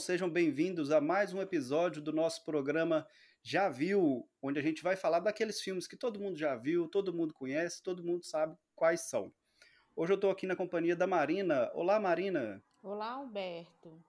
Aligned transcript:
sejam 0.00 0.30
bem-vindos 0.30 0.90
a 0.90 0.98
mais 0.98 1.34
um 1.34 1.42
episódio 1.42 2.00
do 2.00 2.10
nosso 2.10 2.42
programa 2.42 3.06
Já 3.42 3.68
Viu, 3.68 4.26
onde 4.40 4.58
a 4.58 4.62
gente 4.62 4.82
vai 4.82 4.96
falar 4.96 5.20
daqueles 5.20 5.60
filmes 5.60 5.86
que 5.86 5.94
todo 5.94 6.18
mundo 6.18 6.38
já 6.38 6.56
viu, 6.56 6.88
todo 6.88 7.12
mundo 7.12 7.34
conhece, 7.34 7.82
todo 7.82 8.02
mundo 8.02 8.24
sabe 8.24 8.56
quais 8.74 9.02
são. 9.02 9.30
Hoje 9.94 10.12
eu 10.12 10.14
estou 10.14 10.30
aqui 10.30 10.46
na 10.46 10.56
companhia 10.56 10.96
da 10.96 11.06
Marina. 11.06 11.70
Olá, 11.74 12.00
Marina. 12.00 12.64
Olá, 12.82 13.10
Alberto. 13.10 14.02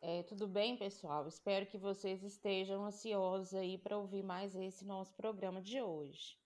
É, 0.00 0.22
tudo 0.22 0.46
bem, 0.46 0.76
pessoal? 0.76 1.26
Espero 1.26 1.66
que 1.66 1.76
vocês 1.76 2.22
estejam 2.22 2.84
ansiosos 2.84 3.52
aí 3.52 3.78
para 3.78 3.98
ouvir 3.98 4.22
mais 4.22 4.54
esse 4.54 4.84
nosso 4.84 5.12
programa 5.16 5.60
de 5.60 5.82
hoje. 5.82 6.38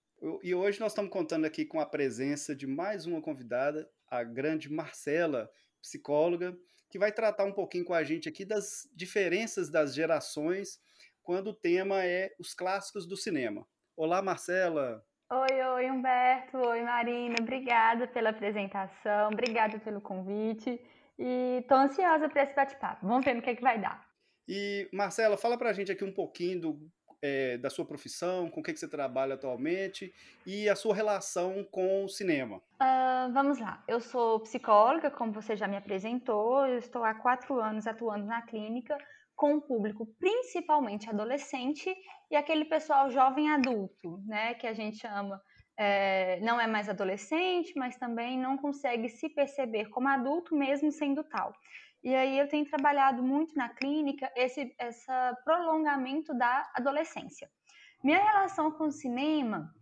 E 0.42 0.54
hoje 0.54 0.80
nós 0.80 0.92
estamos 0.92 1.10
contando 1.10 1.44
aqui 1.44 1.66
com 1.66 1.80
a 1.80 1.86
presença 1.86 2.56
de 2.56 2.66
mais 2.66 3.04
uma 3.04 3.20
convidada, 3.20 3.90
a 4.08 4.24
grande 4.24 4.72
Marcela, 4.72 5.50
psicóloga, 5.82 6.58
que 6.90 6.98
vai 6.98 7.12
tratar 7.12 7.44
um 7.44 7.52
pouquinho 7.52 7.84
com 7.84 7.94
a 7.94 8.02
gente 8.02 8.28
aqui 8.28 8.44
das 8.44 8.88
diferenças 8.94 9.70
das 9.70 9.94
gerações 9.94 10.80
quando 11.22 11.50
o 11.50 11.54
tema 11.54 12.04
é 12.04 12.34
os 12.38 12.52
clássicos 12.52 13.06
do 13.06 13.16
cinema. 13.16 13.64
Olá, 13.96 14.20
Marcela! 14.20 15.04
Oi, 15.30 15.62
oi, 15.62 15.90
Humberto! 15.90 16.58
Oi, 16.58 16.82
Marina! 16.82 17.36
Obrigada 17.40 18.08
pela 18.08 18.30
apresentação, 18.30 19.28
obrigada 19.28 19.78
pelo 19.78 20.00
convite 20.00 20.80
e 21.16 21.58
estou 21.60 21.76
ansiosa 21.76 22.28
para 22.28 22.42
esse 22.42 22.54
bate-papo. 22.54 23.06
Vamos 23.06 23.24
ver 23.24 23.34
no 23.34 23.42
que, 23.42 23.50
é 23.50 23.54
que 23.54 23.62
vai 23.62 23.80
dar. 23.80 24.04
E, 24.48 24.88
Marcela, 24.92 25.36
fala 25.36 25.56
para 25.56 25.70
a 25.70 25.72
gente 25.72 25.92
aqui 25.92 26.02
um 26.02 26.12
pouquinho 26.12 26.60
do, 26.60 26.90
é, 27.22 27.58
da 27.58 27.70
sua 27.70 27.84
profissão, 27.84 28.48
com 28.50 28.60
o 28.60 28.62
que, 28.62 28.72
que 28.72 28.78
você 28.78 28.88
trabalha 28.88 29.34
atualmente 29.34 30.12
e 30.46 30.68
a 30.68 30.76
sua 30.76 30.94
relação 30.94 31.64
com 31.70 32.04
o 32.04 32.08
cinema. 32.08 32.56
Uh, 32.80 33.32
vamos 33.32 33.58
lá. 33.58 33.82
Eu 33.86 34.00
sou 34.00 34.40
psicóloga, 34.40 35.10
como 35.10 35.32
você 35.32 35.56
já 35.56 35.68
me 35.68 35.76
apresentou. 35.76 36.66
Eu 36.66 36.78
estou 36.78 37.04
há 37.04 37.14
quatro 37.14 37.60
anos 37.60 37.86
atuando 37.86 38.26
na 38.26 38.42
clínica 38.42 38.96
com 39.36 39.54
o 39.54 39.62
público 39.62 40.06
principalmente 40.18 41.08
adolescente 41.08 41.94
e 42.30 42.36
aquele 42.36 42.66
pessoal 42.66 43.10
jovem 43.10 43.50
adulto, 43.50 44.22
né, 44.26 44.52
que 44.52 44.66
a 44.66 44.74
gente 44.74 44.98
chama 44.98 45.40
é, 45.78 46.38
não 46.40 46.60
é 46.60 46.66
mais 46.66 46.90
adolescente, 46.90 47.72
mas 47.74 47.96
também 47.96 48.38
não 48.38 48.58
consegue 48.58 49.08
se 49.08 49.30
perceber 49.30 49.88
como 49.88 50.08
adulto 50.08 50.54
mesmo 50.54 50.92
sendo 50.92 51.24
tal. 51.24 51.54
E 52.02 52.14
aí 52.14 52.38
eu 52.38 52.48
tenho 52.48 52.64
trabalhado 52.64 53.22
muito 53.22 53.54
na 53.56 53.68
clínica 53.68 54.30
esse 54.34 54.74
essa 54.78 55.36
prolongamento 55.44 56.32
da 56.34 56.70
adolescência. 56.74 57.50
Minha 58.02 58.22
relação 58.22 58.70
com 58.72 58.84
o 58.84 58.92
cinema, 58.92 59.74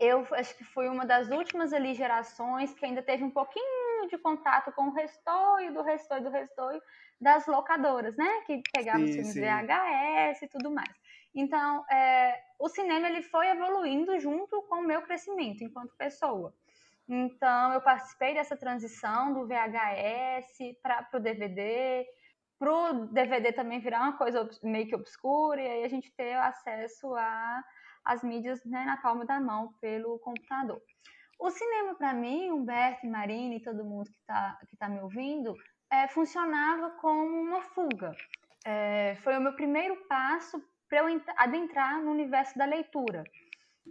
eu 0.00 0.26
acho 0.32 0.56
que 0.56 0.64
fui 0.64 0.88
uma 0.88 1.04
das 1.04 1.28
últimas 1.30 1.72
ali 1.72 1.94
gerações 1.94 2.72
que 2.74 2.84
ainda 2.84 3.02
teve 3.02 3.24
um 3.24 3.30
pouquinho 3.30 4.06
de 4.08 4.16
contato 4.18 4.70
com 4.72 4.88
o 4.88 4.92
restoio 4.92 5.74
do 5.74 5.82
restoio 5.82 6.22
do 6.22 6.30
restoio 6.30 6.80
das 7.20 7.46
locadoras, 7.46 8.16
né? 8.16 8.42
Que 8.46 8.62
pegavam 8.72 9.04
os 9.04 9.10
filmes 9.10 9.32
sim. 9.32 9.40
VHS 9.40 10.42
e 10.42 10.48
tudo 10.48 10.70
mais. 10.70 10.94
Então, 11.34 11.84
é, 11.90 12.40
o 12.58 12.68
cinema 12.68 13.08
ele 13.08 13.22
foi 13.22 13.48
evoluindo 13.48 14.18
junto 14.20 14.62
com 14.62 14.76
o 14.76 14.86
meu 14.86 15.02
crescimento 15.02 15.64
enquanto 15.64 15.96
pessoa. 15.96 16.54
Então, 17.08 17.72
eu 17.72 17.80
participei 17.80 18.34
dessa 18.34 18.56
transição 18.56 19.32
do 19.32 19.46
VHS 19.46 20.76
para 20.82 21.08
o 21.14 21.20
DVD, 21.20 22.06
para 22.58 22.70
o 22.70 23.06
DVD 23.06 23.52
também 23.52 23.80
virar 23.80 24.02
uma 24.02 24.18
coisa 24.18 24.48
meio 24.62 24.86
que 24.86 24.94
obscura, 24.94 25.60
e 25.60 25.66
aí 25.66 25.84
a 25.84 25.88
gente 25.88 26.14
ter 26.14 26.34
acesso 26.34 27.14
às 28.04 28.22
mídias 28.22 28.62
né, 28.66 28.84
na 28.84 28.98
palma 28.98 29.24
da 29.24 29.40
mão 29.40 29.72
pelo 29.80 30.18
computador. 30.18 30.82
O 31.38 31.50
cinema, 31.50 31.94
para 31.94 32.12
mim, 32.12 32.50
Humberto 32.50 33.06
Marina 33.06 33.54
e 33.54 33.62
todo 33.62 33.84
mundo 33.84 34.10
que 34.10 34.18
está 34.18 34.58
que 34.68 34.76
tá 34.76 34.88
me 34.88 35.00
ouvindo, 35.00 35.54
é, 35.90 36.08
funcionava 36.08 36.90
como 37.00 37.40
uma 37.40 37.62
fuga. 37.62 38.12
É, 38.66 39.14
foi 39.22 39.38
o 39.38 39.40
meu 39.40 39.54
primeiro 39.54 39.96
passo 40.08 40.60
para 40.88 40.98
eu 40.98 41.22
adentrar 41.36 42.02
no 42.02 42.10
universo 42.10 42.58
da 42.58 42.64
leitura. 42.64 43.22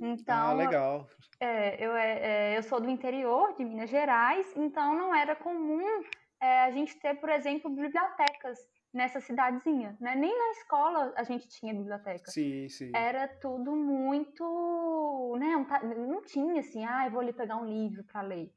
Então, 0.02 0.50
ah, 0.50 0.54
legal. 0.54 1.10
É, 1.40 1.84
eu, 1.84 1.96
é, 1.96 2.20
é, 2.54 2.58
eu 2.58 2.64
sou 2.64 2.80
do 2.80 2.90
interior 2.90 3.56
de 3.56 3.64
Minas 3.64 3.90
Gerais, 3.90 4.52
então 4.56 4.96
não 4.96 5.14
era 5.14 5.36
comum 5.36 6.04
é, 6.42 6.64
a 6.64 6.72
gente 6.72 7.00
ter, 7.00 7.16
por 7.16 7.30
exemplo, 7.30 7.70
bibliotecas 7.70 8.58
nessa 8.94 9.20
cidadezinha, 9.20 9.96
né? 10.00 10.16
Nem 10.16 10.36
na 10.36 10.52
escola 10.52 11.14
a 11.16 11.24
gente 11.24 11.48
tinha 11.48 11.74
biblioteca. 11.74 12.32
Sim, 12.32 12.68
sim. 12.70 12.92
Era 12.96 13.28
tudo 13.28 13.76
muito, 13.76 15.36
né? 15.40 15.66
Não 15.96 16.24
tinha 16.24 16.62
assim, 16.62 16.84
ah, 16.86 17.08
vou 17.10 17.22
ali 17.22 17.34
pegar 17.34 17.58
um 17.58 17.66
livro 17.66 18.04
para 18.04 18.22
ler. 18.22 18.52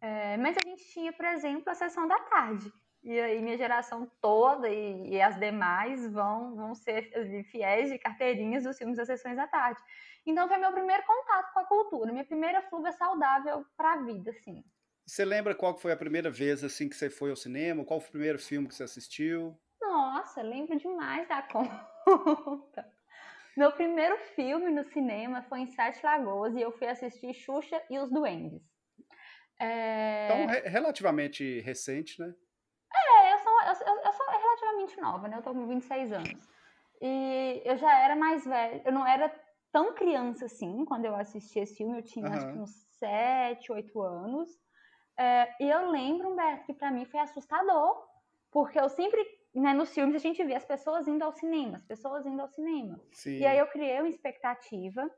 É, 0.00 0.36
mas 0.36 0.56
a 0.58 0.62
gente 0.62 0.84
tinha, 0.92 1.12
por 1.12 1.24
exemplo, 1.24 1.70
a 1.70 1.74
sessão 1.74 2.06
da 2.06 2.18
tarde. 2.18 2.70
E 3.02 3.20
aí 3.20 3.40
minha 3.40 3.56
geração 3.56 4.10
toda 4.20 4.68
e, 4.68 5.14
e, 5.14 5.22
as 5.22 5.38
demais 5.38 6.12
vão, 6.12 6.56
vão 6.56 6.74
ser 6.74 7.08
fiéis 7.52 7.88
de 7.88 7.98
carteirinhas 7.98 8.64
dos 8.64 8.76
filmes 8.76 8.96
das 8.96 9.06
sessões 9.06 9.36
da 9.36 9.46
tarde. 9.46 9.80
Então 10.26 10.48
foi 10.48 10.58
meu 10.58 10.72
primeiro 10.72 11.04
contato 11.04 11.52
com 11.52 11.60
a 11.60 11.64
cultura, 11.64 12.12
minha 12.12 12.24
primeira 12.24 12.60
fuga 12.62 12.90
saudável 12.92 13.64
para 13.76 13.92
a 13.92 14.02
vida, 14.02 14.30
assim. 14.30 14.64
Você 15.06 15.24
lembra 15.24 15.54
qual 15.54 15.78
foi 15.78 15.92
a 15.92 15.96
primeira 15.96 16.28
vez 16.28 16.64
assim 16.64 16.88
que 16.88 16.96
você 16.96 17.08
foi 17.08 17.30
ao 17.30 17.36
cinema? 17.36 17.84
Qual 17.84 18.00
foi 18.00 18.08
o 18.08 18.12
primeiro 18.12 18.38
filme 18.40 18.66
que 18.66 18.74
você 18.74 18.82
assistiu? 18.82 19.56
Nossa, 19.80 20.42
lembro 20.42 20.76
demais 20.76 21.28
da 21.28 21.42
conta. 21.46 22.92
Meu 23.56 23.70
primeiro 23.72 24.18
filme 24.34 24.68
no 24.70 24.82
cinema 24.82 25.42
foi 25.42 25.60
em 25.60 25.66
Sete 25.68 26.04
Lagoas 26.04 26.54
e 26.56 26.60
eu 26.60 26.72
fui 26.72 26.88
assistir 26.88 27.32
Xuxa 27.32 27.80
e 27.88 27.98
os 27.98 28.10
Duendes. 28.10 28.60
É... 29.60 30.26
Então, 30.26 30.46
re 30.46 30.68
relativamente 30.68 31.60
recente, 31.60 32.20
né? 32.20 32.34
É, 32.92 33.32
eu 33.32 33.38
sou, 33.38 33.62
eu, 33.62 34.02
eu 34.02 34.12
sou 34.12 34.26
relativamente 34.26 35.00
nova, 35.00 35.28
né? 35.28 35.38
Eu 35.38 35.42
tô 35.42 35.52
com 35.52 35.66
26 35.68 36.12
anos. 36.12 36.48
E 37.00 37.62
eu 37.64 37.76
já 37.76 37.98
era 38.00 38.16
mais 38.16 38.44
velha, 38.44 38.82
eu 38.84 38.92
não 38.92 39.06
era 39.06 39.28
tão 39.72 39.94
criança 39.94 40.46
assim 40.46 40.84
quando 40.84 41.04
eu 41.04 41.14
assisti 41.14 41.58
esse 41.58 41.76
filme, 41.76 41.98
eu 41.98 42.02
tinha 42.02 42.26
uhum. 42.26 42.32
acho 42.32 42.46
que 42.46 42.58
uns 42.58 42.86
7, 42.98 43.72
8 43.72 44.02
anos. 44.02 44.50
É, 45.18 45.64
e 45.64 45.70
eu 45.70 45.90
lembro, 45.90 46.30
Humberto, 46.30 46.66
que 46.66 46.74
para 46.74 46.90
mim 46.90 47.04
foi 47.06 47.20
assustador, 47.20 48.06
porque 48.50 48.78
eu 48.78 48.88
sempre, 48.88 49.24
né, 49.54 49.72
nos 49.72 49.92
filmes 49.92 50.16
a 50.16 50.18
gente 50.18 50.42
vê 50.44 50.54
as 50.54 50.64
pessoas 50.64 51.08
indo 51.08 51.22
ao 51.22 51.32
cinema, 51.32 51.78
as 51.78 51.84
pessoas 51.86 52.26
indo 52.26 52.40
ao 52.40 52.48
cinema. 52.48 53.00
Sim. 53.12 53.38
E 53.38 53.46
aí 53.46 53.58
eu 53.58 53.66
criei 53.68 53.98
uma 54.00 54.08
expectativa, 54.08 55.10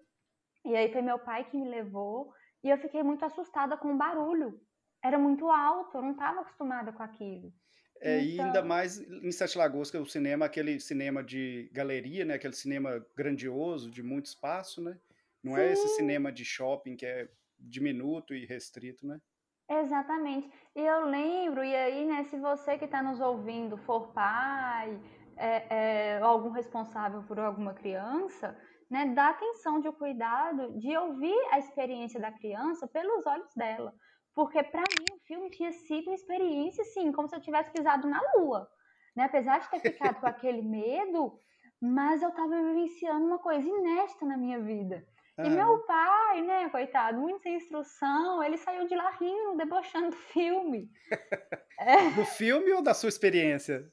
e 0.64 0.76
aí 0.76 0.92
foi 0.92 1.02
meu 1.02 1.18
pai 1.18 1.44
que 1.44 1.56
me 1.56 1.68
levou, 1.68 2.32
e 2.62 2.70
eu 2.70 2.78
fiquei 2.78 3.02
muito 3.02 3.24
assustada 3.24 3.76
com 3.76 3.92
o 3.92 3.96
barulho. 3.96 4.60
Era 5.02 5.18
muito 5.18 5.48
alto, 5.48 5.96
eu 5.96 6.02
não 6.02 6.12
estava 6.12 6.40
acostumada 6.40 6.92
com 6.92 7.02
aquilo. 7.02 7.52
É, 8.00 8.20
então... 8.20 8.34
E 8.34 8.40
ainda 8.40 8.62
mais 8.62 9.00
em 9.00 9.32
Sete 9.32 9.58
Lagoas, 9.58 9.90
que 9.90 9.96
é 9.96 10.00
o 10.00 10.06
cinema, 10.06 10.46
aquele 10.46 10.78
cinema 10.80 11.22
de 11.22 11.68
galeria, 11.72 12.24
né? 12.24 12.34
Aquele 12.34 12.54
cinema 12.54 13.04
grandioso, 13.16 13.90
de 13.90 14.02
muito 14.02 14.26
espaço, 14.26 14.82
né? 14.82 14.98
Não 15.42 15.54
Sim. 15.54 15.60
é 15.60 15.72
esse 15.72 15.88
cinema 15.96 16.32
de 16.32 16.44
shopping 16.44 16.96
que 16.96 17.06
é 17.06 17.28
diminuto 17.58 18.34
e 18.34 18.46
restrito, 18.46 19.06
né? 19.06 19.20
Exatamente. 19.70 20.50
E 20.74 20.80
eu 20.80 21.04
lembro, 21.04 21.62
e 21.62 21.74
aí, 21.74 22.06
né, 22.06 22.24
se 22.24 22.38
você 22.38 22.78
que 22.78 22.86
está 22.86 23.02
nos 23.02 23.20
ouvindo 23.20 23.76
for 23.76 24.08
pai, 24.12 24.98
é, 25.36 25.66
é, 25.68 26.18
algum 26.18 26.50
responsável 26.50 27.22
por 27.24 27.38
alguma 27.38 27.74
criança, 27.74 28.56
né, 28.90 29.12
dá 29.14 29.28
atenção 29.28 29.80
de 29.80 29.92
cuidado 29.92 30.78
de 30.78 30.96
ouvir 30.96 31.36
a 31.50 31.58
experiência 31.58 32.18
da 32.18 32.32
criança 32.32 32.88
pelos 32.88 33.26
olhos 33.26 33.54
dela. 33.54 33.94
Porque 34.38 34.62
para 34.62 34.82
mim 34.82 35.16
o 35.16 35.26
filme 35.26 35.50
tinha 35.50 35.72
sido 35.72 36.06
uma 36.06 36.14
experiência, 36.14 36.82
assim, 36.82 37.10
como 37.10 37.26
se 37.26 37.34
eu 37.34 37.40
tivesse 37.40 37.72
pisado 37.72 38.06
na 38.08 38.20
lua. 38.36 38.70
Né? 39.16 39.24
Apesar 39.24 39.58
de 39.58 39.68
ter 39.68 39.80
ficado 39.80 40.20
com 40.20 40.26
aquele 40.30 40.62
medo, 40.62 41.36
mas 41.80 42.22
eu 42.22 42.28
estava 42.28 42.62
vivenciando 42.62 43.26
uma 43.26 43.40
coisa 43.40 43.68
inesta 43.68 44.24
na 44.24 44.36
minha 44.36 44.60
vida. 44.60 45.04
E 45.38 45.42
ah. 45.42 45.50
meu 45.50 45.80
pai, 45.80 46.42
né, 46.42 46.68
coitado, 46.68 47.18
muito 47.18 47.42
sem 47.42 47.56
instrução, 47.56 48.40
ele 48.40 48.56
saiu 48.58 48.86
de 48.86 48.94
lá 48.94 49.10
rindo, 49.20 49.56
debochando 49.56 50.10
do 50.10 50.16
filme. 50.16 50.88
é. 51.80 52.10
Do 52.14 52.24
filme 52.24 52.72
ou 52.74 52.80
da 52.80 52.94
sua 52.94 53.08
experiência? 53.08 53.92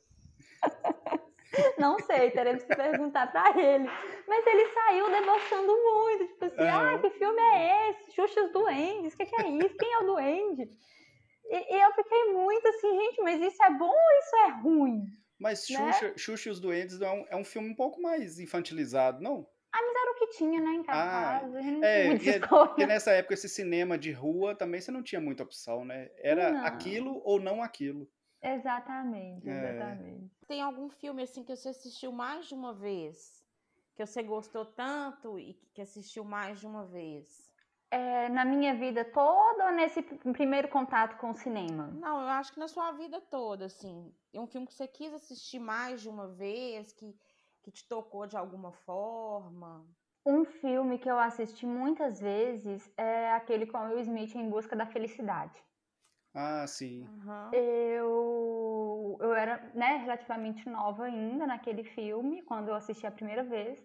Não 1.77 1.99
sei, 1.99 2.31
teremos 2.31 2.63
que 2.63 2.75
perguntar 2.75 3.31
para 3.31 3.59
ele. 3.59 3.89
Mas 4.27 4.47
ele 4.47 4.67
saiu 4.73 5.09
debochando 5.09 5.67
muito, 5.67 6.27
tipo 6.27 6.45
assim, 6.45 6.67
ah, 6.67 6.99
que 6.99 7.09
filme 7.11 7.41
é 7.41 7.89
esse? 7.91 8.11
Xuxa 8.13 8.41
os 8.43 8.51
Duendes, 8.51 9.13
o 9.13 9.17
que, 9.17 9.25
que, 9.25 9.41
é 9.41 9.49
isso? 9.49 9.77
Quem 9.77 9.93
é 9.93 9.99
o 9.99 10.05
Duende? 10.05 10.69
E, 11.47 11.75
e, 11.75 11.81
eu 11.81 11.93
fiquei 11.93 12.33
muito 12.33 12.67
assim, 12.67 12.99
gente, 12.99 13.21
mas 13.21 13.41
isso 13.41 13.63
é 13.63 13.69
bom 13.71 13.87
ou 13.87 14.19
isso 14.19 14.35
é 14.37 14.61
ruim? 14.61 15.05
Mas 15.39 15.69
né? 15.69 15.93
Xuxa, 15.93 16.13
Xuxa 16.17 16.49
e 16.49 16.51
os 16.51 16.59
Duendes 16.59 17.01
é 17.01 17.11
um, 17.11 17.25
é 17.29 17.35
um 17.35 17.43
filme 17.43 17.69
um 17.69 17.75
pouco 17.75 18.01
mais 18.01 18.39
infantilizado, 18.39 19.21
não? 19.21 19.47
Ah, 19.71 19.81
mas 19.81 19.95
era 19.95 20.11
o 20.11 20.15
que 20.15 20.27
tinha, 20.37 20.61
né, 20.61 20.71
em 20.71 20.83
casa. 20.83 21.01
Ah, 21.01 21.41
é, 21.83 22.13
e, 22.13 22.39
porque 22.39 22.85
nessa 22.85 23.11
época 23.11 23.33
esse 23.33 23.49
cinema 23.49 23.97
de 23.97 24.11
rua 24.11 24.55
também 24.55 24.79
você 24.79 24.89
não 24.89 25.03
tinha 25.03 25.19
muita 25.19 25.43
opção, 25.43 25.83
né? 25.83 26.09
Era 26.17 26.51
não. 26.51 26.65
aquilo 26.65 27.21
ou 27.25 27.41
não 27.41 27.61
aquilo. 27.61 28.09
Exatamente, 28.45 29.49
exatamente. 29.49 30.31
É. 30.43 30.45
Tem 30.47 30.61
algum 30.61 30.87
filme 30.89 31.23
assim 31.23 31.43
que 31.43 31.55
você 31.55 31.69
assistiu 31.69 32.11
mais 32.11 32.45
de 32.45 32.53
uma 32.53 32.73
vez? 32.73 33.43
Que 33.95 34.05
você 34.05 34.21
gostou 34.21 34.65
tanto 34.65 35.39
e 35.39 35.53
que 35.73 35.81
assistiu 35.81 36.23
mais 36.23 36.59
de 36.59 36.67
uma 36.67 36.85
vez? 36.85 37.49
É, 37.89 38.29
na 38.29 38.45
minha 38.45 38.75
vida 38.75 39.03
toda 39.05 39.65
ou 39.65 39.71
nesse 39.71 40.01
primeiro 40.03 40.67
contato 40.67 41.17
com 41.17 41.31
o 41.31 41.33
cinema? 41.33 41.87
Não, 41.87 42.21
eu 42.21 42.27
acho 42.27 42.53
que 42.53 42.59
na 42.59 42.67
sua 42.67 42.91
vida 42.91 43.19
toda, 43.21 43.65
assim. 43.65 44.13
É 44.33 44.39
um 44.39 44.47
filme 44.47 44.67
que 44.67 44.73
você 44.73 44.87
quis 44.87 45.13
assistir 45.13 45.59
mais 45.59 46.01
de 46.01 46.09
uma 46.09 46.27
vez, 46.27 46.91
que, 46.91 47.15
que 47.63 47.71
te 47.71 47.87
tocou 47.87 48.27
de 48.27 48.37
alguma 48.37 48.71
forma. 48.71 49.87
Um 50.25 50.43
filme 50.43 50.99
que 50.99 51.09
eu 51.09 51.17
assisti 51.17 51.65
muitas 51.65 52.19
vezes 52.19 52.91
é 52.97 53.31
aquele 53.31 53.65
com 53.65 53.77
Will 53.87 53.99
Smith 53.99 54.35
em 54.35 54.49
busca 54.49 54.75
da 54.75 54.85
felicidade. 54.85 55.63
Ah, 56.35 56.67
sim. 56.67 57.07
Uhum. 57.07 57.53
Eu, 57.53 59.17
eu 59.21 59.33
era 59.33 59.71
né, 59.73 59.97
relativamente 59.97 60.67
nova 60.69 61.05
ainda 61.05 61.47
naquele 61.47 61.85
filme, 61.85 62.41
quando 62.43 62.67
eu 62.67 62.75
assisti 62.75 63.07
a 63.07 63.11
primeira 63.11 63.41
vez. 63.43 63.81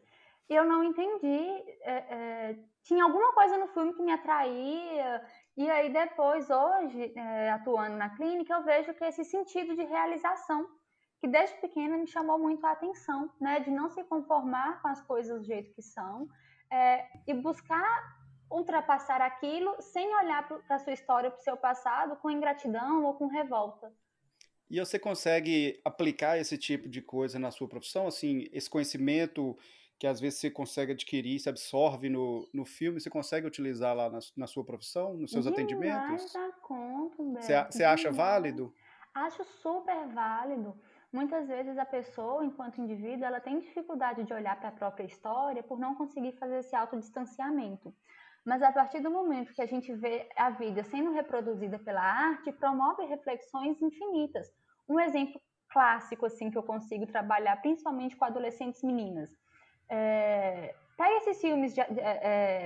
E 0.49 0.55
eu 0.55 0.65
não 0.65 0.83
entendi. 0.83 1.63
É, 1.83 1.93
é, 1.93 2.59
tinha 2.83 3.05
alguma 3.05 3.33
coisa 3.35 3.57
no 3.57 3.69
filme 3.69 3.95
que 3.95 4.03
me 4.03 4.11
atraía. 4.11 5.25
E 5.57 5.71
aí, 5.71 5.93
depois, 5.93 6.51
hoje, 6.51 7.13
é, 7.17 7.51
atuando 7.51 7.97
na 7.97 8.11
clínica, 8.17 8.55
eu 8.55 8.65
vejo 8.65 8.93
que 8.95 9.05
esse 9.05 9.25
sentido 9.25 9.77
de 9.77 9.85
realização, 9.85 10.69
que 11.21 11.29
desde 11.29 11.57
pequena 11.61 11.97
me 11.97 12.09
chamou 12.09 12.37
muito 12.37 12.67
a 12.67 12.73
atenção, 12.73 13.31
né? 13.41 13.61
De 13.61 13.71
não 13.71 13.89
se 13.89 14.03
conformar 14.05 14.83
com 14.83 14.89
as 14.89 15.01
coisas 15.03 15.39
do 15.39 15.47
jeito 15.47 15.73
que 15.73 15.83
são. 15.83 16.27
É, 16.69 17.07
e 17.29 17.35
buscar 17.35 18.20
ultrapassar 18.51 19.21
aquilo 19.21 19.77
sem 19.81 20.15
olhar 20.17 20.47
para 20.47 20.77
a 20.77 20.79
sua 20.79 20.93
história, 20.93 21.31
para 21.31 21.41
o 21.41 21.43
seu 21.43 21.57
passado, 21.57 22.17
com 22.17 22.31
ingratidão 22.31 23.05
ou 23.05 23.15
com 23.15 23.27
revolta. 23.27 23.93
E 24.69 24.79
você 24.79 24.99
consegue 24.99 25.81
aplicar 25.85 26.39
esse 26.39 26.57
tipo 26.57 26.89
de 26.89 27.03
coisa 27.03 27.39
na 27.39 27.51
sua 27.51 27.69
profissão? 27.69 28.07
Assim, 28.07 28.49
esse 28.53 28.71
conhecimento 28.71 29.57
que 29.99 30.07
às 30.07 30.19
vezes 30.19 30.39
você 30.39 30.51
consegue 30.51 30.93
adquirir, 30.93 31.39
se 31.39 31.49
absorve 31.49 32.09
no, 32.09 32.49
no 32.55 32.65
filme, 32.65 32.99
você 32.99 33.11
consegue 33.11 33.47
utilizar 33.47 33.95
lá 33.95 34.09
na, 34.09 34.19
na 34.35 34.47
sua 34.47 34.65
profissão, 34.65 35.15
nos 35.15 35.31
seus 35.31 35.45
Demais 35.45 35.61
atendimentos? 35.61 36.33
Da 36.33 36.53
conta, 36.63 37.23
Você, 37.23 37.65
você 37.65 37.85
acha 37.85 38.11
válido? 38.11 38.73
Acho 39.13 39.45
super 39.45 40.07
válido. 40.09 40.75
Muitas 41.13 41.49
vezes 41.49 41.77
a 41.77 41.85
pessoa, 41.85 42.45
enquanto 42.45 42.81
indivíduo, 42.81 43.27
ela 43.27 43.41
tem 43.41 43.59
dificuldade 43.59 44.23
de 44.23 44.33
olhar 44.33 44.59
para 44.59 44.69
a 44.69 44.73
própria 44.73 45.05
história 45.05 45.63
por 45.63 45.79
não 45.79 45.95
conseguir 45.95 46.33
fazer 46.33 46.61
esse 46.61 46.75
autodistanciamento. 46.75 47.93
Mas 48.45 48.63
a 48.63 48.73
partir 48.73 49.01
do 49.01 49.11
momento 49.11 49.53
que 49.53 49.63
a 49.63 49.67
gente 49.67 49.93
vê 49.95 50.29
a 50.37 50.51
vida 50.51 50.83
sendo 50.85 51.13
reproduzida 51.13 51.79
pela 51.79 52.03
arte, 52.03 52.53
promove 52.53 53.05
reflexões 53.05 53.81
infinitas. 53.83 54.51
Um 54.89 54.99
exemplo 54.99 55.41
clássico 55.69 56.27
assim 56.27 56.51
que 56.51 56.59
eu 56.59 56.63
consigo 56.63 57.07
trabalhar, 57.07 57.61
principalmente 57.61 58.17
com 58.17 58.25
adolescentes 58.25 58.83
meninas. 58.83 59.31
É, 59.89 60.75
pega 60.97 61.17
esses 61.19 61.41
filmes 61.41 61.75
de 61.75 61.81
é, 61.81 61.87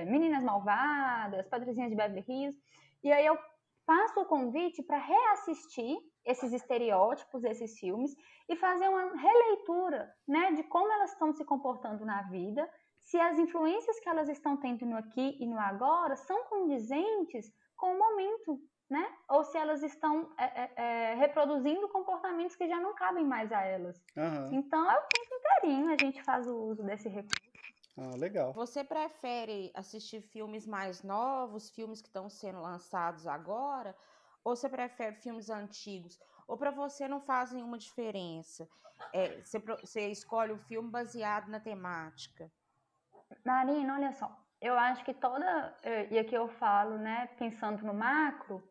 é, 0.01 0.05
Meninas 0.05 0.43
Malvadas, 0.43 1.47
Patricinhas 1.47 1.89
de 1.89 1.95
Beverly 1.95 2.25
Hills, 2.27 2.59
e 3.03 3.11
aí 3.11 3.25
eu 3.25 3.37
faço 3.85 4.19
o 4.19 4.25
convite 4.25 4.81
para 4.81 4.97
reassistir 4.97 5.97
esses 6.25 6.51
estereótipos, 6.51 7.43
esses 7.43 7.77
filmes, 7.77 8.15
e 8.49 8.55
fazer 8.55 8.87
uma 8.89 9.15
releitura 9.15 10.11
né, 10.27 10.53
de 10.53 10.63
como 10.63 10.91
elas 10.91 11.11
estão 11.11 11.31
se 11.33 11.45
comportando 11.45 12.03
na 12.03 12.23
vida 12.23 12.67
se 13.05 13.19
as 13.19 13.37
influências 13.37 13.99
que 13.99 14.09
elas 14.09 14.27
estão 14.27 14.57
tendo 14.57 14.83
no 14.83 14.97
aqui 14.97 15.37
e 15.39 15.45
no 15.45 15.59
agora 15.59 16.15
são 16.15 16.43
condizentes 16.45 17.53
com 17.77 17.93
o 17.93 17.99
momento, 17.99 18.59
né? 18.89 19.07
Ou 19.29 19.43
se 19.43 19.55
elas 19.57 19.83
estão 19.83 20.33
é, 20.39 20.43
é, 20.43 20.73
é, 20.75 21.13
reproduzindo 21.13 21.87
comportamentos 21.89 22.55
que 22.55 22.67
já 22.67 22.79
não 22.79 22.95
cabem 22.95 23.23
mais 23.23 23.51
a 23.51 23.61
elas. 23.61 24.03
Aham. 24.17 24.49
Então, 24.53 24.89
é 24.89 24.97
o 24.97 25.01
tempo 25.03 25.35
inteirinho 25.35 25.93
a 25.93 25.97
gente 25.97 26.23
faz 26.23 26.47
o 26.47 26.55
uso 26.55 26.83
desse 26.83 27.07
recurso. 27.07 27.45
Ah, 27.95 28.15
legal. 28.17 28.51
Você 28.53 28.83
prefere 28.83 29.71
assistir 29.75 30.21
filmes 30.21 30.65
mais 30.65 31.03
novos, 31.03 31.69
filmes 31.69 32.01
que 32.01 32.07
estão 32.07 32.27
sendo 32.27 32.59
lançados 32.59 33.27
agora, 33.27 33.95
ou 34.43 34.55
você 34.55 34.67
prefere 34.67 35.15
filmes 35.17 35.51
antigos? 35.51 36.19
Ou 36.47 36.57
para 36.57 36.71
você 36.71 37.07
não 37.07 37.21
faz 37.21 37.51
nenhuma 37.51 37.77
diferença? 37.77 38.67
É, 39.13 39.41
você, 39.41 39.59
você 39.59 40.09
escolhe 40.09 40.53
o 40.53 40.57
filme 40.57 40.89
baseado 40.89 41.49
na 41.49 41.59
temática? 41.59 42.51
Marina, 43.43 43.95
olha 43.95 44.11
só, 44.11 44.35
eu 44.61 44.77
acho 44.77 45.03
que 45.03 45.13
toda, 45.13 45.75
eh, 45.83 46.07
e 46.11 46.19
aqui 46.19 46.35
eu 46.35 46.47
falo, 46.47 46.97
né, 46.97 47.27
pensando 47.37 47.83
no 47.85 47.93
macro, 47.93 48.63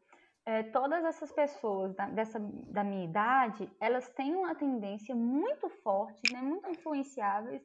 eh, 0.47 0.63
todas 0.65 1.05
essas 1.05 1.31
pessoas 1.33 1.95
da, 1.95 2.07
dessa, 2.07 2.39
da 2.41 2.83
minha 2.85 3.05
idade, 3.05 3.71
elas 3.81 4.09
têm 4.11 4.35
uma 4.35 4.55
tendência 4.55 5.15
muito 5.15 5.69
forte, 5.69 6.33
né, 6.33 6.41
muito 6.41 6.69
influenciáveis, 6.71 7.63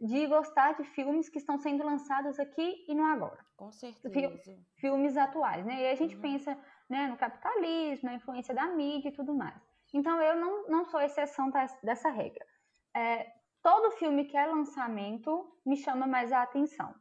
de 0.00 0.26
gostar 0.26 0.74
de 0.74 0.84
filmes 0.84 1.28
que 1.28 1.38
estão 1.38 1.58
sendo 1.58 1.84
lançados 1.84 2.38
aqui 2.38 2.84
e 2.88 2.94
no 2.94 3.04
agora. 3.04 3.44
Com 3.56 3.72
certeza. 3.72 4.56
Filmes 4.76 5.16
atuais, 5.16 5.66
né? 5.66 5.82
E 5.82 5.90
a 5.90 5.94
gente 5.96 6.14
Uhum. 6.14 6.22
pensa 6.22 6.56
né, 6.88 7.08
no 7.08 7.16
capitalismo, 7.16 8.08
na 8.08 8.14
influência 8.14 8.54
da 8.54 8.66
mídia 8.68 9.08
e 9.08 9.12
tudo 9.12 9.34
mais. 9.34 9.60
Então 9.92 10.22
eu 10.22 10.36
não, 10.36 10.68
não 10.68 10.84
sou 10.84 11.00
exceção 11.00 11.50
dessa 11.82 12.10
regra. 12.10 12.46
É, 12.94 13.26
todo 13.62 13.96
filme 13.96 14.24
que 14.24 14.36
é 14.36 14.46
lançamento 14.46 15.52
me 15.64 15.76
chama 15.76 16.06
mais 16.06 16.32
a 16.32 16.42
atenção. 16.42 16.94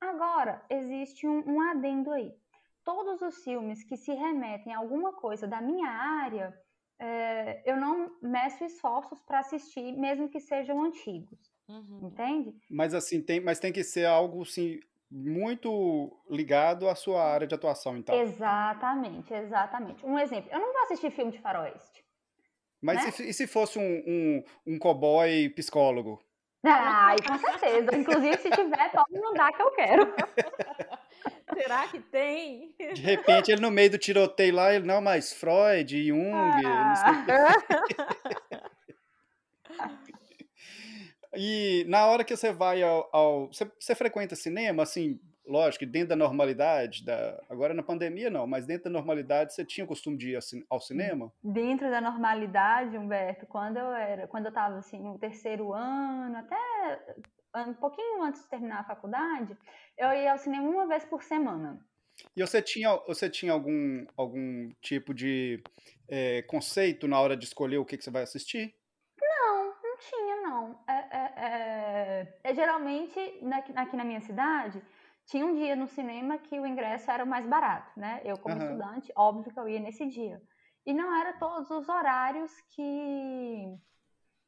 Agora, 0.00 0.64
existe 0.70 1.26
um, 1.26 1.42
um 1.46 1.60
adendo 1.60 2.10
aí. 2.12 2.32
Todos 2.84 3.20
os 3.22 3.42
filmes 3.42 3.82
que 3.82 3.96
se 3.96 4.12
remetem 4.12 4.72
a 4.74 4.78
alguma 4.78 5.12
coisa 5.12 5.46
da 5.46 5.60
minha 5.60 5.88
área, 5.88 6.54
é, 6.98 7.62
eu 7.70 7.76
não 7.76 8.10
meço 8.22 8.64
esforços 8.64 9.22
para 9.22 9.40
assistir, 9.40 9.92
mesmo 9.96 10.28
que 10.28 10.40
sejam 10.40 10.82
antigos, 10.82 11.38
Uhum. 11.68 12.00
entende? 12.04 12.54
Mas 12.70 12.94
assim, 12.94 13.20
tem, 13.20 13.40
mas 13.40 13.58
tem 13.58 13.72
que 13.72 13.82
ser 13.82 14.06
algo 14.06 14.42
assim, 14.42 14.78
muito 15.10 16.16
ligado 16.30 16.88
à 16.88 16.94
sua 16.94 17.24
área 17.24 17.46
de 17.46 17.54
atuação, 17.54 17.96
então. 17.96 18.14
Exatamente, 18.14 19.34
exatamente. 19.34 20.06
Um 20.06 20.18
exemplo, 20.18 20.50
eu 20.52 20.60
não 20.60 20.72
vou 20.72 20.82
assistir 20.82 21.10
filme 21.10 21.32
de 21.32 21.40
faroeste. 21.40 22.05
Mas 22.80 23.02
né? 23.02 23.08
e, 23.08 23.12
se- 23.12 23.28
e 23.28 23.32
se 23.32 23.46
fosse 23.46 23.78
um, 23.78 24.02
um, 24.06 24.44
um 24.74 24.78
cowboy 24.78 25.48
psicólogo? 25.50 26.22
Ai, 26.64 27.16
com 27.26 27.38
certeza. 27.38 27.96
Inclusive, 27.96 28.38
se 28.38 28.50
tiver, 28.50 28.90
pode 28.90 29.20
mandar 29.20 29.52
que 29.52 29.62
eu 29.62 29.70
quero. 29.72 30.14
Será 31.54 31.86
que 31.88 32.00
tem? 32.00 32.74
De 32.94 33.00
repente, 33.00 33.50
ele 33.52 33.60
no 33.60 33.70
meio 33.70 33.90
do 33.90 33.98
tiroteio 33.98 34.54
lá, 34.54 34.74
ele, 34.74 34.84
não, 34.86 35.00
mas 35.00 35.32
Freud, 35.32 36.06
Jung, 36.06 36.30
não 36.32 36.96
sei 36.96 37.12
o 37.12 37.24
quê. 37.24 38.56
E 41.38 41.84
na 41.88 42.06
hora 42.06 42.24
que 42.24 42.34
você 42.34 42.50
vai 42.50 42.82
ao. 42.82 43.08
ao- 43.12 43.46
você, 43.48 43.70
você 43.78 43.94
frequenta 43.94 44.34
cinema, 44.34 44.82
assim, 44.84 45.20
lógico, 45.46 45.80
que 45.84 45.86
dentro 45.90 46.08
da 46.10 46.16
normalidade, 46.16 47.04
da, 47.04 47.42
agora 47.48 47.72
na 47.74 47.82
pandemia 47.82 48.28
não, 48.30 48.46
mas 48.46 48.66
dentro 48.66 48.84
da 48.84 48.90
normalidade 48.90 49.54
você 49.54 49.64
tinha 49.64 49.84
o 49.84 49.88
costume 49.88 50.16
de 50.16 50.30
ir 50.30 50.36
ao 50.36 50.42
cin- 50.42 50.64
ao 50.68 50.80
cinema? 50.80 51.32
Dentro 51.42 51.90
da 51.90 52.00
normalidade, 52.00 52.96
Humberto, 52.98 53.46
quando 53.46 53.76
eu 53.78 53.92
era, 53.92 54.26
quando 54.26 54.46
eu 54.46 54.50
estava 54.50 54.78
assim 54.78 55.00
no 55.00 55.18
terceiro 55.18 55.72
ano, 55.72 56.36
até 56.38 57.00
um 57.66 57.74
pouquinho 57.74 58.22
antes 58.22 58.42
de 58.42 58.48
terminar 58.48 58.80
a 58.80 58.84
faculdade, 58.84 59.56
eu 59.96 60.08
ia 60.12 60.32
ao 60.32 60.38
cinema 60.38 60.68
uma 60.68 60.86
vez 60.86 61.04
por 61.04 61.22
semana. 61.22 61.80
E 62.34 62.40
você 62.40 62.60
tinha, 62.62 62.94
você 63.06 63.28
tinha 63.28 63.52
algum, 63.52 64.06
algum 64.16 64.70
tipo 64.80 65.12
de 65.14 65.62
eh, 66.08 66.42
conceito 66.48 67.06
na 67.06 67.20
hora 67.20 67.36
de 67.36 67.44
escolher 67.44 67.78
o 67.78 67.84
que, 67.84 67.96
que 67.96 68.04
você 68.04 68.10
vai 68.10 68.22
assistir? 68.22 68.74
Não, 69.20 69.66
não 69.82 69.98
tinha, 69.98 70.36
não. 70.42 70.78
É, 70.88 70.92
é- 70.92 71.32
é- 71.36 72.38
é 72.44 72.54
geralmente, 72.54 73.18
aqui, 73.52 73.72
aqui 73.76 73.96
na 73.96 74.04
minha 74.04 74.20
cidade, 74.20 74.82
tinha 75.26 75.44
um 75.44 75.54
dia 75.54 75.76
no 75.76 75.86
cinema 75.88 76.38
que 76.38 76.58
o 76.58 76.66
ingresso 76.66 77.10
era 77.10 77.24
o 77.24 77.26
mais 77.26 77.46
barato, 77.46 77.98
né? 77.98 78.20
Eu, 78.24 78.38
como 78.38 78.54
Aham. 78.56 78.64
estudante, 78.64 79.12
óbvio 79.16 79.52
que 79.52 79.58
eu 79.58 79.68
ia 79.68 79.80
nesse 79.80 80.06
dia. 80.06 80.40
E 80.84 80.92
não 80.94 81.14
era 81.20 81.32
todos 81.34 81.68
os 81.70 81.88
horários 81.88 82.52
que, 82.70 83.76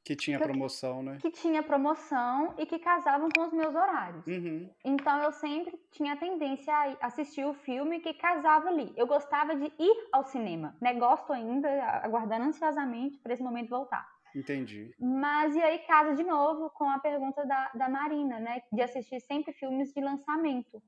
Que 0.05 0.15
tinha 0.17 0.39
Que 0.39 0.45
eu- 0.45 0.49
promoção, 0.49 1.03
né? 1.03 1.19
que 1.21 1.31
tinha 1.31 1.63
promoção 1.63 2.55
e 2.57 2.65
que 2.65 2.79
casavam 2.79 3.29
com 3.29 3.43
os 3.47 3.53
meus 3.53 3.75
horários. 3.75 4.25
Uhum. 4.27 4.71
Então 4.85 5.21
eu 5.23 5.33
sempre 5.33 5.77
tinha 5.91 6.13
a 6.15 6.17
tendência 6.17 6.73
a 6.73 7.07
assistir 7.07 7.45
o 7.45 7.53
filme 7.53 8.01
que 8.01 8.15
casava 8.15 8.69
ali. 8.69 8.93
Eu 8.97 9.07
gostava 9.07 9.55
de 9.57 9.67
ir 9.79 10.09
ao 10.13 10.23
cinema, 10.25 10.77
né? 10.81 10.95
Gosto 10.95 11.33
ainda, 11.33 11.69
aguardando 12.05 12.45
ansiosamente 12.47 13.19
para 13.19 13.33
esse 13.35 13.43
momento 13.43 13.69
voltar. 13.69 14.09
Entendi. 14.35 14.95
Mas 14.99 15.55
e 15.55 15.61
aí 15.63 15.79
casa 15.81 16.15
de 16.15 16.23
novo 16.23 16.71
com 16.71 16.85
a 16.89 16.99
pergunta 16.99 17.45
da, 17.47 17.71
da 17.75 17.89
Marina, 17.89 18.39
né? 18.39 18.63
De 18.73 18.81
assistir 18.83 19.21
sempre 19.21 19.53
filmes 19.53 19.93
de 19.93 20.01
lançamento, 20.01 20.83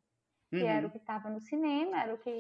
que 0.51 0.65
era 0.65 0.81
o 0.81 0.85
Uhum. 0.85 0.91
que 0.91 0.99
estava 0.99 1.31
no 1.31 1.41
cinema, 1.41 2.03
era 2.03 2.15
o 2.15 2.19
que, 2.19 2.31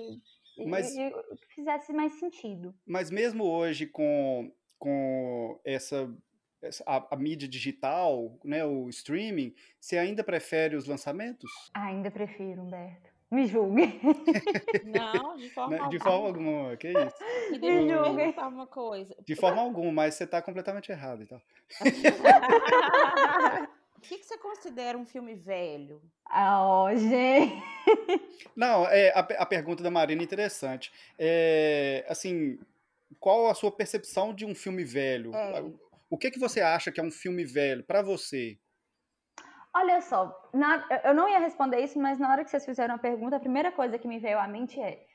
e- 0.58 0.66
Mas- 0.66 0.94
e- 0.96 1.08
o 1.08 1.36
que 1.36 1.54
fizesse 1.54 1.92
mais 1.92 2.12
sentido. 2.18 2.74
Mas 2.86 3.10
mesmo 3.10 3.44
hoje 3.44 3.86
com, 3.86 4.52
com 4.78 5.60
essa, 5.64 6.12
essa- 6.62 6.84
a, 6.86 7.14
a 7.14 7.16
mídia 7.16 7.48
digital, 7.48 8.38
né, 8.44 8.64
o 8.64 8.88
streaming, 8.88 9.54
você 9.80 9.96
ainda 9.96 10.22
prefere 10.24 10.76
os 10.76 10.86
lançamentos? 10.86 11.50
Ainda 11.74 12.10
prefiro, 12.10 12.62
Humberto. 12.62 13.09
Me 13.30 13.46
julgue. 13.46 14.00
Não, 14.84 15.36
de 15.36 15.50
forma 15.54 15.70
Né? 15.70 15.76
De 15.76 15.84
alguma. 15.84 16.00
forma 16.00 16.26
alguma, 16.26 16.76
que 16.76 16.88
isso? 16.88 17.16
E 17.52 17.54
eu 17.54 17.60
te 17.60 17.88
julguem. 17.88 18.16
perguntar 18.16 18.48
uma 18.48 18.66
coisa. 18.66 19.14
De 19.24 19.36
forma 19.36 19.62
alguma, 19.62 19.92
mas 19.92 20.14
você 20.14 20.24
está 20.24 20.42
completamente 20.42 20.90
errado, 20.90 21.22
então. 21.22 21.40
O 23.96 24.00
que, 24.00 24.18
que 24.18 24.24
você 24.24 24.38
considera 24.38 24.96
um 24.96 25.04
filme 25.04 25.34
velho? 25.34 26.00
Ah, 26.24 26.66
ó, 26.66 26.94
gente. 26.94 27.62
Não, 28.56 28.86
é, 28.88 29.10
a, 29.10 29.20
a 29.20 29.46
pergunta 29.46 29.82
da 29.82 29.90
Marina 29.90 30.22
é 30.22 30.24
interessante. 30.24 30.90
É, 31.18 32.04
assim, 32.08 32.58
qual 33.18 33.48
a 33.48 33.54
sua 33.54 33.70
percepção 33.70 34.34
de 34.34 34.46
um 34.46 34.54
filme 34.54 34.84
velho? 34.84 35.34
É. 35.34 35.62
O 36.08 36.16
que 36.16 36.30
que 36.30 36.38
você 36.38 36.60
acha 36.60 36.90
que 36.90 36.98
é 36.98 37.02
um 37.02 37.10
filme 37.10 37.44
velho 37.44 37.84
pra 37.84 38.00
você? 38.02 38.58
Olha 39.74 40.00
só, 40.00 40.50
na- 40.52 40.84
eu 41.04 41.14
não 41.14 41.28
ia 41.28 41.38
responder 41.38 41.80
isso, 41.80 41.98
mas 41.98 42.18
na 42.18 42.30
hora 42.30 42.44
que 42.44 42.50
vocês 42.50 42.64
fizeram 42.64 42.96
a 42.96 42.98
pergunta, 42.98 43.36
a 43.36 43.40
primeira 43.40 43.70
coisa 43.70 43.98
que 43.98 44.08
me 44.08 44.18
veio 44.18 44.38
à 44.38 44.48
mente 44.48 44.80
é 44.80 45.06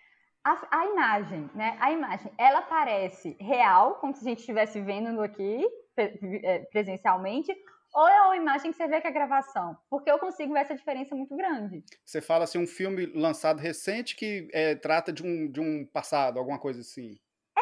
a, 0.44 0.80
a 0.80 0.86
imagem, 0.86 1.50
né? 1.54 1.78
A 1.80 1.92
imagem, 1.92 2.32
ela 2.38 2.62
parece 2.62 3.36
real, 3.40 3.96
como 3.96 4.14
se 4.16 4.26
a 4.26 4.30
gente 4.30 4.40
estivesse 4.40 4.80
vendo 4.82 5.22
aqui 5.22 5.66
eh, 5.98 6.60
presencialmente, 6.72 7.54
ou 7.94 8.08
é 8.08 8.22
uma 8.24 8.38
imagem 8.38 8.72
que 8.72 8.78
você 8.78 8.88
vê 8.88 9.02
que 9.02 9.08
é 9.08 9.12
gravação? 9.12 9.78
Porque 9.90 10.10
eu 10.12 10.20
consigo 10.20 10.54
ver 10.54 10.60
essa 10.60 10.76
diferença 10.76 11.16
muito 11.16 11.36
grande. 11.36 11.84
Você 12.06 12.22
fala 12.22 12.44
assim, 12.44 12.58
um 12.60 12.68
filme 12.68 13.06
lançado 13.08 13.60
recente 13.60 14.16
que 14.16 14.48
é, 14.54 14.76
trata 14.76 15.12
de 15.12 15.24
um, 15.24 15.50
de 15.50 15.60
um 15.62 15.86
passado, 15.86 16.38
alguma 16.40 16.60
coisa 16.60 16.82
assim. 16.82 17.18
É 17.58 17.62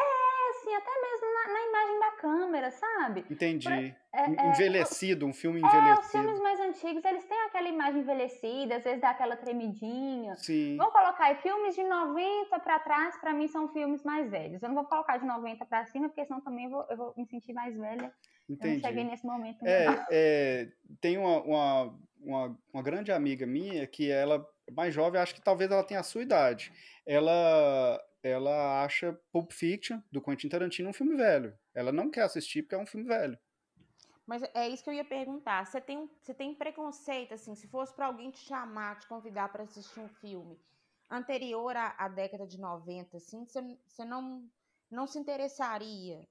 assim, 0.50 0.74
até 0.74 0.90
mesmo 1.00 1.34
na, 1.34 1.52
na 1.52 1.62
imagem 1.68 2.00
da 2.00 2.10
câmera, 2.12 2.70
sabe? 2.70 3.24
Entendi. 3.30 3.94
É, 4.12 4.20
é, 4.22 4.26
Envelhecido, 4.50 5.26
um 5.26 5.32
filme 5.32 5.60
É, 5.60 5.64
os 5.64 5.68
envelhecido. 5.68 6.12
filmes 6.12 6.40
mais 6.40 6.53
antigos, 6.74 7.04
eles 7.04 7.24
têm 7.24 7.38
aquela 7.42 7.68
imagem 7.68 8.00
envelhecida, 8.00 8.76
às 8.76 8.84
vezes 8.84 9.00
dá 9.00 9.10
aquela 9.10 9.36
tremidinha. 9.36 10.36
Sim. 10.36 10.76
Vamos 10.76 10.92
colocar 10.92 11.26
aí, 11.26 11.36
filmes 11.36 11.74
de 11.74 11.84
90 11.84 12.58
pra 12.60 12.78
trás, 12.80 13.16
pra 13.18 13.32
mim 13.32 13.46
são 13.46 13.68
filmes 13.68 14.02
mais 14.02 14.28
velhos. 14.30 14.62
Eu 14.62 14.68
não 14.68 14.76
vou 14.76 14.84
colocar 14.84 15.16
de 15.16 15.24
90 15.24 15.64
pra 15.64 15.86
cima, 15.86 16.08
porque 16.08 16.24
senão 16.24 16.40
também 16.40 16.64
eu 16.64 16.70
vou, 16.70 16.86
eu 16.90 16.96
vou 16.96 17.14
me 17.16 17.26
sentir 17.26 17.52
mais 17.52 17.76
velha. 17.76 18.12
Eu 18.48 18.56
não 18.56 18.58
cheguei 18.58 18.76
Entendi. 18.76 19.04
nesse 19.04 19.24
momento. 19.24 19.64
É, 19.66 20.06
é, 20.10 20.68
tem 21.00 21.16
uma, 21.16 21.42
uma, 21.42 21.98
uma, 22.20 22.58
uma 22.72 22.82
grande 22.82 23.10
amiga 23.12 23.46
minha 23.46 23.86
que 23.86 24.10
ela 24.10 24.46
mais 24.72 24.94
jovem, 24.94 25.20
acho 25.20 25.34
que 25.34 25.42
talvez 25.42 25.70
ela 25.70 25.84
tenha 25.84 26.00
a 26.00 26.04
sua 26.04 26.22
idade. 26.22 26.72
Ela, 27.06 28.02
ela 28.22 28.84
acha 28.84 29.18
Pulp 29.30 29.52
Fiction, 29.52 30.00
do 30.10 30.22
Quentin 30.22 30.48
Tarantino, 30.48 30.90
um 30.90 30.94
filme 30.94 31.16
velho. 31.16 31.54
Ela 31.74 31.92
não 31.92 32.10
quer 32.10 32.22
assistir 32.22 32.62
porque 32.62 32.74
é 32.74 32.78
um 32.78 32.86
filme 32.86 33.06
velho. 33.06 33.38
Mas 34.26 34.42
é 34.54 34.68
isso 34.68 34.82
que 34.82 34.90
eu 34.90 34.94
ia 34.94 35.04
perguntar. 35.04 35.66
Você 35.66 35.80
tem, 35.80 36.10
você 36.20 36.32
tem 36.32 36.54
preconceito, 36.54 37.34
assim, 37.34 37.54
se 37.54 37.68
fosse 37.68 37.94
pra 37.94 38.06
alguém 38.06 38.30
te 38.30 38.38
chamar, 38.38 38.98
te 38.98 39.06
convidar 39.06 39.50
pra 39.50 39.64
assistir 39.64 40.00
um 40.00 40.08
filme 40.08 40.58
anterior 41.10 41.76
à, 41.76 41.94
à 41.98 42.08
década 42.08 42.46
de 42.46 42.58
90, 42.58 43.16
assim, 43.16 43.44
você, 43.44 43.60
você 43.86 44.04
não, 44.04 44.48
não 44.90 45.06
se 45.06 45.18
interessaria, 45.18 46.26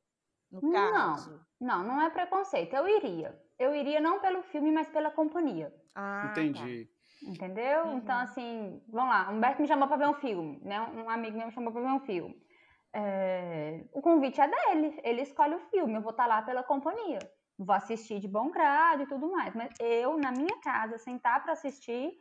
no 0.52 0.62
Não. 0.62 0.72
caso? 0.72 1.40
Não, 1.60 1.84
não 1.84 2.02
é 2.02 2.10
preconceito. 2.10 2.74
Eu 2.76 2.88
iria. 2.88 3.40
Eu 3.60 3.76
iria 3.76 4.02
não 4.02 4.20
pelo 4.20 4.42
filme, 4.44 4.72
mas 4.72 4.90
pela 4.90 5.12
companhia. 5.12 5.74
Ah, 5.94 6.30
Entendi. 6.32 6.90
Entendeu? 7.22 7.86
Uhum. 7.86 7.98
Então, 7.98 8.20
assim, 8.20 8.84
vamos 8.90 9.10
lá. 9.10 9.30
Humberto 9.30 9.62
me 9.62 9.68
chamou 9.68 9.88
pra 9.88 9.98
ver 9.98 10.08
um 10.10 10.16
filme, 10.16 10.60
né? 10.64 10.82
Um 10.82 11.10
amigo 11.10 11.38
meu 11.38 11.48
me 11.48 11.54
chamou 11.54 11.72
pra 11.72 11.82
ver 11.82 11.88
um 11.88 12.00
filme. 12.02 12.44
É, 12.92 13.86
O 13.94 14.02
convite 14.02 14.42
é 14.42 14.48
dele, 14.48 15.00
ele 15.04 15.22
escolhe 15.22 15.56
o 15.56 15.70
filme. 15.70 15.96
Eu 15.96 16.02
vou 16.02 16.12
estar 16.12 16.28
lá 16.28 16.42
pela 16.42 16.64
companhia. 16.64 17.20
Vou 17.64 17.76
assistir 17.76 18.20
de 18.20 18.28
bom 18.28 18.50
grado 18.52 19.04
e 19.04 19.08
tudo 19.08 19.32
mais. 19.32 19.54
Mas 19.56 19.74
eu, 19.80 20.18
na 20.18 20.32
minha 20.32 20.60
casa, 20.62 20.98
sentar 20.98 21.44
pra 21.44 21.54
assistir, 21.54 22.12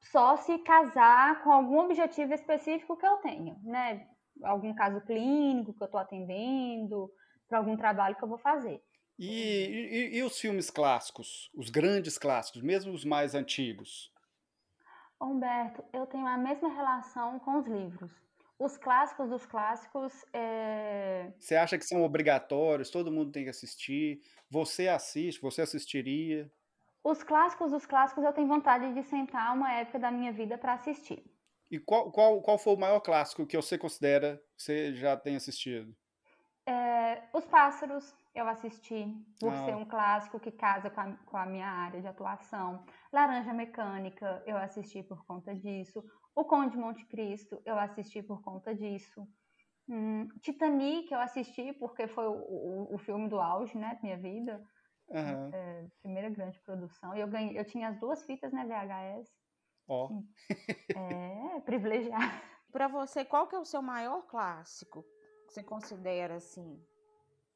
só 0.00 0.36
se 0.36 0.58
casar 0.58 1.42
com 1.42 1.50
algum 1.52 1.78
objetivo 1.80 2.32
específico 2.34 2.96
que 2.96 3.06
eu 3.06 3.16
tenha, 3.18 3.56
né? 3.62 4.06
Algum 4.42 4.74
caso 4.74 5.00
clínico 5.02 5.72
que 5.74 5.82
eu 5.82 5.88
tô 5.88 5.96
atendendo, 5.96 7.10
para 7.48 7.58
algum 7.58 7.76
trabalho 7.76 8.16
que 8.16 8.22
eu 8.24 8.28
vou 8.28 8.38
fazer. 8.38 8.82
E, 9.18 9.28
e- 9.30 10.16
e 10.18 10.22
os 10.22 10.38
filmes 10.40 10.70
clássicos? 10.70 11.50
Os 11.54 11.70
grandes 11.70 12.18
clássicos, 12.18 12.62
mesmo 12.62 12.92
os 12.92 13.04
mais 13.04 13.34
antigos? 13.34 14.12
Humberto, 15.20 15.84
eu 15.92 16.06
tenho 16.06 16.26
a 16.26 16.36
mesma 16.36 16.68
relação 16.68 17.38
com 17.38 17.58
os 17.58 17.66
livros. 17.66 18.10
Os 18.58 18.76
clássicos 18.76 19.28
dos 19.30 19.44
clássicos, 19.46 20.24
é, 20.32 21.32
Você 21.38 21.54
acha 21.56 21.76
que 21.78 21.84
são 21.84 22.02
obrigatórios, 22.02 22.90
todo 22.90 23.10
mundo 23.12 23.30
tem 23.32 23.44
que 23.44 23.50
assistir? 23.50 24.20
Você 24.50 24.88
assiste, 24.88 25.40
você 25.40 25.62
assistiria? 25.62 26.50
os 27.04 27.22
clássicos 27.22 27.70
dos 27.70 27.86
clássicos 27.86 28.24
eu 28.24 28.32
tenho 28.32 28.48
vontade 28.48 28.92
de 28.94 29.02
sentar 29.04 29.54
uma 29.54 29.72
época 29.72 29.98
da 29.98 30.10
minha 30.10 30.32
vida 30.32 30.58
para 30.58 30.72
assistir. 30.74 31.24
E 31.70 31.78
qual, 31.78 32.10
qual, 32.10 32.40
qual 32.40 32.58
foi 32.58 32.74
o 32.74 32.78
maior 32.78 33.00
clássico 33.00 33.46
que 33.46 33.56
você 33.56 33.76
considera 33.76 34.42
que 34.56 34.62
você 34.62 34.94
já 34.94 35.16
tem 35.16 35.36
assistido? 35.36 35.94
É, 36.66 37.28
Os 37.32 37.44
Pássaros 37.46 38.14
eu 38.34 38.48
assisti, 38.48 39.06
por 39.38 39.52
Ah. 39.52 39.64
ser 39.64 39.74
um 39.76 39.84
clássico 39.84 40.40
que 40.40 40.50
casa 40.50 40.90
com 40.90 41.00
a, 41.00 41.12
com 41.26 41.36
a 41.36 41.46
minha 41.46 41.68
área 41.68 42.00
de 42.00 42.06
atuação. 42.08 42.84
Laranja 43.12 43.52
Mecânica 43.52 44.42
eu 44.46 44.56
assisti 44.56 45.02
por 45.02 45.24
conta 45.26 45.54
disso. 45.54 46.02
O 46.34 46.44
Conde 46.44 46.72
de 46.72 46.78
Monte 46.78 47.04
Cristo 47.06 47.60
eu 47.64 47.78
assisti 47.78 48.22
por 48.22 48.42
conta 48.42 48.74
disso. 48.74 49.26
Hum, 49.88 50.26
Titanic 50.40 51.12
eu 51.12 51.20
assisti 51.20 51.72
porque 51.74 52.08
foi 52.08 52.26
o, 52.26 52.32
o, 52.32 52.94
o 52.94 52.98
filme 52.98 53.28
do 53.28 53.38
auge, 53.40 53.76
né, 53.76 53.94
da 53.94 54.00
minha 54.02 54.16
vida. 54.18 54.64
Aham, 55.14 55.52
É, 55.52 55.86
primeira 56.02 56.30
grande 56.30 56.58
produção. 56.60 57.14
E 57.14 57.20
eu 57.20 57.28
ganhei, 57.28 57.58
eu 57.58 57.64
tinha 57.64 57.88
as 57.88 57.98
duas 58.00 58.24
fitas, 58.24 58.52
né, 58.52 58.64
VHS. 58.66 59.30
ó. 59.88 60.08
É, 60.94 61.60
privilegiada. 61.64 62.42
Pra 62.72 62.88
você, 62.88 63.24
qual 63.24 63.46
que 63.46 63.54
é 63.54 63.58
o 63.58 63.64
seu 63.64 63.80
maior 63.82 64.22
clássico 64.26 65.04
que 65.46 65.52
você 65.52 65.62
considera, 65.62 66.36
assim? 66.36 66.82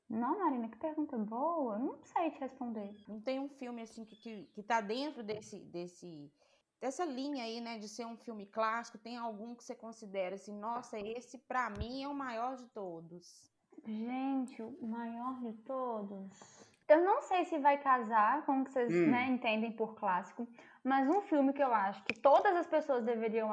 Não, 0.09 0.39
Marina, 0.39 0.69
que 0.69 0.77
pergunta 0.79 1.19
boa. 1.19 1.75
Eu 1.75 1.79
Não 1.81 2.03
sei 2.03 2.31
te 2.31 2.39
responder. 2.41 2.95
Não 3.09 3.21
tem 3.21 3.39
um 3.39 3.49
filme, 3.49 3.83
assim, 3.83 4.05
que, 4.05 4.17
que, 4.17 4.45
que 4.55 4.63
tá 4.63 4.81
dentro 4.81 5.23
desse, 5.23 5.59
desse, 5.67 6.33
dessa 6.81 7.05
linha 7.05 7.45
aí, 7.45 7.61
né, 7.61 7.79
de 7.79 7.89
ser 7.89 8.07
um 8.07 8.17
filme 8.17 8.47
clássico? 8.47 8.99
Tem 8.99 9.17
algum 9.17 9.55
que 9.55 9.65
você 9.65 9.75
considera, 9.75 10.35
assim, 10.35 10.55
nossa, 10.59 10.99
esse 10.99 11.39
pra 11.39 11.69
mim 11.71 12.03
é 12.03 12.09
o 12.09 12.15
maior 12.15 12.57
de 12.57 12.67
todos? 12.67 13.51
Gente, 13.85 14.63
o 14.63 14.87
maior 14.87 15.41
de 15.41 15.53
todos. 15.63 16.65
Eu 16.89 17.05
não 17.05 17.21
sei 17.23 17.45
se 17.45 17.59
vai 17.59 17.79
casar 17.83 18.45
com 18.47 18.61
o 18.61 18.65
que 18.65 18.73
vocês 18.73 18.93
Hum. 18.93 19.11
né, 19.11 19.27
entendem 19.27 19.73
por 19.73 19.95
clássico, 19.95 20.49
mas 20.83 21.09
um 21.09 21.21
filme 21.23 21.53
que 21.53 21.63
eu 21.63 21.73
acho 21.73 22.03
que 22.05 22.15
todas 22.21 22.57
as 22.57 22.67
pessoas 22.67 23.05
deveriam 23.05 23.51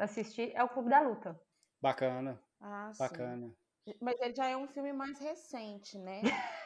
assistir 0.00 0.50
é 0.54 0.62
o 0.64 0.68
Clube 0.68 0.90
da 0.90 1.00
Luta. 1.00 1.40
Bacana, 1.80 2.40
Ah, 2.60 2.92
sim. 2.92 2.98
bacana. 2.98 3.52
Mas 4.00 4.20
ele 4.20 4.34
já 4.34 4.46
é 4.46 4.56
um 4.56 4.68
filme 4.68 4.92
mais 4.92 5.18
recente, 5.18 5.98
né? 5.98 6.20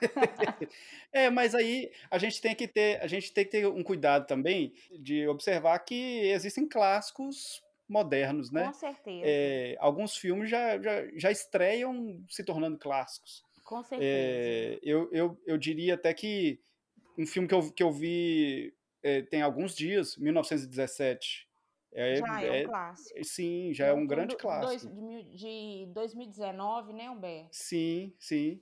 É, 1.12 1.30
mas 1.30 1.54
aí 1.54 1.90
a 2.10 2.18
gente 2.18 2.40
tem 2.40 2.54
que 2.54 2.68
ter, 2.68 3.00
a 3.02 3.06
gente 3.06 3.32
tem 3.32 3.44
que 3.44 3.50
ter 3.50 3.66
um 3.66 3.82
cuidado 3.82 4.26
também 4.26 4.72
de 5.00 5.26
observar 5.26 5.78
que 5.80 5.94
existem 6.28 6.68
clássicos 6.68 7.62
modernos, 7.88 8.50
né? 8.50 8.66
Com 8.66 8.72
certeza. 8.74 9.22
É, 9.24 9.76
alguns 9.80 10.16
filmes 10.16 10.50
já, 10.50 10.80
já, 10.80 11.06
já 11.16 11.30
estreiam 11.30 12.22
se 12.28 12.44
tornando 12.44 12.78
clássicos. 12.78 13.42
Com 13.64 13.82
certeza. 13.82 14.04
É, 14.04 14.78
eu, 14.82 15.08
eu, 15.12 15.40
eu 15.46 15.56
diria 15.58 15.94
até 15.94 16.12
que 16.12 16.60
um 17.16 17.26
filme 17.26 17.48
que 17.48 17.54
eu, 17.54 17.72
que 17.72 17.82
eu 17.82 17.90
vi 17.90 18.74
é, 19.02 19.22
tem 19.22 19.42
alguns 19.42 19.74
dias, 19.74 20.16
1917. 20.16 21.48
É, 21.92 22.16
já 22.16 22.42
é, 22.42 22.58
é- 22.58 22.62
um 22.62 22.66
clássico. 22.66 23.24
sim, 23.24 23.72
já 23.72 23.86
é 23.86 23.92
um 23.92 23.96
filme 23.96 24.08
grande 24.08 24.36
clássico. 24.36 24.86
dois- 24.86 24.94
de, 24.94 25.02
mil- 25.02 25.24
de 25.34 25.86
2019, 25.94 26.92
né, 26.92 27.10
Humberto? 27.10 27.48
Sim, 27.50 28.12
sim, 28.18 28.60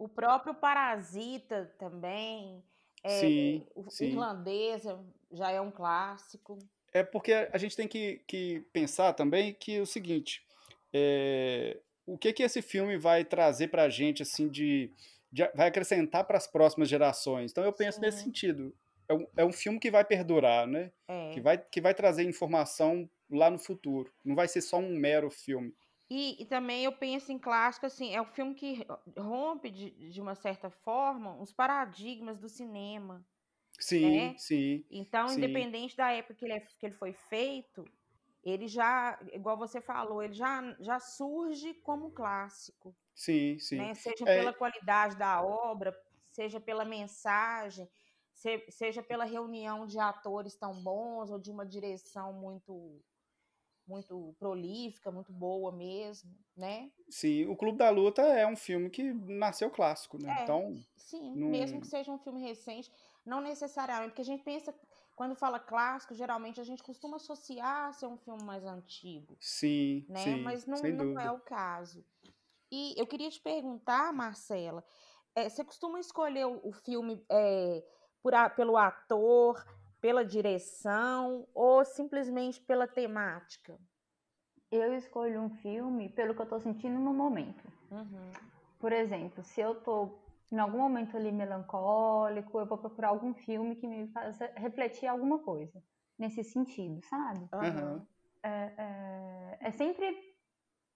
O 0.00 0.08
próprio 0.08 0.54
Parasita 0.54 1.70
também. 1.78 2.64
É, 3.04 3.20
sim, 3.20 3.66
o 3.74 3.90
sim. 3.90 4.06
Irlandês 4.06 4.82
já 5.30 5.50
é 5.50 5.60
um 5.60 5.70
clássico. 5.70 6.58
É 6.90 7.02
porque 7.02 7.32
a 7.52 7.58
gente 7.58 7.76
tem 7.76 7.86
que, 7.86 8.22
que 8.26 8.60
pensar 8.72 9.12
também 9.12 9.52
que 9.52 9.76
é 9.76 9.80
o 9.80 9.84
seguinte, 9.86 10.42
é, 10.90 11.76
o 12.06 12.16
que 12.16 12.32
que 12.32 12.42
esse 12.42 12.62
filme 12.62 12.96
vai 12.96 13.26
trazer 13.26 13.68
pra 13.68 13.90
gente, 13.90 14.22
assim, 14.22 14.48
de, 14.48 14.90
de- 15.30 15.50
vai 15.54 15.68
acrescentar 15.68 16.24
para 16.24 16.38
as 16.38 16.46
próximas 16.46 16.88
gerações. 16.88 17.50
Então 17.50 17.62
eu 17.62 17.72
penso 17.72 18.00
nesse 18.00 18.18
Sim. 18.18 18.24
sentido. 18.24 18.74
É 19.06 19.12
um, 19.14 19.26
é 19.36 19.44
um 19.44 19.52
filme 19.52 19.78
que 19.78 19.90
vai 19.90 20.04
perdurar, 20.04 20.66
né? 20.66 20.90
É. 21.08 21.30
Que 21.34 21.40
vai, 21.42 21.58
que 21.58 21.80
vai 21.80 21.92
trazer 21.92 22.22
informação 22.24 23.08
lá 23.30 23.50
no 23.50 23.58
futuro. 23.58 24.10
Não 24.24 24.34
vai 24.34 24.48
ser 24.48 24.62
só 24.62 24.78
um 24.78 24.96
mero 24.96 25.30
filme. 25.30 25.74
E, 26.10 26.42
e 26.42 26.46
também 26.46 26.84
eu 26.84 26.92
penso 26.92 27.30
em 27.32 27.38
clássico, 27.38 27.86
assim, 27.86 28.12
é 28.14 28.20
um 28.20 28.26
filme 28.26 28.54
que 28.54 28.84
rompe, 29.18 29.70
de, 29.70 30.10
de 30.10 30.20
uma 30.20 30.34
certa 30.34 30.68
forma, 30.70 31.40
os 31.40 31.52
paradigmas 31.52 32.38
do 32.38 32.48
cinema. 32.48 33.24
Sim, 33.80 34.32
Né? 34.32 34.36
sim, 34.38 34.84
Então, 34.90 35.32
Sim. 35.34 35.34
independente 35.34 35.96
da 35.96 36.12
época 36.12 36.34
que 36.36 36.44
ele, 36.46 36.54
é- 36.54 36.60
que 36.60 36.86
ele 36.86 36.94
foi 36.96 37.12
feito, 37.14 37.84
ele 38.44 38.68
já, 38.68 39.18
igual 39.32 39.58
você 39.58 39.80
falou, 39.82 40.22
ele 40.22 40.34
já, 40.34 40.76
já 40.80 41.00
surge 41.00 41.74
como 41.74 42.12
clássico. 42.12 42.96
sim, 43.14 43.58
sim. 43.58 43.90
né? 43.90 43.94
Seja 43.94 44.26
É. 44.26 44.32
pela 44.32 44.52
qualidade 44.52 45.16
da 45.16 45.42
obra, 45.42 45.96
seja 46.32 46.60
pela 46.60 46.84
mensagem, 46.84 47.88
se- 48.32 48.66
seja 48.70 49.02
pela 49.02 49.24
reunião 49.24 49.86
de 49.86 49.98
atores 49.98 50.56
tão 50.56 50.82
bons 50.82 51.30
ou 51.30 51.38
de 51.38 51.50
uma 51.50 51.66
direção 51.66 52.32
muito 52.32 53.02
muito 53.90 54.34
prolífica, 54.38 55.10
muito 55.10 55.32
boa 55.32 55.72
mesmo, 55.72 56.30
né? 56.56 56.90
Sim, 57.08 57.46
o 57.46 57.56
Clube 57.56 57.76
da 57.76 57.90
Luta 57.90 58.22
é 58.22 58.46
um 58.46 58.54
filme 58.56 58.88
que 58.88 59.02
nasceu 59.12 59.68
clássico, 59.68 60.16
né? 60.22 60.36
É. 60.38 60.42
Então, 60.44 60.80
Sim, 60.96 61.34
Não- 61.34 61.48
mesmo 61.48 61.80
que 61.80 61.88
seja 61.88 62.12
um 62.12 62.18
filme 62.18 62.40
recente, 62.40 62.90
não 63.26 63.40
necessariamente, 63.40 64.10
porque 64.10 64.22
a 64.22 64.24
gente 64.24 64.44
pensa, 64.44 64.72
quando 65.16 65.34
fala 65.34 65.58
clássico, 65.58 66.14
geralmente 66.14 66.60
a 66.60 66.64
gente 66.64 66.82
costuma 66.84 67.16
associar 67.16 67.88
a 67.88 67.92
ser 67.92 68.06
um 68.06 68.16
filme 68.16 68.44
mais 68.44 68.64
antigo. 68.64 69.36
Sim, 69.40 70.06
né? 70.08 70.22
sim, 70.22 70.42
Mas 70.42 70.66
não, 70.66 70.80
não 70.82 71.18
é 71.20 71.30
o 71.32 71.40
caso. 71.40 72.04
E 72.70 72.94
eu 72.96 73.06
queria 73.06 73.28
te 73.28 73.40
perguntar, 73.40 74.12
Marcela, 74.12 74.84
é, 75.34 75.48
você 75.48 75.64
costuma 75.64 75.98
escolher 75.98 76.46
o, 76.46 76.60
o 76.68 76.72
filme 76.72 77.24
é, 77.28 77.82
por 78.22 78.32
a- 78.34 78.48
pelo 78.50 78.76
ator, 78.76 79.64
pela 80.00 80.24
direção 80.24 81.46
ou 81.54 81.84
simplesmente 81.84 82.60
pela 82.60 82.86
temática? 82.86 83.78
Eu 84.70 84.94
escolho 84.94 85.40
um 85.40 85.50
filme 85.50 86.08
pelo 86.10 86.34
que 86.34 86.42
eu 86.42 86.46
tô 86.46 86.60
sentindo 86.60 86.98
no 86.98 87.12
momento. 87.12 87.64
Uhum. 87.90 88.30
Por 88.78 88.92
exemplo, 88.92 89.42
se 89.42 89.60
eu 89.60 89.74
tô 89.82 90.18
em 90.50 90.58
algum 90.58 90.78
momento 90.78 91.16
ali 91.16 91.30
melancólico, 91.30 92.58
eu 92.58 92.66
vou 92.66 92.78
procurar 92.78 93.08
algum 93.08 93.34
filme 93.34 93.76
que 93.76 93.86
me 93.86 94.08
faça 94.08 94.46
refletir 94.56 95.06
alguma 95.06 95.38
coisa 95.40 95.82
nesse 96.18 96.42
sentido, 96.44 97.00
sabe? 97.04 97.48
Aham. 97.52 98.06
É, 98.42 99.58
é 99.60 99.70
sempre 99.72 100.36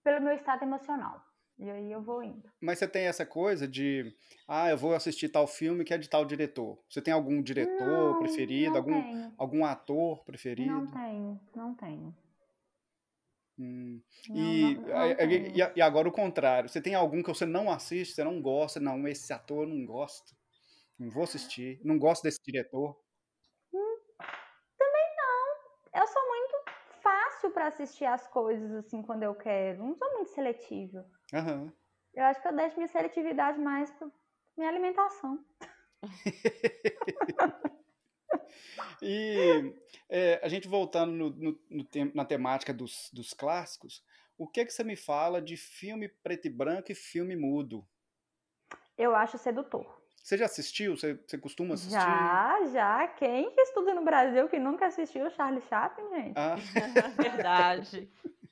pelo 0.03 0.21
meu 0.23 0.35
estado 0.35 0.63
emocional. 0.63 1.21
E 1.59 1.71
aí 1.71 1.93
eu 1.93 2.03
vou 2.03 2.23
indo. 2.23 2.51
Mas 2.61 2.79
você 2.79 2.89
tem 2.89 3.07
essa 3.07 3.25
coisa 3.25 3.67
de, 3.69 4.13
ah, 4.49 4.71
eu 4.71 4.77
vou 4.77 4.93
assistir 4.95 5.29
tal 5.29 5.47
filme 5.47 5.85
que 5.85 5.95
é 5.95 5.99
de 5.99 6.09
tal 6.09 6.25
diretor. 6.25 6.83
Você 6.89 7.01
tem 7.01 7.15
algum 7.15 7.41
diretor 7.41 7.87
Não, 7.87 8.19
preferido, 8.19 8.71
não 8.71 8.77
algum, 8.77 9.03
tenho. 9.03 9.35
algum 9.39 9.65
ator 9.65 10.17
Não 10.19 10.25
preferido? 10.25 10.91
tenho, 10.93 11.41
não 11.55 11.75
tenho. 11.75 12.17
Hum. 13.57 14.03
Não, 14.29 14.37
E, 14.37 14.75
não, 14.75 14.83
não 14.83 15.07
e, 15.31 15.73
e 15.77 15.83
agora 15.83 16.09
o 16.09 16.13
contrário. 16.13 16.69
Você 16.69 16.81
tem 16.83 16.95
algum 16.97 17.23
que 17.23 17.29
você 17.29 17.47
não 17.47 17.71
assiste, 17.71 18.15
você 18.15 18.25
não 18.25 18.43
gosta? 18.43 18.81
Não, 18.81 19.07
esse 19.07 19.33
ator 19.33 19.63
eu 19.63 19.69
não 19.69 19.87
gosto. 19.87 20.35
Não 20.99 21.09
vou 21.09 21.23
assistir. 21.23 21.81
Não 21.85 21.99
gosto 21.99 22.25
desse 22.25 22.41
diretor. 22.45 22.97
Eu 25.95 26.07
sou 26.09 26.27
muito 26.27 26.34
fácil 27.45 27.51
pra 27.51 27.67
assistir 27.67 28.05
as 28.05 28.27
coisas 28.29 28.73
assim 28.73 29.03
quando 29.03 29.23
eu 29.23 29.35
quero. 29.35 29.85
Não 29.85 29.95
sou 29.97 30.13
muito 30.15 30.31
seletiva. 30.31 31.07
Aham. 31.33 31.73
Eu 32.15 32.25
acho 32.25 32.41
que 32.41 32.49
eu 32.49 32.57
deixo 32.57 32.77
minha 32.77 32.89
seletividade 32.89 33.59
mais 33.59 33.91
pra 33.93 34.09
minha 34.57 34.69
alimentação. 34.69 35.45
E 39.03 39.75
é, 40.09 40.41
a 40.43 40.49
gente 40.49 40.67
voltando 40.69 41.13
no, 41.13 41.31
no- 41.31 41.61
no 41.69 41.85
tem- 41.85 42.11
na 42.15 42.25
temática 42.25 42.73
dos, 42.73 43.11
dos 43.13 43.35
clássicos, 43.35 44.03
o 44.39 44.47
que 44.49 44.65
que 44.65 44.73
você 44.73 44.83
me 44.83 44.97
fala 44.97 45.43
de 45.43 45.57
filme 45.57 46.09
preto 46.09 46.47
e 46.47 46.51
branco 46.51 46.91
e 46.91 46.95
filme 46.95 47.37
mudo? 47.37 47.87
Eu 48.97 49.15
acho 49.15 49.37
sedutor. 49.37 50.01
Você 50.25 50.39
já 50.39 50.47
assistiu? 50.47 50.97
Você, 50.97 51.21
você 51.27 51.37
costuma 51.37 51.75
assistir? 51.75 51.93
Já, 51.93 52.59
já. 52.73 53.09
Quem 53.09 53.51
que 53.51 53.61
estuda 53.61 53.93
no 53.93 54.03
Brasil 54.03 54.49
que 54.49 54.59
nunca 54.59 54.87
assistiu 54.87 55.31
Charlie 55.31 55.61
Chaplin, 55.69 56.09
gente? 56.09 56.33
Ah, 56.35 56.57
Verdade. 57.15 58.11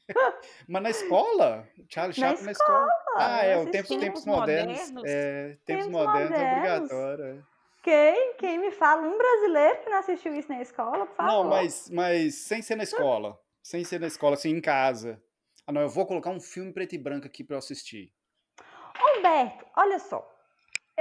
mas 0.68 0.82
na 0.82 0.90
escola? 0.90 1.66
Charlie 1.88 2.20
Na 2.20 2.28
Chaplin 2.28 2.44
na 2.44 2.52
escola? 2.52 2.88
Ah, 3.16 3.42
é, 3.42 3.56
o 3.56 3.70
tempos, 3.70 3.96
tempos 3.96 4.26
modernos. 4.26 4.80
modernos. 4.90 5.04
É, 5.06 5.56
tempos 5.64 5.86
Tempos 5.86 5.86
modernos 5.88 6.30
é 6.32 6.44
modernos. 6.44 6.90
obrigatório. 6.92 7.24
é. 7.24 7.42
Quem? 7.82 8.34
Quem 8.34 8.58
me 8.58 8.70
fala? 8.70 9.00
Um 9.08 9.16
brasileiro 9.16 9.80
que 9.82 9.88
não 9.88 9.98
assistiu 9.98 10.34
isso 10.34 10.50
na 10.50 10.60
escola, 10.60 11.06
por 11.06 11.16
favor. 11.16 11.32
Não, 11.32 11.44
mas, 11.44 11.88
mas 11.88 12.34
sem 12.34 12.60
ser 12.60 12.76
na 12.76 12.82
escola. 12.82 13.40
Sem 13.62 13.82
ser 13.82 13.98
na 13.98 14.08
escola, 14.08 14.34
assim, 14.34 14.50
em 14.50 14.60
casa. 14.60 15.22
Ah, 15.66 15.72
não, 15.72 15.80
eu 15.80 15.88
vou 15.88 16.04
colocar 16.04 16.28
um 16.28 16.40
filme 16.40 16.70
preto 16.70 16.94
e 16.94 16.98
branco 16.98 17.26
aqui 17.26 17.42
pra 17.42 17.54
eu 17.54 17.58
assistir. 17.58 18.12
Humberto, 19.16 19.64
olha 19.74 19.98
só. 19.98 20.31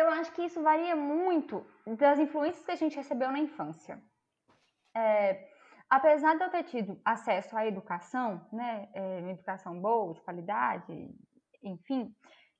Eu 0.01 0.09
acho 0.09 0.31
que 0.31 0.43
isso 0.43 0.61
varia 0.61 0.95
muito 0.95 1.65
das 1.85 2.17
influências 2.19 2.65
que 2.65 2.71
a 2.71 2.75
gente 2.75 2.95
recebeu 2.95 3.31
na 3.31 3.39
infância. 3.39 4.01
É, 4.95 5.47
apesar 5.87 6.35
de 6.35 6.43
eu 6.43 6.49
ter 6.49 6.63
tido 6.63 6.99
acesso 7.05 7.55
à 7.55 7.67
educação, 7.67 8.45
né, 8.51 8.89
é, 8.93 9.19
uma 9.19 9.31
educação 9.31 9.79
boa, 9.79 10.13
de 10.13 10.21
qualidade, 10.21 10.91
enfim, 11.63 12.15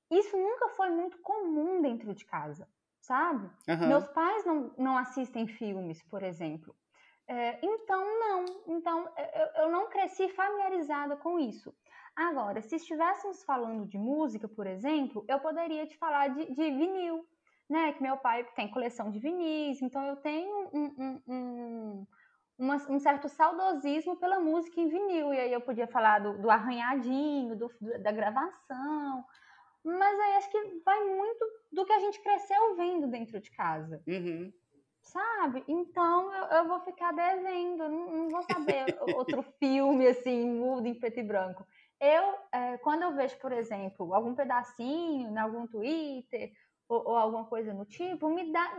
isso 0.08 0.36
nunca 0.36 0.68
foi 0.70 0.90
muito 0.90 1.18
comum 1.18 1.82
dentro 1.82 2.14
de 2.14 2.24
casa, 2.24 2.68
sabe? 3.00 3.50
Aham. 3.68 3.88
Meus 3.88 4.06
pais 4.08 4.44
não, 4.44 4.72
não 4.78 4.96
assistem 4.96 5.46
filmes, 5.48 6.00
por 6.04 6.22
exemplo. 6.22 6.76
É, 7.26 7.58
então, 7.64 8.04
não. 8.20 8.44
Então, 8.68 9.08
eu, 9.16 9.64
eu 9.64 9.70
não 9.70 9.88
cresci 9.88 10.28
familiarizada 10.28 11.16
com 11.16 11.38
isso. 11.40 11.74
Agora, 12.14 12.60
se 12.60 12.76
estivéssemos 12.76 13.42
falando 13.42 13.86
de 13.86 13.96
música, 13.96 14.46
por 14.46 14.66
exemplo, 14.66 15.24
eu 15.26 15.40
poderia 15.40 15.86
te 15.86 15.96
falar 15.96 16.28
de, 16.28 16.44
de 16.52 16.70
vinil, 16.70 17.26
né? 17.72 17.92
Que 17.94 18.02
meu 18.02 18.16
pai 18.18 18.44
tem 18.54 18.70
coleção 18.70 19.10
de 19.10 19.18
vinis, 19.18 19.80
então 19.80 20.04
eu 20.06 20.16
tenho 20.16 20.68
um, 20.72 20.84
um, 20.98 21.22
um, 21.34 22.06
uma- 22.58 22.86
um 22.90 22.98
certo 22.98 23.28
saudosismo 23.28 24.16
pela 24.16 24.38
música 24.38 24.78
em 24.80 24.88
vinil. 24.88 25.32
E 25.32 25.38
aí 25.40 25.52
eu 25.52 25.60
podia 25.60 25.86
falar 25.88 26.18
do, 26.20 26.38
do 26.42 26.50
arranhadinho, 26.50 27.56
do- 27.56 27.72
do- 27.80 28.02
da 28.02 28.12
gravação. 28.12 29.24
Mas 29.84 30.20
aí 30.20 30.32
acho 30.36 30.50
que 30.50 30.82
vai 30.84 31.02
muito 31.04 31.44
do 31.72 31.84
que 31.86 31.92
a 31.92 31.98
gente 31.98 32.20
cresceu 32.22 32.76
vendo 32.76 33.06
dentro 33.08 33.40
de 33.40 33.50
casa. 33.50 34.02
Uhum. 34.06 34.52
Sabe? 35.00 35.64
Então 35.66 36.32
eu, 36.32 36.44
eu 36.58 36.68
vou 36.68 36.78
ficar 36.80 37.12
devendo, 37.12 37.88
não, 37.88 38.12
não 38.12 38.28
vou 38.28 38.42
saber 38.42 38.84
outro 39.16 39.42
filme 39.58 40.06
assim, 40.06 40.44
mudo 40.44 40.86
em 40.86 40.94
preto 40.94 41.18
e 41.18 41.22
branco. 41.22 41.66
Eu, 42.00 42.34
eh, 42.52 42.78
quando 42.78 43.02
eu 43.02 43.14
vejo, 43.14 43.36
por 43.38 43.52
exemplo, 43.52 44.12
algum 44.14 44.34
pedacinho 44.34 45.30
em 45.30 45.38
algum 45.38 45.66
Twitter 45.66 46.52
ou, 46.94 47.08
ou 47.10 47.16
alguma 47.16 47.44
coisa 47.44 47.72
no 47.72 47.84
tipo, 47.84 48.28
me 48.28 48.52
dá. 48.52 48.70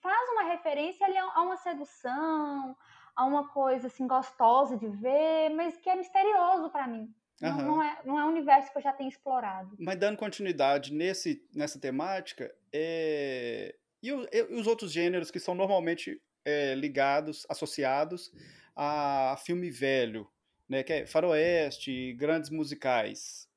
faz 0.00 0.30
uma 0.30 0.44
referência 0.44 1.06
ali 1.06 1.16
a, 1.16 1.40
uma 1.42 1.56
sedução, 1.56 2.76
a 3.16 3.24
uma 3.24 3.48
coisa 3.48 3.86
assim 3.86 4.06
gostosa 4.06 4.76
de 4.76 4.88
ver, 4.88 5.50
mas 5.50 5.76
que 5.78 5.88
é 5.88 5.96
misterioso 5.96 6.70
para 6.70 6.86
mim. 6.86 7.12
Não, 7.40 7.56
não 7.56 7.82
é, 7.82 8.00
não 8.04 8.18
é 8.20 8.24
um 8.24 8.28
universo 8.28 8.70
que 8.70 8.78
eu 8.78 8.82
já 8.82 8.92
tenho 8.92 9.08
explorado. 9.08 9.74
Mas 9.78 9.98
dando 9.98 10.16
continuidade 10.16 10.92
nesse, 10.92 11.44
nessa 11.52 11.78
temática, 11.80 12.54
é... 12.72 13.74
e, 14.00 14.12
o- 14.12 14.28
e 14.32 14.42
os 14.54 14.66
outros 14.68 14.92
gêneros 14.92 15.30
que 15.30 15.40
são 15.40 15.52
normalmente 15.54 16.22
é, 16.44 16.74
ligados, 16.76 17.44
associados 17.48 18.32
a 18.76 19.36
filme 19.44 19.70
velho, 19.70 20.30
né? 20.68 20.82
Que 20.84 20.92
é 20.92 21.06
faroeste, 21.06 22.12
grandes 22.12 22.48
musicais. 22.48 23.48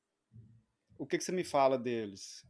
O 0.98 1.06
que, 1.06 1.18
que 1.18 1.24
você 1.24 1.32
me 1.32 1.44
fala 1.44 1.78
deles? 1.78 2.44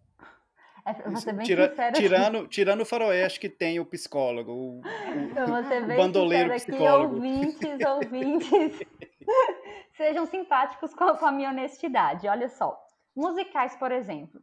Tira- 1.44 1.74
tirando, 1.92 2.46
tirando 2.48 2.80
o 2.82 2.86
faroeste 2.86 3.40
que 3.40 3.48
tem 3.48 3.80
o 3.80 3.84
psicólogo, 3.86 4.52
o, 4.52 4.78
o- 4.80 4.82
Eu 5.38 5.46
vou 5.46 5.62
ser 5.64 5.86
bem 5.86 5.96
bandoleiro 5.96 6.52
sincera 6.52 6.56
aqui, 6.56 6.84
psicólogo. 6.84 7.14
ouvintes, 7.16 7.78
ouvintes. 7.86 8.78
Sejam 9.96 10.26
simpáticos 10.26 10.94
com 10.94 11.04
a, 11.04 11.16
com 11.18 11.26
a 11.26 11.32
minha 11.32 11.50
honestidade. 11.50 12.28
Olha 12.28 12.48
só. 12.48 12.78
Musicais, 13.14 13.74
por 13.76 13.90
exemplo. 13.90 14.40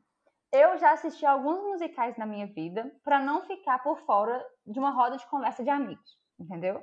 Eu 0.51 0.77
já 0.77 0.91
assisti 0.93 1.25
alguns 1.25 1.60
musicais 1.63 2.17
na 2.17 2.25
minha 2.25 2.47
vida 2.47 2.91
para 3.03 3.19
não 3.19 3.41
ficar 3.45 3.79
por 3.79 3.99
fora 4.06 4.43
de 4.65 4.77
uma 4.79 4.91
roda 4.91 5.17
de 5.17 5.25
conversa 5.27 5.63
de 5.63 5.69
amigos. 5.69 6.17
Entendeu? 6.39 6.82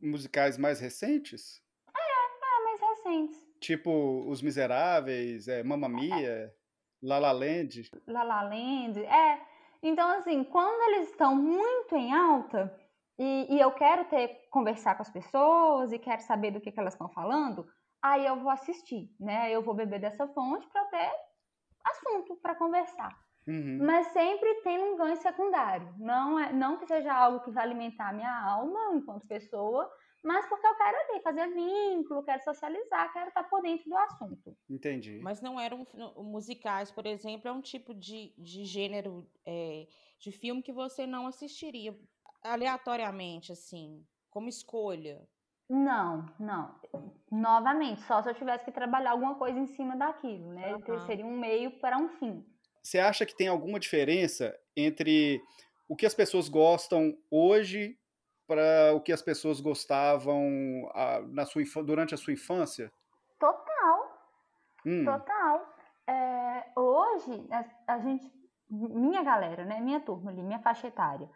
musicais 0.00 0.58
mais 0.58 0.80
recentes, 0.80 1.60
Ah, 1.86 2.60
mais 2.64 2.80
recentes. 2.80 3.38
tipo 3.60 4.24
Os 4.28 4.42
Miseráveis, 4.42 5.46
é, 5.46 5.62
Mamma 5.62 5.88
Mia, 5.88 6.52
La 7.02 7.18
La 7.18 7.32
Land. 7.32 7.90
La 8.06 8.22
La 8.22 8.42
Land. 8.42 9.00
É. 9.04 9.40
Então, 9.82 10.08
assim, 10.10 10.44
quando 10.44 10.80
eles 10.90 11.10
estão 11.10 11.34
muito 11.34 11.96
em 11.96 12.14
alta 12.14 12.72
e, 13.18 13.56
e 13.56 13.60
eu 13.60 13.72
quero 13.72 14.04
ter 14.04 14.48
conversar 14.50 14.94
com 14.94 15.02
as 15.02 15.10
pessoas 15.10 15.92
e 15.92 15.98
quero 15.98 16.22
saber 16.22 16.52
do 16.52 16.60
que, 16.60 16.70
que 16.70 16.78
elas 16.78 16.94
estão 16.94 17.08
falando, 17.08 17.66
aí 18.00 18.24
eu 18.24 18.36
vou 18.36 18.50
assistir, 18.50 19.10
né? 19.18 19.50
Eu 19.50 19.62
vou 19.62 19.74
beber 19.74 20.00
dessa 20.00 20.26
fonte 20.28 20.66
para 20.68 20.84
ter 20.86 21.10
assunto 21.84 22.36
para 22.36 22.54
conversar. 22.54 23.12
Uhum. 23.46 23.78
Mas 23.82 24.06
sempre 24.08 24.54
tem 24.62 24.78
um 24.80 24.96
ganho 24.96 25.16
secundário. 25.16 25.92
Não, 25.98 26.38
é, 26.38 26.52
não 26.52 26.76
que 26.76 26.86
seja 26.86 27.12
algo 27.12 27.40
que 27.40 27.50
vai 27.50 27.64
alimentar 27.64 28.10
a 28.10 28.12
minha 28.12 28.44
alma 28.44 28.94
enquanto 28.94 29.26
pessoa, 29.26 29.90
mas 30.22 30.46
porque 30.46 30.66
eu 30.66 30.74
quero 30.76 30.96
ali 30.96 31.20
fazer 31.20 31.48
vínculo, 31.48 32.22
quero 32.22 32.42
socializar, 32.44 33.12
quero 33.12 33.28
estar 33.28 33.44
por 33.44 33.60
dentro 33.60 33.88
do 33.88 33.96
assunto. 33.96 34.56
Entendi. 34.70 35.18
Mas 35.20 35.40
não 35.40 35.58
eram 35.58 35.86
musicais, 36.16 36.90
por 36.90 37.06
exemplo, 37.06 37.48
é 37.48 37.52
um 37.52 37.60
tipo 37.60 37.92
de, 37.92 38.32
de 38.38 38.64
gênero 38.64 39.28
é, 39.44 39.86
de 40.18 40.30
filme 40.30 40.62
que 40.62 40.72
você 40.72 41.06
não 41.06 41.26
assistiria 41.26 41.98
aleatoriamente, 42.42 43.52
assim, 43.52 44.04
como 44.30 44.48
escolha. 44.48 45.26
Não, 45.68 46.26
não. 46.38 46.74
Novamente, 47.30 48.02
só 48.02 48.22
se 48.22 48.28
eu 48.28 48.34
tivesse 48.34 48.64
que 48.64 48.72
trabalhar 48.72 49.12
alguma 49.12 49.34
coisa 49.36 49.58
em 49.58 49.66
cima 49.66 49.96
daquilo, 49.96 50.52
né? 50.52 50.72
Aham. 50.72 51.06
Seria 51.06 51.26
um 51.26 51.36
meio 51.36 51.70
para 51.80 51.98
um 51.98 52.08
fim. 52.08 52.44
Você 52.82 52.98
acha 52.98 53.24
que 53.24 53.34
tem 53.34 53.48
alguma 53.48 53.80
diferença 53.80 54.56
entre 54.76 55.40
o 55.88 55.96
que 55.96 56.06
as 56.06 56.14
pessoas 56.14 56.48
gostam 56.48 57.16
hoje 57.30 57.98
para 58.46 58.94
o 58.94 59.00
que 59.00 59.12
as 59.12 59.22
pessoas 59.22 59.60
gostavam 59.60 60.90
ah, 60.94 61.20
na 61.28 61.44
sua, 61.44 61.62
durante 61.84 62.14
a 62.14 62.18
sua 62.18 62.32
infância? 62.32 62.92
Total, 63.38 63.72
Hum, 64.86 65.04
total. 65.04 65.74
É, 66.06 66.72
hoje, 66.76 67.48
a, 67.50 67.94
a 67.94 67.98
gente, 67.98 68.30
minha 68.68 69.22
galera, 69.22 69.64
né? 69.64 69.80
Minha 69.80 70.00
turma 70.00 70.30
ali, 70.30 70.42
minha 70.42 70.58
faixa 70.58 70.88
etária, 70.88 71.30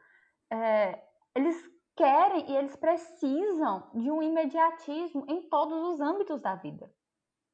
é, 0.51 1.03
eles 1.35 1.57
querem 1.97 2.51
e 2.51 2.57
eles 2.57 2.77
precisam 2.77 3.91
de 3.95 4.11
um 4.11 4.23
imediatismo 4.23 5.25
em 5.29 5.49
todos 5.49 5.79
os 5.93 6.01
âmbitos 6.01 6.41
da 6.41 6.55
vida, 6.57 6.93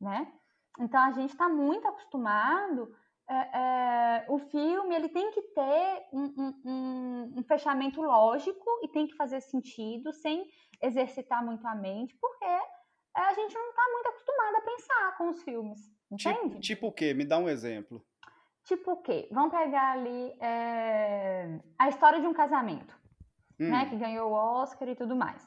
né? 0.01 0.33
Então 0.81 1.01
a 1.01 1.13
gente 1.13 1.31
está 1.31 1.49
muito 1.49 1.87
acostumado. 1.87 2.95
É, 3.33 3.59
é, 3.59 4.27
o 4.29 4.39
filme 4.39 4.95
ele 4.95 5.09
tem 5.09 5.31
que 5.31 5.41
ter 5.41 6.07
um, 6.13 6.55
um, 6.67 7.33
um, 7.39 7.43
fechamento 7.45 8.03
lógico 8.03 8.81
e 8.83 8.89
tem 8.89 9.07
que 9.07 9.17
fazer 9.17 9.41
sentido 9.41 10.13
sem 10.13 10.47
exercitar 10.83 11.43
muito 11.43 11.67
a 11.67 11.75
mente, 11.75 12.15
porque 12.21 12.45
é, 12.45 12.61
a 13.15 13.33
gente 13.33 13.55
não 13.55 13.71
está 13.71 13.83
muito 13.91 14.09
acostumado 14.09 14.57
a 14.57 14.61
pensar 14.61 15.17
com 15.17 15.29
os 15.31 15.43
filmes. 15.43 15.81
Entende? 16.11 16.41
Tipo, 16.41 16.61
tipo 16.61 16.87
o 16.89 16.93
quê? 16.93 17.15
Me 17.15 17.25
dá 17.25 17.39
um 17.39 17.49
exemplo. 17.49 18.05
Tipo 18.65 18.93
o 18.93 19.03
quê? 19.03 19.29
Vamos 19.33 19.51
pegar 19.51 19.93
ali 19.93 20.37
é, 20.39 21.59
a 21.79 21.89
história 21.89 22.21
de 22.21 22.27
um 22.27 22.35
casamento, 22.35 22.95
hum. 23.59 23.71
né? 23.71 23.89
Que 23.89 23.97
ganhou 23.97 24.31
o 24.31 24.35
Oscar 24.35 24.87
e 24.91 24.95
tudo 24.95 25.17
mais. 25.17 25.43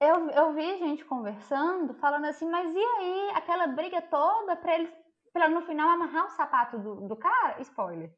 Eu, 0.00 0.30
eu 0.30 0.52
vi 0.52 0.78
gente 0.78 1.04
conversando, 1.04 1.94
falando 1.94 2.24
assim, 2.24 2.48
mas 2.48 2.74
e 2.74 2.78
aí, 2.78 3.30
aquela 3.34 3.68
briga 3.68 4.02
toda 4.02 4.56
para 4.56 4.74
eles, 4.74 4.90
para 5.32 5.48
no 5.48 5.62
final 5.62 5.88
amarrar 5.90 6.26
o 6.26 6.30
sapato 6.30 6.78
do, 6.78 7.08
do 7.08 7.16
cara? 7.16 7.60
Spoiler. 7.60 8.12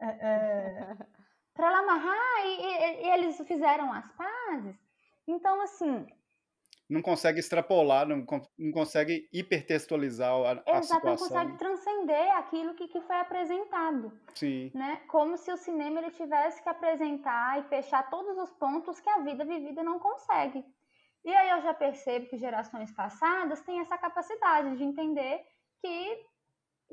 É, 0.00 0.06
é, 0.06 0.96
para 1.54 1.68
ela 1.68 1.78
amarrar 1.78 2.46
e, 2.46 2.60
e, 2.60 3.06
e 3.06 3.10
eles 3.10 3.36
fizeram 3.46 3.92
as 3.92 4.10
pazes. 4.12 4.76
Então, 5.26 5.60
assim, 5.60 6.06
não 6.88 7.02
consegue 7.02 7.38
extrapolar, 7.38 8.06
não, 8.08 8.24
não 8.58 8.72
consegue 8.72 9.28
hipertextualizar 9.30 10.32
a, 10.32 10.52
a 10.52 10.78
Exato, 10.78 11.04
não 11.04 11.16
consegue 11.16 11.58
transcender 11.58 12.36
aquilo 12.38 12.74
que, 12.74 12.88
que 12.88 13.00
foi 13.02 13.16
apresentado. 13.16 14.10
Sim. 14.34 14.70
Né? 14.74 15.02
Como 15.08 15.36
se 15.36 15.52
o 15.52 15.56
cinema 15.58 16.00
ele 16.00 16.10
tivesse 16.10 16.62
que 16.62 16.68
apresentar 16.68 17.60
e 17.60 17.68
fechar 17.68 18.08
todos 18.08 18.38
os 18.38 18.50
pontos 18.52 18.98
que 19.00 19.10
a 19.10 19.18
vida 19.18 19.44
vivida 19.44 19.82
não 19.82 19.98
consegue. 19.98 20.64
E 21.24 21.30
aí 21.30 21.50
eu 21.50 21.60
já 21.60 21.74
percebo 21.74 22.26
que 22.26 22.38
gerações 22.38 22.90
passadas 22.92 23.60
têm 23.60 23.80
essa 23.80 23.98
capacidade 23.98 24.74
de 24.76 24.82
entender 24.82 25.44
que 25.82 26.26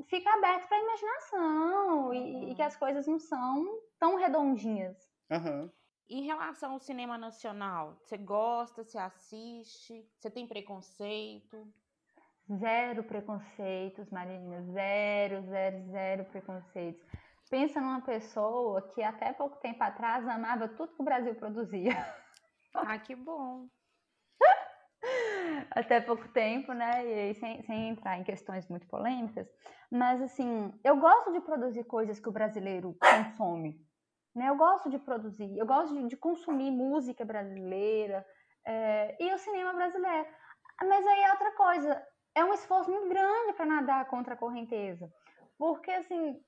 fica 0.04 0.32
aberto 0.32 0.68
para 0.68 0.76
a 0.76 0.82
imaginação 0.82 2.14
e, 2.14 2.50
e, 2.50 2.54
que 2.54 2.62
as 2.62 2.76
coisas 2.76 3.06
não 3.06 3.18
são 3.18 3.80
tão 3.98 4.16
redondinhas. 4.16 4.96
Uhum. 5.30 5.70
Em 6.08 6.22
relação 6.24 6.72
ao 6.72 6.78
cinema 6.78 7.18
nacional, 7.18 7.96
você 8.00 8.16
gosta, 8.16 8.84
você 8.84 8.98
assiste, 8.98 10.08
você 10.18 10.30
tem 10.30 10.46
preconceito? 10.46 11.66
Zero 12.58 13.02
preconceitos, 13.02 14.08
Marina, 14.10 14.62
zero, 14.72 15.42
zero, 15.42 15.84
zero 15.90 16.24
preconceitos. 16.26 17.04
Pensa 17.50 17.80
numa 17.80 18.00
pessoa 18.00 18.82
que 18.94 19.02
até 19.02 19.32
pouco 19.32 19.56
tempo 19.56 19.82
atrás 19.82 20.26
amava 20.28 20.68
tudo 20.68 20.94
que 20.94 21.02
o 21.02 21.04
Brasil 21.04 21.34
produzia. 21.34 21.92
Ah, 22.74 22.98
que 22.98 23.16
bom. 23.16 23.68
até 25.70 26.00
pouco 26.00 26.28
tempo, 26.28 26.72
né? 26.72 27.30
E 27.30 27.34
sem, 27.34 27.62
sem 27.62 27.90
entrar 27.90 28.18
em 28.18 28.24
questões 28.24 28.66
muito 28.68 28.86
polêmicas, 28.86 29.48
mas 29.90 30.20
assim, 30.22 30.72
eu 30.84 30.96
gosto 30.96 31.32
de 31.32 31.40
produzir 31.40 31.84
coisas 31.84 32.18
que 32.20 32.28
o 32.28 32.32
brasileiro 32.32 32.96
consome, 33.00 33.80
né? 34.34 34.48
Eu 34.48 34.56
gosto 34.56 34.90
de 34.90 34.98
produzir, 34.98 35.56
eu 35.56 35.66
gosto 35.66 35.94
de, 35.94 36.08
de 36.08 36.16
consumir 36.16 36.70
música 36.70 37.24
brasileira 37.24 38.26
é, 38.66 39.16
e 39.22 39.32
o 39.32 39.38
cinema 39.38 39.72
brasileiro. 39.72 40.28
Mas 40.82 41.06
aí 41.06 41.22
é 41.22 41.30
outra 41.32 41.52
coisa, 41.52 42.06
é 42.34 42.44
um 42.44 42.52
esforço 42.52 42.90
muito 42.90 43.08
grande 43.08 43.54
para 43.54 43.64
nadar 43.64 44.06
contra 44.08 44.34
a 44.34 44.36
correnteza, 44.36 45.10
porque 45.58 45.90
assim 45.90 46.40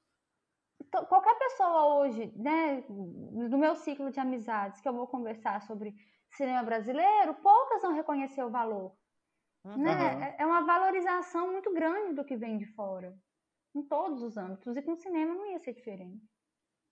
qualquer 1.09 1.35
pessoa 1.38 1.97
hoje, 1.97 2.33
né, 2.37 2.85
do 2.88 3.59
meu 3.59 3.75
ciclo 3.75 4.11
de 4.11 4.21
amizades 4.21 4.81
que 4.81 4.88
eu 4.88 4.92
vou 4.92 5.07
conversar 5.07 5.61
sobre 5.62 5.94
cinema 6.37 6.62
brasileiro, 6.62 7.35
poucas 7.35 7.83
vão 7.83 7.95
reconhecer 7.95 8.43
o 8.43 8.51
valor. 8.51 8.97
Uhum. 9.64 9.77
Né? 9.77 10.37
É, 10.38 10.43
é 10.43 10.47
uma 10.47 10.64
valorização 10.64 11.53
muito 11.53 11.73
grande 11.73 12.14
do 12.14 12.25
que 12.25 12.37
vem 12.37 12.57
de 12.59 12.67
fora, 12.67 13.17
em 13.75 13.83
todos 13.83 14.23
os 14.23 14.37
âmbitos, 14.37 14.77
e 14.77 14.83
com 14.83 14.93
o 14.93 14.97
cinema 14.97 15.35
não 15.35 15.51
ia 15.51 15.59
ser 15.59 15.75
diferente. 15.75 16.25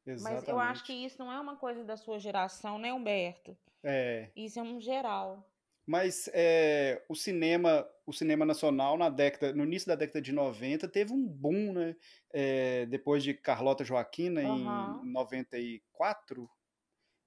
Exatamente. 0.06 0.40
Mas 0.40 0.48
eu 0.48 0.60
acho 0.60 0.84
que 0.84 0.92
isso 0.92 1.18
não 1.18 1.32
é 1.32 1.40
uma 1.40 1.56
coisa 1.56 1.84
da 1.84 1.96
sua 1.96 2.18
geração, 2.18 2.78
né, 2.78 2.92
Humberto? 2.92 3.56
É. 3.82 4.30
Isso 4.36 4.58
é 4.58 4.62
um 4.62 4.80
geral. 4.80 5.48
Mas 5.86 6.28
é, 6.32 7.04
o 7.08 7.14
cinema, 7.14 7.88
o 8.04 8.12
cinema 8.12 8.44
nacional 8.44 8.98
na 8.98 9.08
década, 9.08 9.52
no 9.52 9.62
início 9.62 9.86
da 9.86 9.94
década 9.94 10.20
de 10.20 10.32
90 10.32 10.88
teve 10.88 11.12
um 11.12 11.24
boom, 11.24 11.72
né? 11.72 11.96
É, 12.32 12.86
depois 12.86 13.22
de 13.22 13.32
Carlota 13.32 13.84
Joaquina 13.84 14.40
uhum. 14.42 15.04
em 15.04 15.12
94, 15.12 16.50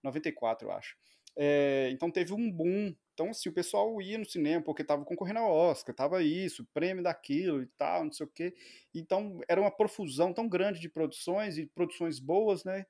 94 0.03 0.67
eu 0.67 0.71
acho. 0.73 0.97
É, 1.37 1.89
então 1.91 2.11
teve 2.11 2.33
um 2.33 2.51
boom. 2.51 2.93
Então, 3.13 3.29
assim, 3.29 3.49
o 3.49 3.53
pessoal 3.53 4.01
ia 4.01 4.17
no 4.17 4.25
cinema 4.25 4.63
porque 4.63 4.81
estava 4.81 5.03
concorrendo 5.03 5.39
ao 5.39 5.51
Oscar, 5.51 5.93
tava 5.93 6.23
isso, 6.23 6.65
prêmio 6.73 7.03
daquilo 7.03 7.61
e 7.61 7.67
tal, 7.77 8.05
não 8.05 8.11
sei 8.11 8.25
o 8.25 8.29
quê. 8.29 8.53
Então, 8.95 9.39
era 9.47 9.59
uma 9.59 9.71
profusão 9.71 10.33
tão 10.33 10.47
grande 10.47 10.79
de 10.79 10.89
produções 10.89 11.57
e 11.57 11.65
produções 11.65 12.19
boas, 12.19 12.63
né? 12.63 12.85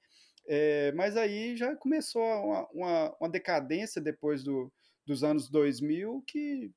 É, 0.48 0.92
mas 0.94 1.18
aí 1.18 1.56
já 1.56 1.76
começou 1.76 2.24
uma, 2.24 2.68
uma, 2.72 3.16
uma 3.20 3.30
decadência 3.30 4.02
depois 4.02 4.44
do, 4.44 4.72
dos 5.06 5.24
anos 5.24 5.50
2000 5.50 6.24
que 6.28 6.72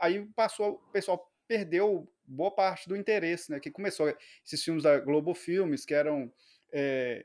aí 0.00 0.26
passou, 0.34 0.74
o 0.74 0.92
pessoal 0.92 1.30
perdeu 1.46 2.10
boa 2.26 2.50
parte 2.50 2.88
do 2.88 2.96
interesse, 2.96 3.50
né? 3.50 3.58
Que 3.60 3.70
começou 3.70 4.12
esses 4.44 4.62
filmes 4.62 4.82
da 4.82 4.98
Globo 5.00 5.34
Filmes, 5.34 5.84
que 5.84 5.94
eram 5.94 6.32
é, 6.72 7.24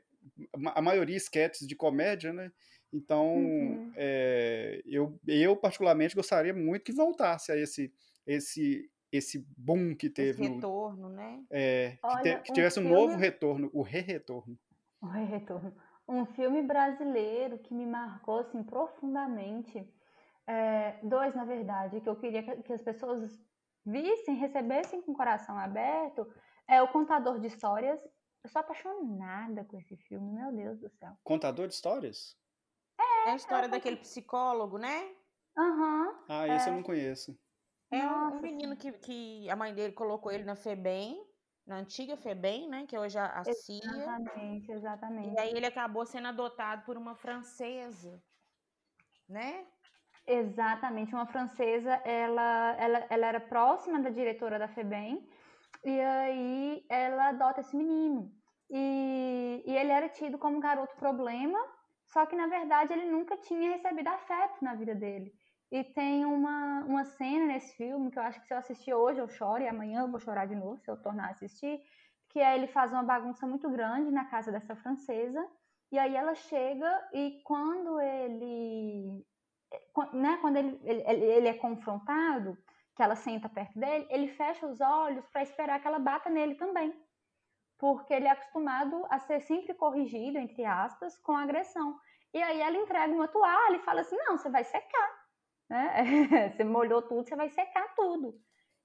a 0.74 0.80
maioria 0.80 1.16
esquetes 1.16 1.66
de 1.66 1.76
comédia, 1.76 2.32
né? 2.32 2.50
Então, 2.94 3.34
uhum. 3.34 3.92
é, 3.96 4.80
eu, 4.86 5.18
eu 5.26 5.56
particularmente 5.56 6.14
gostaria 6.14 6.54
muito 6.54 6.84
que 6.84 6.92
voltasse 6.92 7.50
a 7.50 7.56
esse, 7.56 7.92
esse, 8.24 8.88
esse 9.10 9.44
boom 9.58 9.96
que 9.96 10.08
teve. 10.08 10.44
Esse 10.44 10.54
retorno, 10.54 11.08
no, 11.08 11.16
né? 11.16 11.42
É, 11.50 11.98
Olha, 12.00 12.22
que, 12.22 12.30
te, 12.30 12.42
que, 12.42 12.52
tivesse 12.52 12.78
um, 12.78 12.84
um 12.84 12.86
filme... 12.86 13.00
novo 13.00 13.16
retorno, 13.16 13.68
o 13.72 13.82
re-retorno. 13.82 14.56
O 15.02 15.06
re-retorno. 15.06 15.74
Um 16.06 16.24
filme 16.24 16.62
brasileiro 16.62 17.58
que 17.58 17.74
me 17.74 17.84
marcou 17.84 18.38
assim, 18.38 18.62
profundamente. 18.62 19.92
É, 20.46 21.00
dois, 21.02 21.34
na 21.34 21.44
verdade, 21.44 22.00
que 22.00 22.08
eu 22.08 22.14
queria 22.14 22.42
que, 22.42 22.62
que 22.62 22.72
as 22.72 22.82
pessoas 22.82 23.42
vissem, 23.84 24.36
recebessem 24.36 25.02
com 25.02 25.12
o 25.12 25.16
coração 25.16 25.58
aberto. 25.58 26.28
É 26.68 26.80
O 26.80 26.88
Contador 26.88 27.40
de 27.40 27.48
Histórias. 27.48 28.00
Eu 28.44 28.50
sou 28.50 28.60
apaixonada 28.60 29.64
com 29.64 29.78
esse 29.78 29.96
filme, 29.96 30.30
meu 30.32 30.52
Deus 30.52 30.78
do 30.78 30.88
céu. 30.90 31.12
Contador 31.24 31.66
de 31.66 31.74
Histórias? 31.74 32.36
É 33.24 33.30
a 33.30 33.36
história 33.36 33.68
daquele 33.68 33.96
psicólogo, 33.96 34.78
né? 34.78 35.14
Aham. 35.56 36.08
Uhum, 36.08 36.24
ah, 36.28 36.48
esse 36.48 36.68
é. 36.68 36.72
eu 36.72 36.76
não 36.76 36.82
conheço. 36.82 37.38
É 37.90 38.02
Nossa, 38.02 38.36
um 38.36 38.40
menino 38.40 38.76
que, 38.76 38.92
que 38.92 39.48
a 39.48 39.56
mãe 39.56 39.72
dele 39.72 39.92
colocou 39.92 40.32
ele 40.32 40.44
na 40.44 40.56
FEBEM, 40.56 41.24
na 41.66 41.76
antiga 41.76 42.16
FEBEM, 42.16 42.68
né? 42.68 42.86
Que 42.86 42.98
hoje 42.98 43.16
é 43.16 43.20
a 43.20 43.44
CIA. 43.44 43.78
Exatamente, 43.84 44.72
exatamente. 44.72 45.34
E 45.34 45.38
aí 45.38 45.50
ele 45.50 45.66
acabou 45.66 46.04
sendo 46.04 46.28
adotado 46.28 46.84
por 46.84 46.96
uma 46.96 47.14
francesa, 47.14 48.22
né? 49.28 49.66
Exatamente, 50.26 51.14
uma 51.14 51.26
francesa, 51.26 51.92
ela, 52.04 52.76
ela, 52.78 53.06
ela 53.10 53.26
era 53.26 53.40
próxima 53.40 54.00
da 54.00 54.08
diretora 54.08 54.58
da 54.58 54.66
FEBEM, 54.66 55.28
e 55.84 56.00
aí 56.00 56.86
ela 56.88 57.28
adota 57.28 57.60
esse 57.60 57.76
menino. 57.76 58.32
E, 58.70 59.62
e 59.66 59.76
ele 59.76 59.92
era 59.92 60.08
tido 60.08 60.38
como 60.38 60.60
garoto 60.60 60.96
problema, 60.96 61.58
só 62.14 62.24
que, 62.26 62.36
na 62.36 62.46
verdade, 62.46 62.92
ele 62.92 63.10
nunca 63.10 63.36
tinha 63.36 63.72
recebido 63.72 64.06
afeto 64.06 64.64
na 64.64 64.72
vida 64.72 64.94
dele. 64.94 65.34
E 65.68 65.82
tem 65.82 66.24
uma, 66.24 66.84
uma 66.84 67.04
cena 67.04 67.46
nesse 67.46 67.76
filme 67.76 68.08
que 68.08 68.18
eu 68.20 68.22
acho 68.22 68.40
que 68.40 68.46
se 68.46 68.54
eu 68.54 68.58
assistir 68.58 68.94
hoje 68.94 69.18
eu 69.18 69.28
choro 69.28 69.64
e 69.64 69.66
amanhã 69.66 70.02
eu 70.02 70.10
vou 70.10 70.20
chorar 70.20 70.46
de 70.46 70.54
novo 70.54 70.78
se 70.78 70.88
eu 70.88 70.96
tornar 70.96 71.26
a 71.26 71.30
assistir, 71.32 71.82
que 72.28 72.38
é 72.38 72.54
ele 72.54 72.68
faz 72.68 72.92
uma 72.92 73.02
bagunça 73.02 73.44
muito 73.48 73.68
grande 73.68 74.12
na 74.12 74.26
casa 74.26 74.52
dessa 74.52 74.76
francesa 74.76 75.44
e 75.90 75.98
aí 75.98 76.14
ela 76.14 76.36
chega 76.36 77.08
e 77.12 77.40
quando 77.42 78.00
ele 78.00 79.26
né, 80.12 80.38
quando 80.40 80.56
ele, 80.56 80.80
ele, 80.84 81.24
ele 81.24 81.48
é 81.48 81.54
confrontado, 81.54 82.56
que 82.94 83.02
ela 83.02 83.16
senta 83.16 83.48
perto 83.48 83.76
dele, 83.76 84.06
ele 84.08 84.28
fecha 84.28 84.64
os 84.68 84.80
olhos 84.80 85.26
para 85.26 85.42
esperar 85.42 85.80
que 85.80 85.88
ela 85.88 85.98
bata 85.98 86.30
nele 86.30 86.54
também 86.54 86.94
porque 87.78 88.14
ele 88.14 88.26
é 88.26 88.30
acostumado 88.30 89.04
a 89.10 89.18
ser 89.18 89.40
sempre 89.40 89.74
corrigido, 89.74 90.38
entre 90.38 90.64
aspas, 90.64 91.18
com 91.18 91.36
agressão. 91.36 91.98
E 92.32 92.42
aí 92.42 92.60
ela 92.60 92.76
entrega 92.76 93.12
uma 93.12 93.28
toalha 93.28 93.76
e 93.76 93.84
fala 93.84 94.00
assim: 94.00 94.16
não, 94.16 94.36
você 94.36 94.50
vai 94.50 94.64
secar. 94.64 95.24
Né? 95.68 96.04
você 96.56 96.64
molhou 96.64 97.02
tudo, 97.02 97.28
você 97.28 97.36
vai 97.36 97.48
secar 97.48 97.94
tudo. 97.94 98.38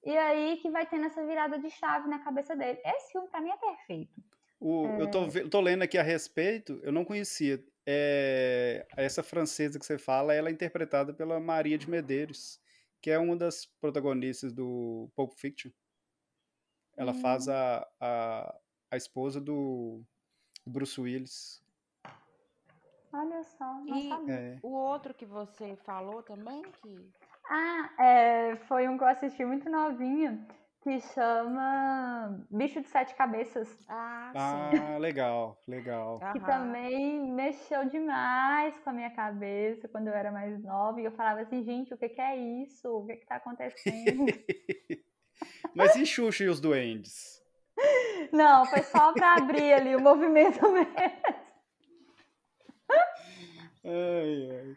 E 0.04 0.16
aí 0.18 0.58
que 0.58 0.70
vai 0.70 0.86
tendo 0.86 1.06
essa 1.06 1.26
virada 1.26 1.60
de 1.60 1.70
chave 1.70 2.08
na 2.08 2.20
cabeça 2.20 2.56
dele. 2.56 2.80
Esse 2.86 3.12
filme, 3.12 3.28
pra 3.28 3.42
mim, 3.42 3.50
é 3.50 3.58
perfeito. 3.58 4.14
O, 4.60 4.86
é... 4.86 5.02
Eu, 5.02 5.12
tô, 5.12 5.50
tô 5.50 5.62
lendo 5.62 5.84
aqui 5.84 5.98
a 5.98 6.04
respeito, 6.04 6.80
eu 6.84 6.92
não 6.92 7.06
conhecia. 7.06 7.64
É, 7.92 8.86
essa 8.96 9.24
francesa 9.24 9.80
que 9.80 9.86
você 9.86 9.98
fala, 9.98 10.34
ela 10.34 10.50
é 10.50 10.52
interpretada 10.52 11.12
pela 11.12 11.40
Maria 11.40 11.78
de 11.78 11.90
Medeiros, 11.90 12.62
que 13.02 13.10
é 13.10 13.18
uma 13.18 13.36
das 13.36 13.66
protagonistas 13.66 14.54
do 14.54 15.10
Pulp 15.16 15.34
Fiction. 15.34 15.72
Ela 16.96 17.14
hum. 17.14 17.22
faz 17.22 17.48
a, 17.48 17.88
a, 18.00 18.60
a 18.92 18.98
esposa 18.98 19.40
do 19.40 20.02
Bruce 20.66 21.00
Willis. 21.00 21.62
Olha 23.12 23.44
só, 23.44 23.66
não 23.86 23.98
E 23.98 24.10
sabia. 24.10 24.34
É. 24.36 24.60
o 24.62 24.70
outro 24.72 25.14
que 25.14 25.26
você 25.26 25.76
falou 25.86 26.22
também, 26.24 26.62
que 26.64 27.12
Ah, 27.50 27.90
é, 28.04 28.56
foi 28.68 28.88
um 28.88 28.98
que 28.98 29.04
eu 29.04 29.08
assisti 29.08 29.44
muito 29.44 29.68
novinha, 29.70 30.46
que 30.84 31.00
chama 31.00 32.46
Bicho 32.52 32.82
de 32.82 32.88
Sete 32.88 33.16
Cabeças, 33.16 33.68
ah, 33.90 34.32
sim. 34.36 34.38
Ah, 34.38 34.98
legal, 35.00 35.58
legal. 35.68 36.20
que 36.20 36.40
Aham. 36.40 36.46
também 36.46 37.32
mexeu 37.34 37.90
demais 37.90 38.78
com 38.80 38.92
a 38.92 38.94
minha 38.94 39.10
cabeça 39.10 39.88
quando 39.88 40.08
eu 40.08 40.14
era 40.14 40.32
mais 40.32 40.62
nova. 40.62 41.02
E 41.02 41.06
eu 41.06 41.12
falava 41.12 41.42
assim, 41.42 41.64
gente, 41.64 41.94
o 41.94 41.98
que 41.98 42.10
que 42.10 42.22
é 42.22 42.38
isso? 42.38 42.88
O 42.90 43.06
que 43.08 43.16
que 43.18 43.26
tá 43.26 43.36
acontecendo? 43.38 44.26
Mas 45.74 45.96
e 45.96 46.06
Xuxa 46.06 46.44
e 46.44 46.48
os 46.50 46.60
Duendes? 46.60 47.39
Não, 48.32 48.66
foi 48.66 48.84
só 48.84 49.14
pra 49.14 49.36
abrir 49.36 49.74
ali 49.74 49.96
o 49.96 50.00
movimento 50.02 50.62
mesmo. 50.72 50.90
Ai, 53.84 54.50
ai. 54.52 54.76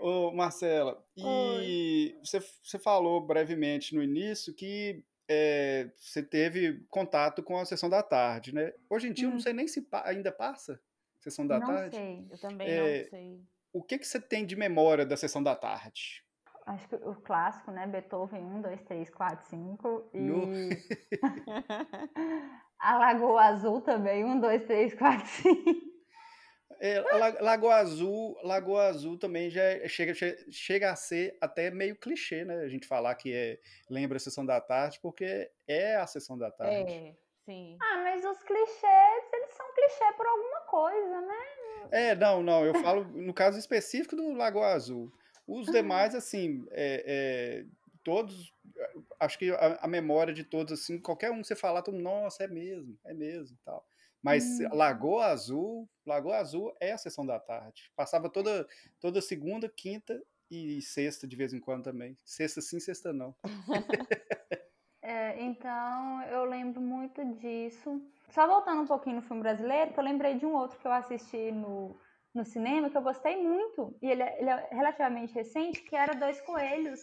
Ô, 0.00 0.32
Marcela, 0.32 1.02
e 1.16 2.16
você, 2.22 2.40
você 2.40 2.78
falou 2.78 3.20
brevemente 3.20 3.94
no 3.94 4.02
início 4.02 4.52
que 4.52 5.02
é, 5.28 5.90
você 5.96 6.22
teve 6.22 6.84
contato 6.90 7.42
com 7.42 7.56
a 7.58 7.64
sessão 7.64 7.88
da 7.88 8.02
tarde, 8.02 8.54
né? 8.54 8.72
Hoje 8.90 9.08
em 9.08 9.12
dia 9.12 9.26
eu 9.26 9.30
não 9.30 9.36
Hum. 9.38 9.40
sei 9.40 9.52
nem 9.52 9.66
se 9.68 9.82
pa- 9.82 10.02
ainda 10.06 10.30
passa 10.32 10.80
sessão 11.20 11.46
da 11.46 11.58
Não 11.58 11.66
tarde. 11.66 11.96
sei. 11.96 12.26
Eu 12.30 12.38
também 12.38 12.68
É, 12.68 13.02
não 13.02 13.08
sei. 13.10 13.40
O 13.72 13.82
que 13.82 13.98
que 13.98 14.06
você 14.06 14.20
tem 14.20 14.44
de 14.44 14.54
memória 14.56 15.06
da 15.06 15.16
sessão 15.16 15.42
da 15.42 15.56
tarde? 15.56 16.23
Acho 16.66 16.88
que 16.88 16.94
o 16.96 17.14
clássico, 17.16 17.70
né? 17.70 17.86
Beethoven 17.86 18.42
1, 18.42 18.60
2, 18.62 18.82
3, 18.82 19.10
4, 19.10 19.46
5. 19.48 20.08
No. 20.14 20.48
E 20.50 20.80
a 22.80 22.98
Lagoa 22.98 23.42
Azul 23.42 23.80
também, 23.82 24.24
1, 24.24 24.40
2, 24.40 24.62
3, 24.64 24.94
4, 24.94 25.26
5. 25.26 25.94
É, 26.80 27.00
Lagoa 27.40 27.76
Azul, 27.76 28.36
Lagoa 28.42 28.86
Azul 28.88 29.18
também 29.18 29.48
já 29.50 29.62
é- 29.62 29.86
chega, 29.88 30.12
che- 30.14 30.44
chega 30.50 30.90
a 30.90 30.96
ser 30.96 31.36
até 31.40 31.70
meio 31.70 31.96
clichê, 31.96 32.44
né? 32.44 32.56
A 32.56 32.68
gente 32.68 32.86
falar 32.86 33.14
que 33.14 33.32
é, 33.32 33.58
lembra 33.88 34.16
a 34.16 34.20
sessão 34.20 34.44
da 34.44 34.60
tarde, 34.60 34.98
porque 35.00 35.50
é 35.68 35.96
a 35.96 36.06
sessão 36.06 36.36
da 36.36 36.50
tarde. 36.50 36.92
É, 36.92 37.14
sim. 37.44 37.76
Ah, 37.80 37.98
mas 38.02 38.24
os 38.24 38.42
clichês, 38.42 39.24
eles 39.32 39.54
são 39.54 39.66
clichê 39.74 40.12
por 40.16 40.26
alguma 40.26 40.60
coisa, 40.62 41.20
né? 41.20 41.44
É, 41.92 42.14
não, 42.14 42.42
não, 42.42 42.64
eu 42.64 42.74
falo 42.74 43.04
no 43.04 43.32
caso 43.32 43.58
específico 43.58 44.16
do 44.16 44.32
Lagoa 44.32 44.72
Azul. 44.72 45.12
Os 45.46 45.66
demais, 45.66 46.14
assim, 46.14 46.66
é, 46.70 47.04
é, 47.06 47.66
todos, 48.02 48.52
acho 49.20 49.38
que 49.38 49.50
a, 49.50 49.78
a 49.82 49.88
memória 49.88 50.32
de 50.32 50.44
todos, 50.44 50.80
assim, 50.80 50.98
qualquer 50.98 51.30
um 51.30 51.40
que 51.40 51.46
você 51.46 51.56
falar, 51.56 51.82
todo 51.82 51.98
nossa, 51.98 52.44
é 52.44 52.48
mesmo, 52.48 52.98
é 53.04 53.12
mesmo, 53.12 53.56
e 53.56 53.64
tal. 53.64 53.86
Mas 54.22 54.58
Hum. 54.58 54.68
Lagoa 54.72 55.26
Azul, 55.26 55.88
Lagoa 56.06 56.38
Azul 56.38 56.74
é 56.80 56.92
a 56.92 56.98
sessão 56.98 57.26
da 57.26 57.38
tarde. 57.38 57.92
Passava 57.94 58.30
toda, 58.30 58.66
toda 58.98 59.20
segunda, 59.20 59.68
quinta 59.68 60.22
e 60.50 60.80
sexta 60.80 61.26
de 61.26 61.36
vez 61.36 61.52
em 61.52 61.60
quando 61.60 61.84
também. 61.84 62.16
Sexta 62.24 62.62
sim, 62.62 62.80
sexta 62.80 63.12
não. 63.12 63.34
É, 65.06 65.38
então, 65.42 66.22
eu 66.22 66.46
lembro 66.46 66.80
muito 66.80 67.22
disso. 67.34 68.00
Só 68.30 68.46
voltando 68.46 68.80
um 68.80 68.86
pouquinho 68.86 69.16
no 69.16 69.22
filme 69.22 69.42
brasileiro, 69.42 69.92
que 69.92 70.00
eu 70.00 70.04
lembrei 70.04 70.38
de 70.38 70.46
um 70.46 70.54
outro 70.54 70.78
que 70.78 70.86
eu 70.86 70.92
assisti 70.92 71.52
no, 71.52 71.94
no 72.34 72.44
cinema, 72.44 72.90
que 72.90 72.96
eu 72.96 73.02
gostei 73.02 73.36
muito, 73.36 73.96
e 74.02 74.10
ele, 74.10 74.22
é- 74.22 74.40
ele 74.40 74.50
é 74.50 74.68
relativamente 74.72 75.32
recente, 75.34 75.80
que 75.82 75.94
era 75.94 76.14
Dois 76.14 76.40
Coelhos. 76.40 77.00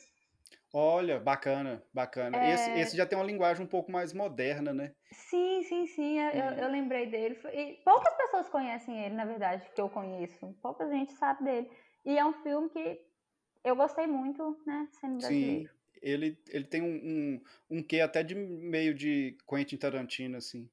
Olha, 0.74 1.20
bacana, 1.20 1.84
bacana. 1.94 2.38
Esse, 2.46 2.70
esse 2.72 2.98
já 2.98 3.06
tem 3.06 3.18
uma 3.18 3.26
linguagem 3.26 3.64
um 3.64 3.68
pouco 3.68 3.92
mais 3.92 4.14
moderna, 4.14 4.74
né? 4.74 4.94
Sim, 5.12 5.64
sim, 5.64 5.86
sim, 5.88 6.20
eu, 6.20 6.32
eu- 6.32 6.54
eu 6.64 6.70
lembrei 6.70 7.08
dele. 7.08 7.38
E 7.54 7.82
poucas 7.84 8.14
pessoas 8.16 8.50
conhecem 8.50 9.04
ele, 9.04 9.16
na 9.16 9.26
verdade, 9.26 9.70
que 9.74 9.82
eu 9.82 9.90
conheço. 9.90 10.54
Pouca 10.62 10.88
gente 10.90 11.14
sabe 11.14 11.44
dele. 11.44 11.70
E 12.06 12.18
é 12.18 12.26
um 12.26 12.34
filme 12.42 12.70
que 12.70 13.02
eu 13.64 13.76
gostei 13.76 14.08
muito, 14.08 14.58
né, 14.66 14.88
sendo 15.00 15.22
Sim, 15.22 15.68
ele, 16.02 16.38
ele 16.50 16.66
tem 16.66 16.82
um, 16.82 16.88
um, 17.70 17.78
um 17.78 17.84
quê 17.84 18.00
até 18.00 18.24
de 18.24 18.34
meio 18.34 18.94
de 18.94 19.38
Quentin 19.48 19.78
Tarantino, 19.78 20.38
assim. 20.38 20.70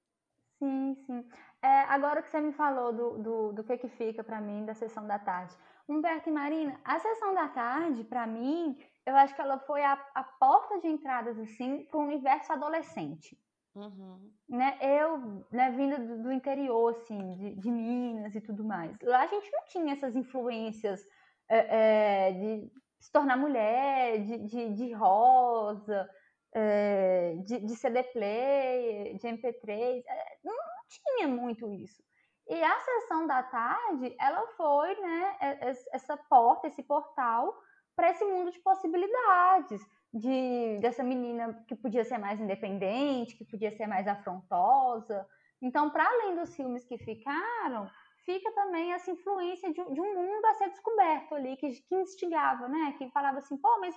Sim, 0.59 0.97
sim. 1.07 1.25
É, 1.63 1.81
agora 1.89 2.23
que 2.23 2.31
você 2.31 2.41
me 2.41 2.53
falou 2.53 2.93
do, 2.93 3.19
do, 3.19 3.53
do 3.53 3.65
que 3.65 3.77
que 3.79 3.89
fica 3.89 4.23
pra 4.23 4.41
mim 4.41 4.65
da 4.65 4.75
sessão 4.75 5.07
da 5.07 5.19
tarde. 5.19 5.57
Humberto 5.89 6.29
e 6.29 6.33
Marina, 6.33 6.79
a 6.85 6.99
sessão 6.99 7.35
da 7.35 7.49
tarde, 7.49 8.05
pra 8.05 8.27
mim, 8.27 8.77
eu 9.05 9.17
acho 9.17 9.35
que 9.35 9.41
ela 9.41 9.59
foi 9.59 9.83
a, 9.83 9.95
a 10.15 10.23
porta 10.23 10.79
de 10.81 10.87
entradas, 10.87 11.39
assim, 11.39 11.85
pro 11.87 12.01
universo 12.01 12.53
adolescente. 12.53 13.37
Uhum. 13.75 14.31
Né? 14.49 14.79
Eu, 14.81 15.45
né, 15.51 15.71
vinda 15.71 15.99
do, 15.99 16.23
do 16.23 16.33
interior, 16.33 16.91
assim, 16.91 17.33
de, 17.33 17.55
de 17.57 17.71
Minas 17.71 18.35
e 18.35 18.41
tudo 18.41 18.63
mais. 18.63 18.97
Lá 19.03 19.23
a 19.23 19.27
gente 19.27 19.51
não 19.51 19.65
tinha 19.65 19.95
essas 19.95 20.15
influências 20.15 21.01
é, 21.49 22.29
é, 22.29 22.33
de 22.33 22.73
se 23.01 23.11
tornar 23.11 23.37
mulher, 23.37 24.23
de, 24.23 24.39
de, 24.45 24.75
de 24.75 24.93
rosa, 24.93 26.09
é, 26.55 27.37
de, 27.45 27.61
de 27.61 27.77
CD 27.77 28.03
player, 28.05 29.17
de 29.17 29.27
MP3. 29.27 30.03
é, 30.07 30.39
não 30.45 30.78
tinha 30.89 31.29
muito 31.29 31.73
isso. 31.73 32.03
E 32.49 32.63
a 32.63 32.79
sessão 32.81 33.27
da 33.27 33.43
tarde, 33.43 34.15
ela 34.19 34.47
foi, 34.57 34.95
né, 35.01 35.37
é- 35.41 35.69
é- 35.71 35.75
essa 35.93 36.17
porta, 36.17 36.67
esse 36.67 36.83
portal 36.83 37.55
para 37.95 38.11
esse 38.11 38.25
mundo 38.25 38.51
de 38.51 38.59
possibilidades, 38.61 39.83
de 40.15 40.79
dessa 40.81 41.03
menina 41.03 41.65
que 41.69 41.75
podia 41.77 42.05
ser 42.05 42.17
mais 42.17 42.41
independente, 42.41 43.37
que 43.37 43.45
podia 43.45 43.71
ser 43.77 43.87
mais 43.87 44.07
afrontosa. 44.09 45.29
Então, 45.61 45.91
para 45.91 46.07
além 46.09 46.37
dos 46.37 46.55
filmes 46.57 46.85
que 46.85 46.97
ficaram, 46.97 47.91
fica 48.25 48.51
também 48.53 48.93
essa 48.93 49.11
influência 49.11 49.71
de, 49.73 49.81
um- 49.81 49.93
de 49.93 50.01
um 50.01 50.15
mundo 50.15 50.45
a 50.47 50.55
ser 50.55 50.71
descoberto 50.71 51.35
ali, 51.35 51.57
que, 51.57 51.69
que 51.83 51.95
instigava, 51.97 52.69
né? 52.69 52.95
Que 52.97 53.11
falava 53.11 53.39
assim, 53.39 53.57
pô, 53.59 53.79
mas 53.81 53.95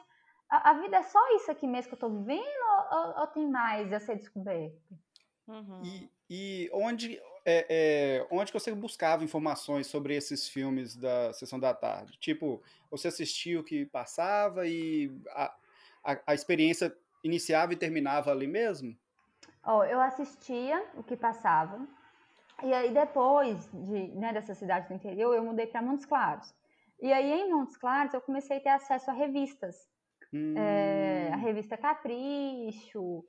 a, 0.49 0.71
a 0.71 0.73
vida 0.73 0.97
é 0.97 1.03
só 1.03 1.19
isso 1.35 1.49
aqui 1.51 1.67
mesmo 1.67 1.89
que 1.89 1.95
eu 1.95 1.99
tô 1.99 2.09
vivendo 2.09 2.63
ou, 2.91 2.97
ou- 2.99 3.19
ou 3.21 3.27
tem 3.27 3.47
mais 3.49 3.93
a 3.93 3.99
ser 3.99 4.17
descoberto? 4.17 4.81
Uhum. 5.47 5.81
E, 5.83 6.11
e 6.33 6.69
onde, 6.71 7.21
é, 7.45 7.65
é, 7.69 8.27
onde 8.31 8.53
que 8.53 8.57
você 8.57 8.73
buscava 8.73 9.21
informações 9.21 9.87
sobre 9.87 10.15
esses 10.15 10.47
filmes 10.47 10.95
da 10.95 11.33
Sessão 11.33 11.59
da 11.59 11.73
Tarde? 11.73 12.17
Tipo, 12.19 12.63
você 12.89 13.09
assistia 13.09 13.59
o 13.59 13.63
que 13.65 13.85
passava 13.85 14.65
e 14.65 15.11
a, 15.31 15.53
a, 16.05 16.17
a 16.27 16.33
experiência 16.33 16.95
iniciava 17.21 17.73
e 17.73 17.75
terminava 17.75 18.31
ali 18.31 18.47
mesmo? 18.47 18.97
Ó, 19.61 19.83
eu 19.83 19.99
assistia 19.99 20.81
o 20.95 21.03
que 21.03 21.17
passava, 21.17 21.85
e 22.63 22.73
aí 22.73 22.93
depois 22.93 23.67
de, 23.73 24.07
né, 24.15 24.31
dessa 24.31 24.55
cidade 24.55 24.87
do 24.87 24.93
interior, 24.93 25.35
eu 25.35 25.43
mudei 25.43 25.67
para 25.67 25.81
Montes 25.81 26.05
Claros. 26.05 26.55
E 27.01 27.11
aí 27.11 27.29
em 27.29 27.51
Montes 27.51 27.75
Claros 27.75 28.13
eu 28.13 28.21
comecei 28.21 28.55
a 28.55 28.61
ter 28.61 28.69
acesso 28.69 29.11
a 29.11 29.13
revistas. 29.13 29.75
Hum, 30.33 30.53
É, 30.55 31.29
a 31.33 31.35
revista 31.35 31.75
Capricho, 31.75 33.25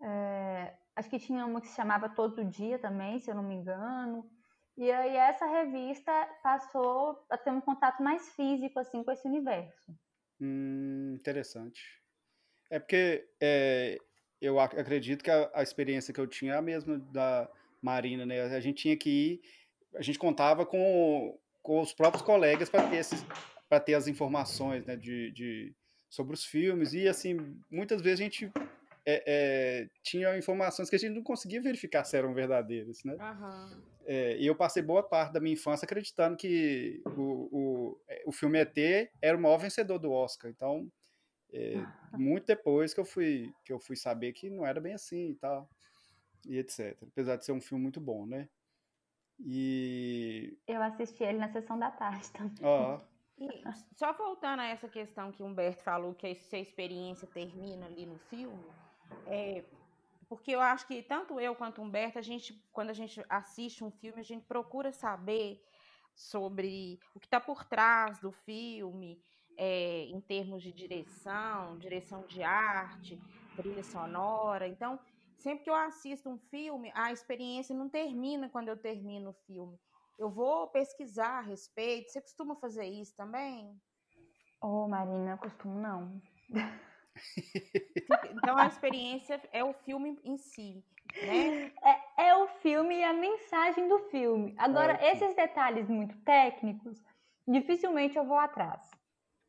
é, 0.00 0.72
acho 0.96 1.08
que 1.10 1.18
tinha 1.18 1.46
uma 1.46 1.60
que 1.60 1.68
se 1.68 1.76
chamava 1.76 2.08
Todo 2.08 2.44
Dia 2.44 2.78
também, 2.78 3.20
se 3.20 3.30
eu 3.30 3.34
não 3.34 3.42
me 3.42 3.54
engano. 3.54 4.28
E 4.76 4.90
aí 4.90 5.16
essa 5.16 5.46
revista 5.46 6.10
passou 6.42 7.24
a 7.30 7.38
ter 7.38 7.50
um 7.50 7.60
contato 7.60 8.02
mais 8.02 8.28
físico 8.34 8.78
assim 8.78 9.04
com 9.04 9.12
esse 9.12 9.26
universo. 9.28 9.94
hum, 10.40 11.14
interessante. 11.14 11.82
É 12.70 12.78
porque 12.78 13.28
é, 13.40 13.98
eu 14.40 14.58
ac- 14.58 14.78
acredito 14.78 15.22
que 15.22 15.30
a, 15.30 15.50
a 15.54 15.62
experiência 15.62 16.12
que 16.12 16.20
eu 16.20 16.26
tinha 16.26 16.54
é 16.54 16.56
a 16.56 16.62
mesma 16.62 16.98
da 16.98 17.48
Marina, 17.80 18.26
né? 18.26 18.42
A 18.42 18.60
gente 18.60 18.82
tinha 18.82 18.96
que 18.96 19.10
ir, 19.10 19.40
a 19.94 20.02
gente 20.02 20.18
contava 20.18 20.66
com, 20.66 21.38
com 21.62 21.80
os 21.80 21.92
próprios 21.94 22.22
colegas 22.22 22.68
para 22.68 22.88
ter 22.88 22.96
esses, 22.96 23.24
para 23.68 23.80
ter 23.80 23.94
as 23.94 24.08
informações, 24.08 24.84
né, 24.84 24.96
de, 24.96 25.30
de- 25.32 25.74
sobre 26.08 26.34
os 26.34 26.44
filmes 26.44 26.92
e 26.92 27.08
assim 27.08 27.36
muitas 27.70 28.00
vezes 28.00 28.20
a 28.20 28.22
gente 28.24 28.50
é, 29.06 29.22
é, 29.26 29.88
tinha 30.02 30.36
informações 30.36 30.90
que 30.90 30.96
a 30.96 30.98
gente 30.98 31.14
não 31.14 31.22
conseguia 31.22 31.62
verificar 31.62 32.04
se 32.04 32.16
eram 32.16 32.34
verdadeiras, 32.34 33.04
né? 33.04 33.16
Aham. 33.20 33.82
É, 34.04 34.36
e 34.38 34.46
eu 34.46 34.54
passei 34.54 34.82
boa 34.82 35.02
parte 35.02 35.32
da 35.32 35.40
minha 35.40 35.54
infância 35.54 35.84
acreditando 35.84 36.36
que 36.36 37.02
o, 37.16 37.48
o, 37.50 38.00
é, 38.08 38.22
o 38.26 38.32
filme 38.32 38.58
ET 38.58 39.10
era 39.22 39.36
o 39.36 39.40
maior 39.40 39.58
vencedor 39.58 39.98
do 39.98 40.12
Oscar. 40.12 40.50
Então, 40.50 40.90
é, 41.52 41.74
muito 42.12 42.46
depois 42.46 42.92
que 42.92 43.00
eu 43.00 43.04
fui 43.04 43.52
que 43.64 43.72
eu 43.72 43.78
fui 43.78 43.96
saber 43.96 44.32
que 44.32 44.50
não 44.50 44.66
era 44.66 44.80
bem 44.80 44.94
assim 44.94 45.30
e 45.30 45.34
tal, 45.36 45.68
e 46.44 46.58
etc. 46.58 46.96
Apesar 47.02 47.36
de 47.36 47.44
ser 47.44 47.52
um 47.52 47.60
filme 47.60 47.82
muito 47.82 48.00
bom, 48.00 48.26
né? 48.26 48.48
E 49.38 50.56
Eu 50.66 50.82
assisti 50.82 51.22
ele 51.22 51.38
na 51.38 51.52
sessão 51.52 51.78
da 51.78 51.90
tarde 51.90 52.30
também. 52.32 52.56
ó, 52.62 53.00
E 53.38 53.48
só 53.94 54.12
voltando 54.12 54.60
a 54.60 54.66
essa 54.66 54.88
questão 54.88 55.30
que 55.30 55.42
o 55.42 55.46
Humberto 55.46 55.82
falou, 55.82 56.14
que 56.14 56.26
a 56.26 56.34
sua 56.36 56.58
experiência 56.58 57.28
termina 57.28 57.86
ali 57.86 58.06
no 58.06 58.18
filme, 58.30 58.64
é, 59.26 59.64
porque 60.28 60.52
eu 60.52 60.60
acho 60.60 60.86
que 60.86 61.02
tanto 61.02 61.38
eu 61.38 61.54
quanto 61.54 61.80
Humberto, 61.80 62.18
a 62.18 62.22
gente, 62.22 62.52
quando 62.72 62.90
a 62.90 62.94
gente 62.94 63.24
assiste 63.28 63.84
um 63.84 63.90
filme, 63.90 64.20
a 64.20 64.24
gente 64.24 64.44
procura 64.44 64.92
saber 64.92 65.62
sobre 66.14 66.98
o 67.14 67.20
que 67.20 67.26
está 67.26 67.40
por 67.40 67.64
trás 67.64 68.18
do 68.18 68.32
filme, 68.32 69.20
é, 69.56 70.04
em 70.04 70.20
termos 70.20 70.62
de 70.62 70.72
direção, 70.72 71.78
direção 71.78 72.26
de 72.26 72.42
arte, 72.42 73.20
trilha 73.54 73.84
sonora. 73.84 74.66
Então, 74.66 74.98
sempre 75.38 75.64
que 75.64 75.70
eu 75.70 75.74
assisto 75.74 76.28
um 76.28 76.38
filme, 76.38 76.90
a 76.94 77.12
experiência 77.12 77.74
não 77.74 77.88
termina 77.88 78.48
quando 78.48 78.68
eu 78.68 78.76
termino 78.76 79.30
o 79.30 79.34
filme. 79.46 79.78
eu 80.18 80.30
vou 80.30 80.66
pesquisar 80.68 81.38
a 81.38 81.42
respeito. 81.42 82.10
Você 82.10 82.20
costuma 82.22 82.56
fazer 82.56 82.86
isso 82.86 83.14
também? 83.14 83.78
Ô, 84.62 84.84
oh, 84.84 84.88
Marina, 84.88 85.36
costumo 85.36 85.78
não. 85.78 86.20
Então 88.30 88.56
a 88.56 88.66
experiência 88.66 89.40
é 89.52 89.64
o 89.64 89.72
filme 89.72 90.18
em 90.24 90.36
si, 90.36 90.84
né? 91.22 91.72
É, 92.16 92.28
é 92.28 92.36
o 92.36 92.46
filme 92.46 92.96
e 92.96 93.04
a 93.04 93.12
mensagem 93.12 93.88
do 93.88 93.98
filme. 94.10 94.54
Agora, 94.58 94.94
Ótimo. 94.94 95.08
esses 95.08 95.34
detalhes 95.34 95.88
muito 95.88 96.16
técnicos, 96.18 97.02
dificilmente 97.46 98.16
eu 98.16 98.24
vou 98.24 98.38
atrás. 98.38 98.90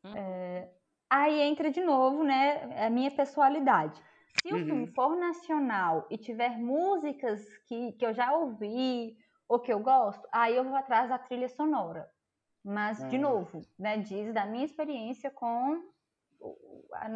Hum. 0.04 0.12
É, 0.16 0.68
aí 1.10 1.40
entra 1.40 1.70
de 1.70 1.80
novo, 1.80 2.24
né, 2.24 2.84
a 2.84 2.90
minha 2.90 3.10
pessoalidade. 3.10 4.02
Se 4.42 4.52
uhum. 4.52 4.62
o 4.62 4.64
filme 4.64 4.86
for 4.88 5.16
nacional 5.16 6.06
e 6.10 6.16
tiver 6.16 6.58
músicas 6.58 7.44
que, 7.66 7.92
que 7.92 8.06
eu 8.06 8.14
já 8.14 8.32
ouvi 8.32 9.16
ou 9.48 9.58
que 9.58 9.72
eu 9.72 9.80
gosto, 9.80 10.26
aí 10.32 10.54
eu 10.54 10.64
vou 10.64 10.76
atrás 10.76 11.08
da 11.08 11.18
trilha 11.18 11.48
sonora. 11.48 12.08
Mas, 12.64 12.98
de 13.08 13.16
novo, 13.16 13.62
né, 13.78 13.96
diz 13.96 14.32
da 14.32 14.44
minha 14.44 14.64
experiência 14.64 15.30
com 15.30 15.82
a 16.92 17.08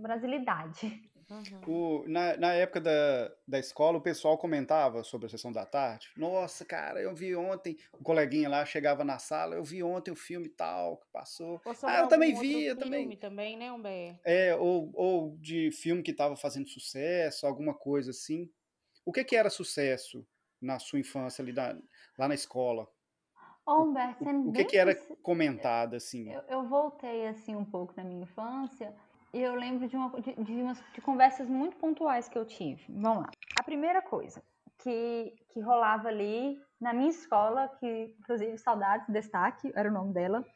brasilidade. 0.00 1.10
Uhum. 1.28 2.02
O, 2.02 2.08
na, 2.08 2.36
na 2.36 2.52
época 2.52 2.80
da, 2.80 3.32
da 3.48 3.58
escola, 3.58 3.98
o 3.98 4.02
pessoal 4.02 4.38
comentava 4.38 5.02
sobre 5.02 5.26
a 5.26 5.28
sessão 5.28 5.50
da 5.50 5.66
tarde. 5.66 6.08
Nossa, 6.16 6.64
cara, 6.64 7.00
eu 7.00 7.12
vi 7.14 7.34
ontem, 7.34 7.76
o 7.92 8.04
coleguinha 8.04 8.48
lá 8.48 8.64
chegava 8.64 9.04
na 9.04 9.18
sala, 9.18 9.56
eu 9.56 9.64
vi 9.64 9.82
ontem 9.82 10.12
o 10.12 10.16
filme 10.16 10.48
tal 10.48 10.98
que 10.98 11.08
passou. 11.12 11.60
Ah, 11.82 12.00
eu 12.00 12.08
também 12.08 12.38
vi, 12.38 12.66
eu 12.66 12.76
também. 12.76 13.16
também, 13.16 13.56
né, 13.56 13.72
Humberto? 13.72 14.20
É, 14.24 14.54
ou, 14.54 14.90
ou 14.94 15.36
de 15.38 15.72
filme 15.72 16.02
que 16.02 16.12
estava 16.12 16.36
fazendo 16.36 16.68
sucesso, 16.68 17.44
alguma 17.44 17.74
coisa 17.74 18.12
assim. 18.12 18.48
O 19.04 19.12
que 19.12 19.24
que 19.24 19.34
era 19.34 19.50
sucesso 19.50 20.24
na 20.60 20.78
sua 20.78 21.00
infância 21.00 21.42
ali 21.42 21.52
da, 21.52 21.76
lá 22.16 22.28
na 22.28 22.34
escola? 22.34 22.88
Ô, 23.66 23.82
Humberto, 23.82 24.24
o, 24.24 24.48
o 24.48 24.52
que, 24.52 24.64
que 24.64 24.78
era 24.78 24.94
comentado 25.22 25.96
assim? 25.96 26.32
Eu, 26.32 26.42
eu, 26.48 26.68
voltei 26.68 27.26
assim 27.26 27.56
um 27.56 27.64
pouco 27.64 27.92
na 27.96 28.04
minha 28.04 28.22
infância 28.22 28.94
e 29.34 29.42
eu 29.42 29.56
lembro 29.56 29.88
de, 29.88 29.96
uma, 29.96 30.20
de, 30.20 30.34
de, 30.34 30.52
umas, 30.52 30.80
de 30.94 31.00
conversas 31.00 31.48
muito 31.48 31.76
pontuais 31.76 32.28
que 32.28 32.38
eu 32.38 32.44
tive. 32.44 32.84
Vamos 32.88 33.24
lá. 33.24 33.30
A 33.58 33.64
primeira 33.64 34.00
coisa 34.00 34.40
que, 34.78 35.34
que 35.48 35.60
rolava 35.60 36.08
ali 36.08 36.56
na 36.80 36.92
minha 36.92 37.10
escola, 37.10 37.68
que 37.80 38.14
inclusive 38.20 38.56
Saudades 38.58 39.08
Destaque 39.08 39.72
era 39.74 39.88
o 39.88 39.92
nome 39.92 40.12
dela, 40.12 40.46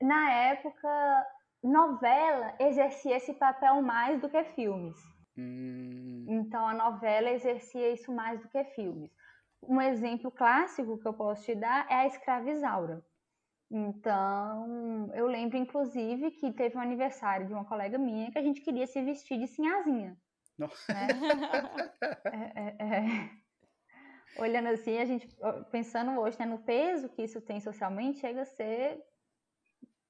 na 0.00 0.30
época 0.30 1.26
novela 1.60 2.54
exercia 2.60 3.16
esse 3.16 3.32
papel 3.34 3.82
mais 3.82 4.20
do 4.20 4.28
que 4.28 4.44
filmes. 4.44 4.96
Hum. 5.36 6.24
Então 6.28 6.68
a 6.68 6.74
novela 6.74 7.30
exercia 7.30 7.90
isso 7.90 8.12
mais 8.12 8.40
do 8.40 8.48
que 8.48 8.62
filmes. 8.76 9.10
Um 9.68 9.80
exemplo 9.80 10.30
clássico 10.30 10.98
que 10.98 11.06
eu 11.06 11.14
posso 11.14 11.44
te 11.44 11.54
dar 11.54 11.86
é 11.90 11.94
a 11.94 12.06
escravizaura. 12.06 13.04
Então, 13.70 15.10
eu 15.14 15.26
lembro, 15.26 15.56
inclusive, 15.56 16.30
que 16.32 16.52
teve 16.52 16.76
um 16.76 16.80
aniversário 16.80 17.46
de 17.46 17.52
uma 17.52 17.64
colega 17.64 17.98
minha 17.98 18.30
que 18.30 18.38
a 18.38 18.42
gente 18.42 18.60
queria 18.60 18.86
se 18.86 19.02
vestir 19.02 19.38
de 19.38 19.46
sinhazinha. 19.46 20.16
Né? 20.58 20.68
é, 22.32 22.62
é, 22.62 22.96
é. 22.98 23.30
Olhando 24.40 24.68
assim, 24.68 24.98
a 24.98 25.04
gente, 25.04 25.28
pensando 25.70 26.18
hoje 26.20 26.38
né, 26.38 26.46
no 26.46 26.58
peso 26.58 27.08
que 27.08 27.22
isso 27.22 27.40
tem 27.40 27.60
socialmente, 27.60 28.20
chega 28.20 28.42
a 28.42 28.46
ser 28.46 29.02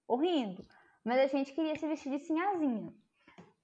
horrendo. 0.07 0.67
Mas 1.05 1.21
a 1.21 1.27
gente 1.27 1.53
queria 1.53 1.77
se 1.77 1.87
vestir 1.87 2.11
de 2.11 2.19
sinhazinha. 2.21 2.93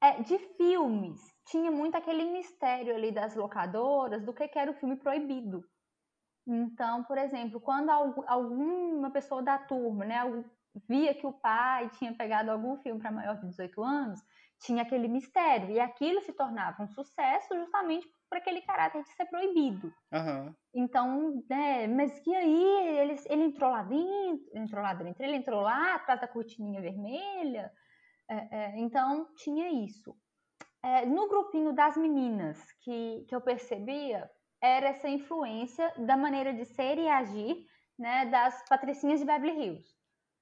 É, 0.02 0.22
de 0.22 0.38
filmes, 0.56 1.20
tinha 1.44 1.70
muito 1.70 1.94
aquele 1.94 2.24
mistério 2.24 2.94
ali 2.94 3.12
das 3.12 3.34
locadoras 3.34 4.24
do 4.24 4.32
que, 4.32 4.48
que 4.48 4.58
era 4.58 4.70
o 4.70 4.74
filme 4.74 4.96
proibido. 4.96 5.62
Então, 6.52 7.04
por 7.04 7.16
exemplo, 7.16 7.60
quando 7.60 7.90
alguma 7.90 9.08
pessoa 9.10 9.40
da 9.40 9.56
turma, 9.56 10.04
né, 10.04 10.18
via 10.88 11.14
que 11.14 11.24
o 11.24 11.32
pai 11.32 11.88
tinha 11.90 12.12
pegado 12.12 12.50
algum 12.50 12.76
filme 12.78 13.00
para 13.00 13.12
maior 13.12 13.36
de 13.36 13.46
18 13.46 13.80
anos, 13.84 14.20
tinha 14.58 14.82
aquele 14.82 15.06
mistério. 15.06 15.70
E 15.70 15.78
aquilo 15.78 16.20
se 16.22 16.32
tornava 16.32 16.82
um 16.82 16.88
sucesso 16.88 17.56
justamente 17.56 18.04
por 18.28 18.36
aquele 18.36 18.62
caráter 18.62 19.00
de 19.04 19.10
ser 19.10 19.26
proibido. 19.26 19.94
Uhum. 20.12 20.52
Então, 20.74 21.40
né, 21.48 21.86
mas 21.86 22.18
que 22.18 22.34
aí 22.34 22.98
ele, 22.98 23.16
ele 23.26 23.44
entrou 23.44 23.70
lá 23.70 23.84
dentro, 23.84 24.50
entrou 24.52 24.82
lá 24.82 24.92
dentro, 24.94 25.22
ele 25.22 25.36
entrou 25.36 25.60
lá 25.60 25.94
atrás 25.94 26.20
da 26.20 26.26
cortininha 26.26 26.80
vermelha. 26.80 27.70
É, 28.28 28.56
é, 28.58 28.78
então, 28.80 29.32
tinha 29.36 29.68
isso. 29.84 30.16
É, 30.82 31.06
no 31.06 31.28
grupinho 31.28 31.72
das 31.72 31.96
meninas 31.96 32.58
que, 32.80 33.24
que 33.28 33.34
eu 33.34 33.40
percebia, 33.40 34.28
era 34.62 34.88
essa 34.88 35.08
influência 35.08 35.92
da 35.98 36.16
maneira 36.16 36.52
de 36.52 36.64
ser 36.64 36.98
e 36.98 37.08
agir 37.08 37.66
né, 37.98 38.26
das 38.26 38.64
patricinhas 38.68 39.20
de 39.20 39.26
Beverly 39.26 39.62
Hills. 39.62 39.94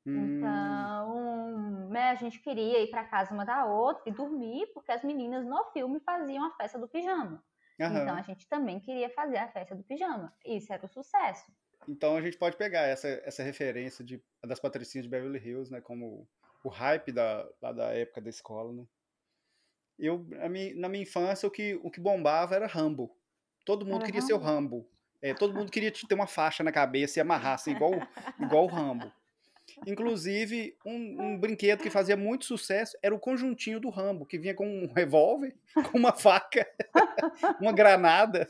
Hum. 0.06 0.38
Então, 0.38 1.88
né, 1.90 2.10
a 2.10 2.14
gente 2.14 2.40
queria 2.40 2.82
ir 2.82 2.90
para 2.90 3.04
casa 3.04 3.32
uma 3.32 3.44
da 3.44 3.66
outra 3.66 4.02
e 4.06 4.12
dormir, 4.12 4.66
porque 4.72 4.92
as 4.92 5.02
meninas 5.02 5.44
no 5.44 5.64
filme 5.72 6.00
faziam 6.00 6.44
a 6.44 6.54
festa 6.56 6.78
do 6.78 6.88
pijama. 6.88 7.42
Uhum. 7.80 8.02
Então, 8.02 8.16
a 8.16 8.22
gente 8.22 8.48
também 8.48 8.80
queria 8.80 9.10
fazer 9.10 9.38
a 9.38 9.48
festa 9.48 9.74
do 9.74 9.84
pijama. 9.84 10.32
Isso 10.44 10.72
era 10.72 10.84
o 10.84 10.88
sucesso. 10.88 11.52
Então, 11.86 12.16
a 12.16 12.20
gente 12.20 12.36
pode 12.36 12.56
pegar 12.56 12.82
essa, 12.82 13.08
essa 13.24 13.42
referência 13.42 14.04
de, 14.04 14.22
das 14.44 14.60
patricinhas 14.60 15.04
de 15.04 15.10
Beverly 15.10 15.38
Hills, 15.38 15.70
né, 15.72 15.80
como 15.80 16.28
o 16.64 16.68
hype 16.68 17.12
da, 17.12 17.48
lá 17.62 17.72
da 17.72 17.92
época 17.94 18.20
da 18.20 18.30
escola, 18.30 18.72
né? 18.72 18.84
Eu, 19.98 20.18
minha, 20.48 20.74
na 20.76 20.88
minha 20.88 21.02
infância, 21.02 21.46
o 21.46 21.50
que, 21.50 21.74
o 21.82 21.90
que 21.90 22.00
bombava 22.00 22.54
era 22.54 22.68
Rambo. 22.68 23.17
Todo 23.68 23.84
mundo 23.84 23.96
era 23.96 24.06
queria 24.06 24.20
Rambo? 24.22 24.26
ser 24.26 24.32
o 24.32 24.38
Rambo. 24.38 24.88
É, 25.20 25.34
todo 25.34 25.52
mundo 25.52 25.70
queria 25.70 25.92
ter 25.92 26.14
uma 26.14 26.26
faixa 26.26 26.64
na 26.64 26.72
cabeça 26.72 27.18
e 27.18 27.20
amarrar, 27.20 27.52
assim, 27.52 27.72
igual, 27.72 27.92
igual 28.40 28.64
o 28.64 28.66
Rambo. 28.66 29.12
Inclusive, 29.86 30.74
um, 30.86 31.22
um, 31.22 31.38
brinquedo 31.38 31.82
que 31.82 31.90
fazia 31.90 32.16
muito 32.16 32.46
sucesso 32.46 32.96
era 33.02 33.14
o 33.14 33.18
conjuntinho 33.18 33.78
do 33.78 33.90
Rambo, 33.90 34.24
que 34.24 34.38
vinha 34.38 34.54
com 34.54 34.66
um 34.66 34.90
revólver, 34.90 35.54
com 35.92 35.98
uma 35.98 36.14
faca, 36.14 36.66
uma 37.60 37.70
granada. 37.70 38.48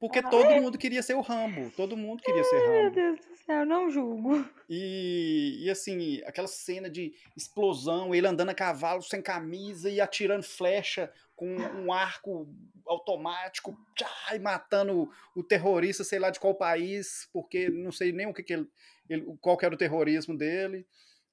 Porque 0.00 0.20
todo 0.20 0.60
mundo 0.60 0.76
queria 0.76 1.00
ser 1.00 1.14
o 1.14 1.20
Rambo. 1.20 1.70
Todo 1.76 1.96
mundo 1.96 2.24
queria 2.24 2.42
ser 2.42 2.58
Rambo. 2.58 2.72
Meu 2.72 2.90
Deus 2.90 3.20
do 3.20 3.31
céu, 3.44 3.66
não 3.66 3.90
julgo. 3.90 4.44
E, 4.74 5.58
e 5.66 5.70
assim, 5.70 6.22
aquela 6.24 6.48
cena 6.48 6.88
de 6.88 7.12
explosão, 7.36 8.14
ele 8.14 8.26
andando 8.26 8.48
a 8.48 8.54
cavalo 8.54 9.02
sem 9.02 9.20
camisa 9.20 9.90
e 9.90 10.00
atirando 10.00 10.42
flecha 10.42 11.12
com 11.36 11.56
um 11.56 11.92
arco 11.92 12.48
automático, 12.86 13.76
tchá, 13.94 14.34
e 14.34 14.38
matando 14.38 15.10
o 15.36 15.42
terrorista, 15.42 16.04
sei 16.04 16.18
lá 16.18 16.30
de 16.30 16.40
qual 16.40 16.54
país, 16.54 17.28
porque 17.34 17.68
não 17.68 17.92
sei 17.92 18.12
nem 18.12 18.26
o 18.26 18.32
que, 18.32 18.42
que 18.42 18.54
ele, 18.54 18.66
ele, 19.10 19.36
qual 19.42 19.58
que 19.58 19.66
era 19.66 19.74
o 19.74 19.78
terrorismo 19.78 20.34
dele. 20.34 20.86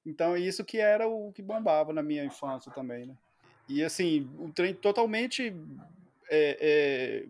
Então, 0.04 0.36
isso 0.36 0.64
que 0.64 0.78
era 0.78 1.08
o 1.08 1.32
que 1.32 1.40
bombava 1.40 1.94
na 1.94 2.02
minha 2.02 2.24
infância 2.24 2.70
também, 2.72 3.06
né? 3.06 3.14
E 3.68 3.82
assim, 3.82 4.28
o 4.38 4.52
trem 4.52 4.74
totalmente 4.74 5.54
é, 6.28 7.24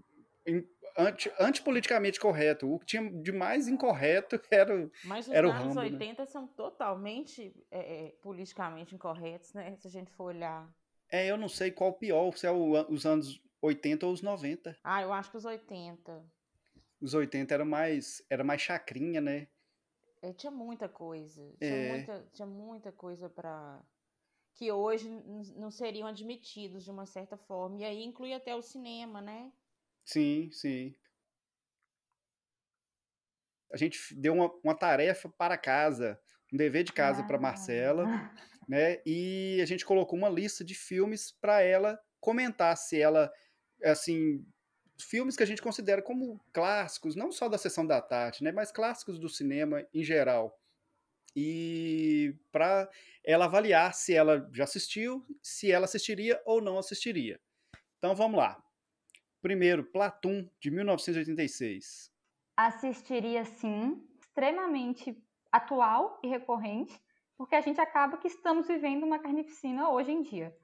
é, 0.47 0.55
anti, 1.01 1.33
antipoliticamente 1.39 2.21
correto. 2.21 2.73
O 2.73 2.79
que 2.79 2.87
tinha 2.87 3.11
de 3.11 3.33
mais 3.33 3.69
incorreto 3.69 4.41
era, 4.51 4.91
Mas 5.05 5.27
os 5.27 5.33
era 5.33 5.49
o 5.49 5.51
anos 5.51 5.77
80 5.77 6.23
né? 6.23 6.27
são 6.27 6.47
totalmente 6.47 7.55
é, 7.71 7.79
é, 7.79 8.09
politicamente 8.23 8.95
incorretos, 8.95 9.53
né? 9.53 9.77
Se 9.77 9.87
a 9.87 9.91
gente 9.91 10.11
for 10.13 10.25
olhar. 10.25 10.69
É, 11.11 11.27
eu 11.27 11.37
não 11.37 11.49
sei 11.49 11.71
qual 11.71 11.93
pior, 11.93 12.37
se 12.37 12.47
é 12.47 12.51
o, 12.51 12.73
os 12.89 13.05
anos 13.05 13.43
80 13.61 14.07
ou 14.07 14.13
os 14.13 14.23
90. 14.23 14.77
Ah, 14.83 15.03
eu 15.03 15.13
acho 15.13 15.31
que 15.31 15.37
os 15.37 15.45
80. 15.45 16.25
Os 17.01 17.15
80 17.15 17.55
era 17.55 17.65
mais, 17.65 18.25
era 18.29 18.45
mais 18.45 18.61
chacrinha, 18.61 19.21
né? 19.21 19.49
É, 20.23 20.33
tinha 20.33 20.51
muita 20.51 20.89
coisa. 20.89 21.43
Tinha, 21.59 21.71
é. 21.71 21.89
muita, 21.89 22.29
tinha 22.33 22.47
muita 22.47 22.93
coisa 22.93 23.29
para 23.29 23.83
que 24.55 24.71
hoje 24.71 25.09
não 25.57 25.71
seriam 25.71 26.07
admitidos 26.07 26.85
de 26.85 26.91
uma 26.91 27.07
certa 27.07 27.37
forma. 27.37 27.79
E 27.79 27.85
aí 27.85 28.05
inclui 28.05 28.35
até 28.35 28.55
o 28.55 28.63
cinema, 28.63 29.21
né? 29.21 29.51
Sim, 30.05 30.51
sim. 30.53 30.95
A 33.73 33.77
gente 33.77 34.15
deu 34.15 34.33
uma, 34.35 34.51
uma 34.65 34.75
tarefa 34.75 35.29
para 35.29 35.57
casa, 35.57 36.21
um 36.53 36.57
dever 36.57 36.83
de 36.83 36.93
casa 36.93 37.23
para 37.23 37.39
Marcela, 37.39 38.05
ah. 38.07 38.35
né? 38.69 39.01
E 39.07 39.61
a 39.63 39.65
gente 39.65 39.85
colocou 39.85 40.19
uma 40.19 40.29
lista 40.29 40.65
de 40.65 40.75
filmes 40.75 41.33
para 41.41 41.63
ela 41.63 41.99
comentar 42.21 42.77
se 42.77 43.01
ela, 43.01 43.33
assim, 43.85 44.45
filmes 44.99 45.37
que 45.37 45.43
a 45.43 45.47
gente 45.47 45.63
considera 45.63 46.03
como 46.03 46.41
clássicos, 46.53 47.15
não 47.15 47.31
só 47.31 47.49
da 47.49 47.59
sessão 47.59 47.87
da 47.87 48.01
tarde, 48.01 48.43
né? 48.43 48.51
Mas 48.51 48.73
clássicos 48.73 49.19
do 49.19 49.29
cinema 49.29 49.87
em 49.95 50.03
geral. 50.03 50.59
E 51.35 52.35
para 52.51 52.91
ela 53.25 53.45
avaliar 53.45 53.95
se 53.95 54.13
ela 54.15 54.49
já 54.53 54.65
assistiu, 54.65 55.25
se 55.41 55.71
ela 55.71 55.85
assistiria 55.85 56.41
ou 56.45 56.61
não 56.61 56.77
assistiria. 56.77 57.41
Então 57.99 58.17
vamos 58.17 58.39
lá. 58.39 58.61
Primeiro, 59.41 59.85
Platum, 59.85 60.49
de 60.61 60.71
1986. 60.71 62.13
Assistiria 62.57 63.45
sim, 63.45 64.07
extremamente 64.21 65.17
atual 65.51 66.21
e 66.23 66.29
recorrente, 66.29 67.01
porque 67.37 67.55
a 67.55 67.61
gente 67.61 67.81
acaba 67.81 68.19
que 68.19 68.29
estamos 68.29 68.69
vivendo 68.69 69.05
uma 69.05 69.19
carnificina 69.19 69.89
hoje 69.89 70.13
em 70.13 70.23
dia. 70.23 70.55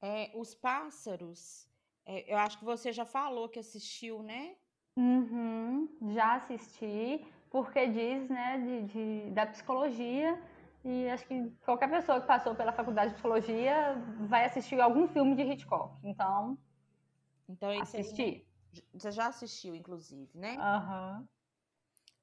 É, 0.00 0.32
os 0.34 0.54
pássaros, 0.54 1.68
é, 2.06 2.32
eu 2.32 2.38
acho 2.38 2.58
que 2.58 2.64
você 2.64 2.90
já 2.90 3.04
falou 3.04 3.48
que 3.48 3.58
assistiu, 3.58 4.22
né? 4.22 4.56
Uhum, 4.96 5.88
já 6.12 6.34
assisti, 6.34 7.24
porque 7.50 7.86
diz, 7.86 8.28
né, 8.28 8.58
de, 8.58 8.82
de, 8.84 9.30
da 9.30 9.46
psicologia, 9.46 10.40
e 10.84 11.08
acho 11.10 11.26
que 11.26 11.50
qualquer 11.64 11.88
pessoa 11.88 12.20
que 12.20 12.26
passou 12.26 12.54
pela 12.54 12.72
faculdade 12.72 13.10
de 13.10 13.14
psicologia 13.14 13.94
vai 14.20 14.44
assistir 14.44 14.80
algum 14.80 15.06
filme 15.06 15.36
de 15.36 15.42
Hitchcock. 15.42 15.94
Então, 16.02 16.58
Então, 17.48 17.72
esse 17.72 17.96
aí, 17.96 18.02
assisti. 18.02 18.46
você 18.92 19.10
já 19.10 19.26
assistiu, 19.26 19.74
inclusive, 19.74 20.30
né? 20.34 20.56
Aham. 20.58 21.28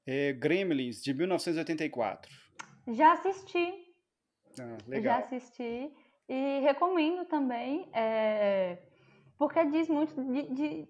É, 0.06 0.32
Gremlins, 0.32 1.02
de 1.02 1.12
1984. 1.14 2.30
Já 2.88 3.12
assisti, 3.12 3.94
Ah, 4.58 4.76
já 4.82 4.88
legal. 4.88 5.18
assisti 5.20 5.92
e 6.28 6.60
recomendo 6.60 7.24
também, 7.26 7.88
é, 7.92 8.78
porque 9.36 9.64
diz 9.66 9.88
muito 9.88 10.14
de, 10.24 10.54
de, 10.54 10.88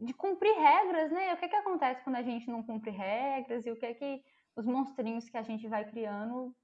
de 0.00 0.14
cumprir 0.14 0.54
regras, 0.54 1.10
né? 1.10 1.34
O 1.34 1.36
que 1.36 1.48
que 1.48 1.56
acontece 1.56 2.02
quando 2.04 2.16
a 2.16 2.22
gente 2.22 2.48
não 2.48 2.62
cumpre 2.62 2.90
regras 2.90 3.66
e 3.66 3.70
o 3.70 3.76
que 3.76 3.94
que 3.94 4.22
os 4.56 4.64
monstrinhos 4.64 5.28
que 5.28 5.36
a 5.36 5.42
gente 5.42 5.66
vai 5.68 5.84
criando 5.84 6.54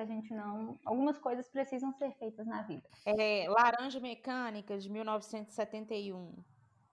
se 0.00 0.12
a 0.12 0.14
gente 0.14 0.32
não. 0.32 0.78
Algumas 0.84 1.18
coisas 1.18 1.48
precisam 1.48 1.92
ser 1.92 2.12
feitas 2.12 2.46
na 2.46 2.62
vida. 2.62 2.88
É 3.04 3.46
Laranja 3.48 4.00
Mecânica, 4.00 4.78
de 4.78 4.90
1971. 4.90 6.42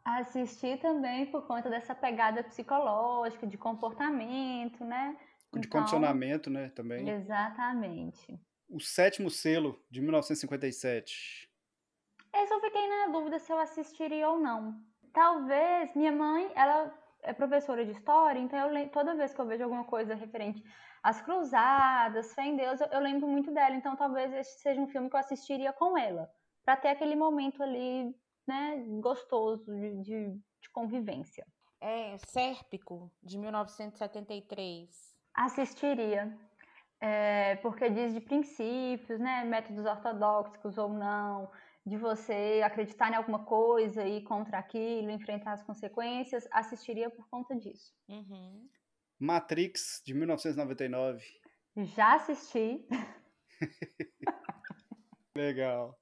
Assisti 0.03 0.77
também 0.77 1.25
por 1.25 1.45
conta 1.45 1.69
dessa 1.69 1.95
pegada 1.95 2.43
psicológica, 2.43 3.47
de 3.47 3.57
comportamento, 3.57 4.83
né? 4.83 5.17
De 5.53 5.59
Então, 5.59 5.79
condicionamento, 5.79 6.49
né, 6.49 6.69
também. 6.69 7.09
Exatamente. 7.09 8.39
O 8.69 8.79
Sétimo 8.79 9.29
Selo, 9.29 9.81
de 9.89 10.01
1957. 10.01 11.49
Esse 12.33 12.53
eu 12.53 12.59
fiquei 12.59 12.87
na 12.87 13.07
dúvida 13.07 13.39
se 13.39 13.51
eu 13.51 13.57
assistiria 13.57 14.29
ou 14.29 14.39
não. 14.39 14.79
Talvez 15.13 15.95
minha 15.95 16.11
mãe, 16.11 16.51
ela 16.53 16.93
é 17.23 17.33
professora 17.33 17.85
de 17.85 17.91
história, 17.91 18.39
então 18.39 18.59
eu 18.59 18.89
toda 18.89 19.15
vez 19.15 19.33
que 19.33 19.39
eu 19.39 19.45
vejo 19.45 19.63
alguma 19.63 19.85
coisa 19.85 20.15
referente 20.15 20.63
às 21.07 21.21
cruzadas, 21.21 22.33
fé 22.33 22.45
em 22.47 22.57
Deus, 22.57 22.81
eu, 22.81 22.87
eu 22.87 22.99
lembro 22.99 23.29
muito 23.29 23.49
dela. 23.49 23.75
Então 23.75 23.95
talvez 23.95 24.33
esse 24.33 24.59
seja 24.59 24.81
um 24.81 24.87
filme 24.87 25.09
que 25.09 25.15
eu 25.15 25.19
assistiria 25.19 25.71
com 25.71 25.97
ela, 25.97 26.29
para 26.65 26.75
ter 26.75 26.89
aquele 26.89 27.15
momento 27.15 27.63
ali, 27.63 28.13
né, 28.45 28.83
gostoso 28.99 29.73
de, 29.73 30.01
de, 30.01 30.31
de 30.31 30.69
convivência. 30.73 31.47
É 31.79 32.17
Sérpico, 32.17 33.09
de 33.23 33.37
1973. 33.37 34.89
Assistiria. 35.33 36.37
É, 36.99 37.55
porque 37.57 37.89
diz 37.89 38.13
de 38.13 38.19
princípios, 38.19 39.19
né? 39.19 39.45
Métodos 39.45 39.85
ortodoxos 39.85 40.77
ou 40.77 40.89
não, 40.89 41.49
de 41.85 41.95
você 41.95 42.61
acreditar 42.65 43.11
em 43.11 43.15
alguma 43.15 43.45
coisa 43.45 44.03
e 44.03 44.17
ir 44.17 44.23
contra 44.23 44.57
aquilo, 44.57 45.11
enfrentar 45.11 45.53
as 45.53 45.63
consequências, 45.63 46.45
assistiria 46.51 47.09
por 47.09 47.29
conta 47.29 47.55
disso. 47.55 47.93
Uhum. 48.09 48.67
Matrix, 49.19 50.01
de 50.05 50.13
1999. 50.13 51.25
Já 51.75 52.15
assisti 52.15 52.85
Legal. 55.35 55.97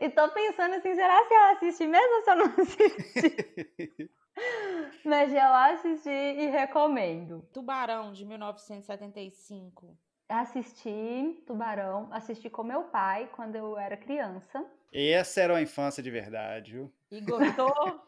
e 0.00 0.08
tô 0.10 0.28
pensando 0.30 0.74
assim, 0.76 0.94
será 0.94 1.26
que 1.26 1.34
eu 1.34 1.42
assisti 1.44 1.86
mesmo 1.86 2.14
ou 2.16 2.22
se 2.22 2.30
eu 2.30 2.36
não 2.36 2.44
assisti? 2.46 4.10
Mas 5.04 5.32
eu 5.32 5.54
assisti 5.54 6.10
e 6.10 6.46
recomendo. 6.48 7.42
Tubarão, 7.52 8.12
de 8.12 8.24
1975. 8.24 9.96
Assisti 10.28 11.42
Tubarão, 11.46 12.08
assisti 12.12 12.50
com 12.50 12.62
meu 12.62 12.84
pai 12.84 13.28
quando 13.34 13.56
eu 13.56 13.76
era 13.78 13.96
criança. 13.96 14.64
Essa 14.92 15.42
era 15.42 15.52
uma 15.54 15.62
infância 15.62 16.02
de 16.02 16.10
verdade, 16.10 16.72
viu? 16.72 16.92
E 17.10 17.20
gostou? 17.22 18.04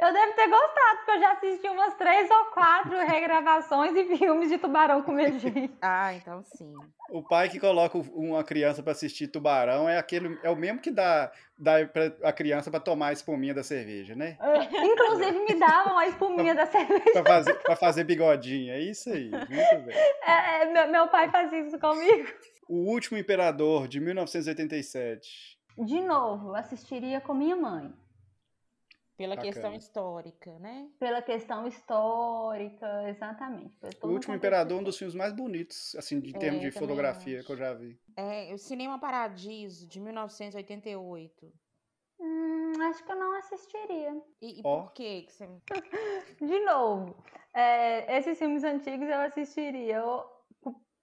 Eu 0.00 0.12
devo 0.12 0.32
ter 0.34 0.48
gostado, 0.48 0.96
porque 0.98 1.10
eu 1.10 1.20
já 1.20 1.32
assisti 1.32 1.68
umas 1.68 1.94
três 1.96 2.30
ou 2.30 2.44
quatro 2.46 2.96
regravações 2.98 3.96
e 3.96 4.16
filmes 4.16 4.48
de 4.48 4.58
tubarão 4.58 5.02
com 5.02 5.18
gente. 5.18 5.70
ah, 5.82 6.14
então 6.14 6.42
sim. 6.44 6.74
O 7.10 7.22
pai 7.22 7.48
que 7.48 7.58
coloca 7.58 7.98
uma 8.12 8.44
criança 8.44 8.82
pra 8.82 8.92
assistir 8.92 9.28
Tubarão 9.28 9.88
é 9.88 9.98
aquele 9.98 10.38
é 10.42 10.50
o 10.50 10.56
mesmo 10.56 10.78
que 10.78 10.90
dá, 10.90 11.32
dá 11.58 11.84
pra, 11.86 12.12
a 12.22 12.32
criança 12.32 12.70
pra 12.70 12.78
tomar 12.78 13.08
a 13.08 13.12
espuminha 13.12 13.54
da 13.54 13.62
cerveja, 13.62 14.14
né? 14.14 14.36
Inclusive 14.70 15.38
me 15.40 15.58
davam 15.58 15.98
a 15.98 16.06
espuminha 16.06 16.54
da 16.54 16.66
cerveja. 16.66 17.12
Pra 17.12 17.24
fazer, 17.24 17.54
pra 17.54 17.76
fazer 17.76 18.04
bigodinho. 18.04 18.72
É 18.72 18.80
isso 18.80 19.10
aí. 19.10 19.30
Muito 19.30 19.86
bem. 19.86 19.96
É, 20.22 20.62
é, 20.62 20.64
meu, 20.66 20.88
meu 20.88 21.08
pai 21.08 21.30
fazia 21.30 21.60
isso 21.60 21.78
comigo. 21.78 22.28
O 22.68 22.92
Último 22.92 23.16
Imperador, 23.16 23.88
de 23.88 23.98
1987. 23.98 25.57
De 25.84 26.00
novo, 26.00 26.54
assistiria 26.54 27.20
com 27.20 27.34
minha 27.34 27.56
mãe. 27.56 27.94
Pela 29.16 29.34
Bacana. 29.34 29.52
questão 29.52 29.74
histórica, 29.74 30.58
né? 30.60 30.88
Pela 30.98 31.20
questão 31.20 31.66
histórica, 31.66 33.08
exatamente. 33.08 33.76
O 34.00 34.08
Último 34.08 34.34
Imperador, 34.36 34.78
um 34.78 34.82
dos 34.84 34.96
filmes 34.96 35.14
mais 35.16 35.32
bonitos, 35.32 35.94
assim, 35.96 36.18
em 36.18 36.36
É, 36.36 36.38
termos 36.38 36.60
de 36.60 36.70
fotografia 36.70 37.38
acho. 37.38 37.46
que 37.46 37.52
eu 37.52 37.56
já 37.56 37.74
vi. 37.74 37.98
É, 38.16 38.54
o 38.54 38.58
Cinema 38.58 38.96
Paradiso, 39.00 39.88
de 39.88 39.98
1988. 39.98 41.52
Hum, 42.20 42.72
acho 42.82 43.04
que 43.04 43.10
eu 43.10 43.16
não 43.16 43.32
assistiria. 43.38 44.22
E, 44.40 44.60
e 44.60 44.62
Ó. 44.64 44.82
por 44.82 44.92
que 44.92 45.22
que 45.22 45.32
você... 45.32 45.48
De 46.40 46.60
novo, 46.64 47.16
é, 47.52 48.18
esses 48.18 48.38
filmes 48.38 48.62
antigos 48.62 49.08
eu 49.08 49.18
assistiria, 49.20 49.96
eu, 49.96 50.24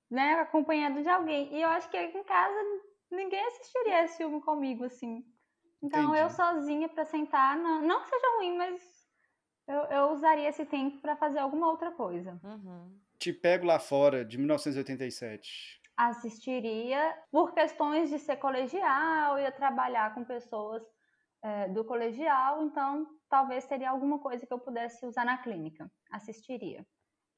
né, 0.10 0.36
acompanhado 0.36 1.02
de 1.02 1.10
alguém. 1.10 1.54
E 1.54 1.62
eu 1.62 1.68
acho 1.68 1.90
que 1.90 1.98
aqui 1.98 2.18
em 2.18 2.24
casa 2.24 2.56
ninguém 3.12 3.44
assistiria 3.46 4.04
esse 4.04 4.18
filme 4.18 4.42
comigo, 4.42 4.86
assim. 4.86 5.24
Então 5.82 6.16
eu 6.16 6.26
Entendi. 6.26 6.36
sozinha 6.36 6.90
pra 6.90 7.06
sentar, 7.06 7.58
não, 7.58 7.82
não 7.82 8.02
que 8.02 8.10
seja 8.10 8.38
ruim, 8.38 8.58
mas 8.58 8.82
eu, 9.68 9.82
eu 9.86 10.12
usaria 10.12 10.50
esse 10.50 10.66
tempo 10.66 11.00
pra 11.02 11.16
fazer 11.16 11.40
alguma 11.40 11.70
outra 11.70 11.92
coisa. 11.92 12.40
Uhum. 12.44 13.00
Te 13.18 13.34
Pego 13.34 13.66
Lá 13.66 13.80
Fora, 13.80 14.24
de 14.24 14.38
1987. 14.38 15.82
Assistiria 15.96 17.18
por 17.32 17.54
questões 17.54 18.10
de 18.10 18.20
ser 18.20 18.38
colegial, 18.38 19.40
ia 19.40 19.52
trabalhar 19.52 20.14
com 20.14 20.26
pessoas 20.26 20.84
é, 21.42 21.70
do 21.70 21.86
colegial, 21.86 22.64
então 22.64 23.08
talvez 23.30 23.66
teria 23.66 23.90
alguma 23.90 24.20
coisa 24.20 24.46
que 24.46 24.54
eu 24.54 24.60
pudesse 24.60 25.06
usar 25.06 25.24
na 25.24 25.38
clínica. 25.38 25.90
Assistiria. 26.12 26.86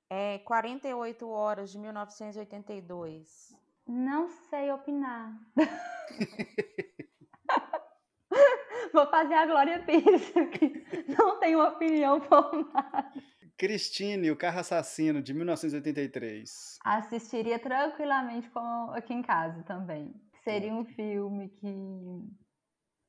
É 0.09 0.39
48 0.39 1.27
Horas, 1.29 1.71
de 1.71 1.77
1982. 1.77 3.55
Não 3.87 4.27
sei 4.49 4.71
opinar. 4.71 5.33
Vou 8.93 9.05
fazer 9.09 9.33
a 9.35 9.45
Glória 9.45 9.83
Pires 9.85 10.35
aqui. 10.35 10.83
Não 11.17 11.39
tenho 11.39 11.63
opinião 11.65 12.19
formada. 12.21 13.11
Christine, 13.57 14.31
O 14.31 14.35
Carro 14.37 14.59
Assassino, 14.59 15.21
de 15.21 15.33
1983. 15.33 16.77
Assistiria 16.83 17.59
tranquilamente 17.59 18.49
com- 18.49 18.91
aqui 18.93 19.13
em 19.13 19.21
casa 19.21 19.63
também. 19.63 20.13
Seria 20.43 20.73
um 20.73 20.85
filme 20.85 21.49
que, 21.49 21.67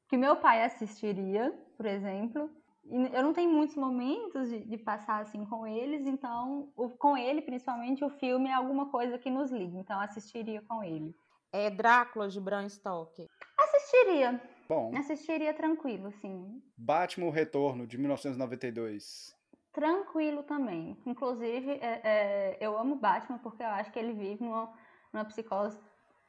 que 0.09 0.17
meu 0.17 0.37
pai 0.37 0.65
assistiria, 0.65 1.53
por 1.77 1.87
exemplo. 1.87 2.51
Eu 2.91 3.23
não 3.23 3.33
tenho 3.33 3.51
muitos 3.51 3.77
momentos 3.77 4.49
de, 4.49 4.61
de 4.65 4.79
passar 4.79 5.21
assim 5.21 5.45
com 5.45 5.67
eles, 5.67 6.07
então, 6.07 6.73
o- 6.77 6.89
com 6.91 7.17
ele 7.17 7.43
principalmente, 7.43 8.03
o 8.05 8.09
filme 8.09 8.49
é 8.49 8.53
alguma 8.55 8.89
coisa 8.91 9.19
que 9.19 9.29
nos 9.31 9.51
liga. 9.51 9.79
Então, 9.79 10.01
assistiria 10.01 10.63
com 10.63 10.83
ele. 10.83 11.15
É 11.53 11.69
Drácula, 11.71 12.29
de 12.29 12.41
Bram 12.41 12.69
Stoker. 12.69 13.27
Assistiria, 13.59 14.41
Bom, 14.69 14.97
assistiria 14.97 15.53
tranquilo, 15.55 16.09
assim. 16.09 16.63
Batman 16.77 17.27
O 17.27 17.31
Retorno, 17.31 17.87
de 17.87 17.99
1992. 17.99 19.37
Tranquilo 19.73 20.43
também. 20.43 20.97
Inclusive, 21.07 21.73
é- 21.73 22.01
é, 22.05 22.59
eu 22.61 22.79
amo 22.79 22.97
Batman 22.97 23.39
porque 23.39 23.63
eu 23.63 23.69
acho 23.69 23.93
que 23.93 23.99
ele 23.99 24.13
vive 24.13 24.43
numa, 24.43 24.73
numa 25.13 25.25
psicose 25.25 25.79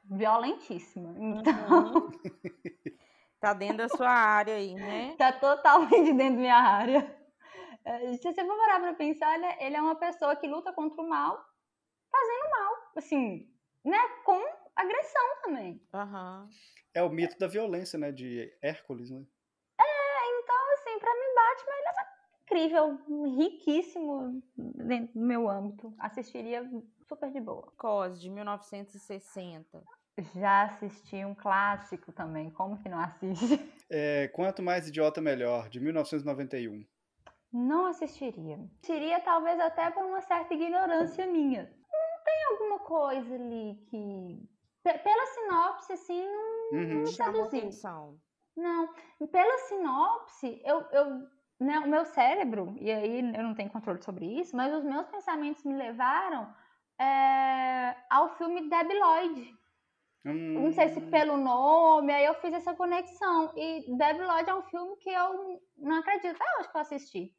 violentíssima. 0.04 1.14
Então, 1.18 1.94
Uhum. 1.94 2.12
Tá 3.40 3.54
dentro 3.54 3.78
da 3.78 3.90
sua 3.90 4.10
área 4.10 4.56
aí, 4.56 4.76
né? 4.76 5.16
tá 5.18 5.32
totalmente 5.32 6.14
dentro 6.14 6.36
da 6.36 6.42
minha 6.42 6.56
área. 6.58 7.20
É, 7.86 8.14
Se 8.14 8.22
você 8.24 8.46
for 8.46 8.58
parar 8.58 8.80
pra 8.82 8.94
pensar, 8.94 9.34
ele 9.36 9.46
é- 9.46 9.66
ele 9.68 9.76
é 9.78 9.82
uma 9.82 9.96
pessoa 9.96 10.36
que 10.36 10.48
luta 10.48 10.74
contra 10.74 11.02
o 11.02 11.08
mal, 11.10 11.44
fazendo 12.12 12.50
mal. 12.52 12.74
Assim, 12.98 13.50
né? 13.86 13.98
Com 14.26 14.40
agressão 14.76 15.42
também. 15.44 15.82
Aham. 15.94 16.50
É 16.94 17.02
o 17.04 17.10
mito 17.10 17.38
da 17.40 17.48
violência, 17.48 17.98
né? 17.98 18.12
De 18.12 18.52
Hércules, 18.62 19.10
né? 19.10 19.24
Então, 20.42 20.74
assim, 20.74 21.00
pra 21.00 21.14
mim, 21.14 21.36
Batman 21.36 21.76
ele 21.78 21.88
é 21.88 22.44
incrível, 22.44 23.38
riquíssimo 23.38 24.44
dentro 24.58 25.14
do 25.20 25.26
meu 25.26 25.48
âmbito. 25.50 25.94
Assistiria 26.00 26.68
super 27.08 27.32
de 27.32 27.40
boa. 27.40 27.72
Cos, 27.78 28.20
de 28.20 28.30
1960. 28.30 29.84
Já 30.36 30.64
assisti 30.64 31.24
um 31.26 31.34
clássico 31.36 32.12
também, 32.12 32.50
como 32.52 32.78
que 32.82 32.90
não 32.90 33.00
assiste? 33.00 33.74
É, 33.90 34.28
Quanto 34.30 34.62
Mais 34.62 34.88
Idiota 34.88 35.20
Melhor, 35.22 35.70
de 35.70 35.80
1991. 35.80 36.86
Não 37.52 37.88
assistiria. 37.88 38.56
Assistiria 38.76 39.20
talvez 39.22 39.60
até 39.60 39.90
por 39.90 40.06
uma 40.06 40.22
certa 40.22 40.54
ignorância 40.54 41.26
minha. 41.26 41.64
Não 41.64 42.24
tem 42.24 42.44
alguma 42.52 42.80
coisa 42.80 43.34
ali 43.36 43.76
que. 43.90 44.48
Pe- 44.84 45.00
Pela 45.00 45.26
sinopse, 45.28 45.94
assim, 45.94 46.26
não, 46.26 46.80
Uhum. 46.80 47.00
não 47.00 47.06
seduziu. 47.08 48.20
Não. 48.56 48.90
Pela 49.32 49.58
sinopse, 49.68 50.62
eu, 50.64 50.82
eu 50.92 51.28
né, 51.60 51.80
o 51.80 51.88
meu 51.88 52.06
cérebro, 52.06 52.76
e 52.80 52.92
aí 52.92 53.20
eu 53.20 53.44
não 53.44 53.54
tenho 53.56 53.70
controle 53.70 54.02
sobre 54.04 54.26
isso, 54.40 54.56
mas 54.56 54.74
os 54.74 54.84
meus 54.84 55.08
pensamentos 55.08 55.64
me 55.64 55.74
levaram 55.76 56.54
é, 57.00 57.96
ao 58.10 58.36
filme 58.38 58.70
Debi 58.70 58.94
Lloyd. 58.94 59.56
Hum. 60.26 60.64
Não 60.64 60.72
sei 60.74 60.90
se 60.90 61.02
pelo 61.02 61.38
nome, 61.38 62.12
aí 62.12 62.26
eu 62.26 62.34
fiz 62.36 62.54
essa 62.54 62.74
conexão. 62.74 63.52
E 63.56 63.86
Debi 63.98 64.22
Lloyd 64.22 64.50
é 64.50 64.56
um 64.56 64.64
filme 64.64 64.98
que 64.98 65.10
eu 65.10 65.62
não 65.78 66.00
acredito 66.00 66.36
até 66.36 66.60
hoje 66.60 66.70
que 66.70 66.78
eu 66.78 66.82
assisti. 66.82 67.34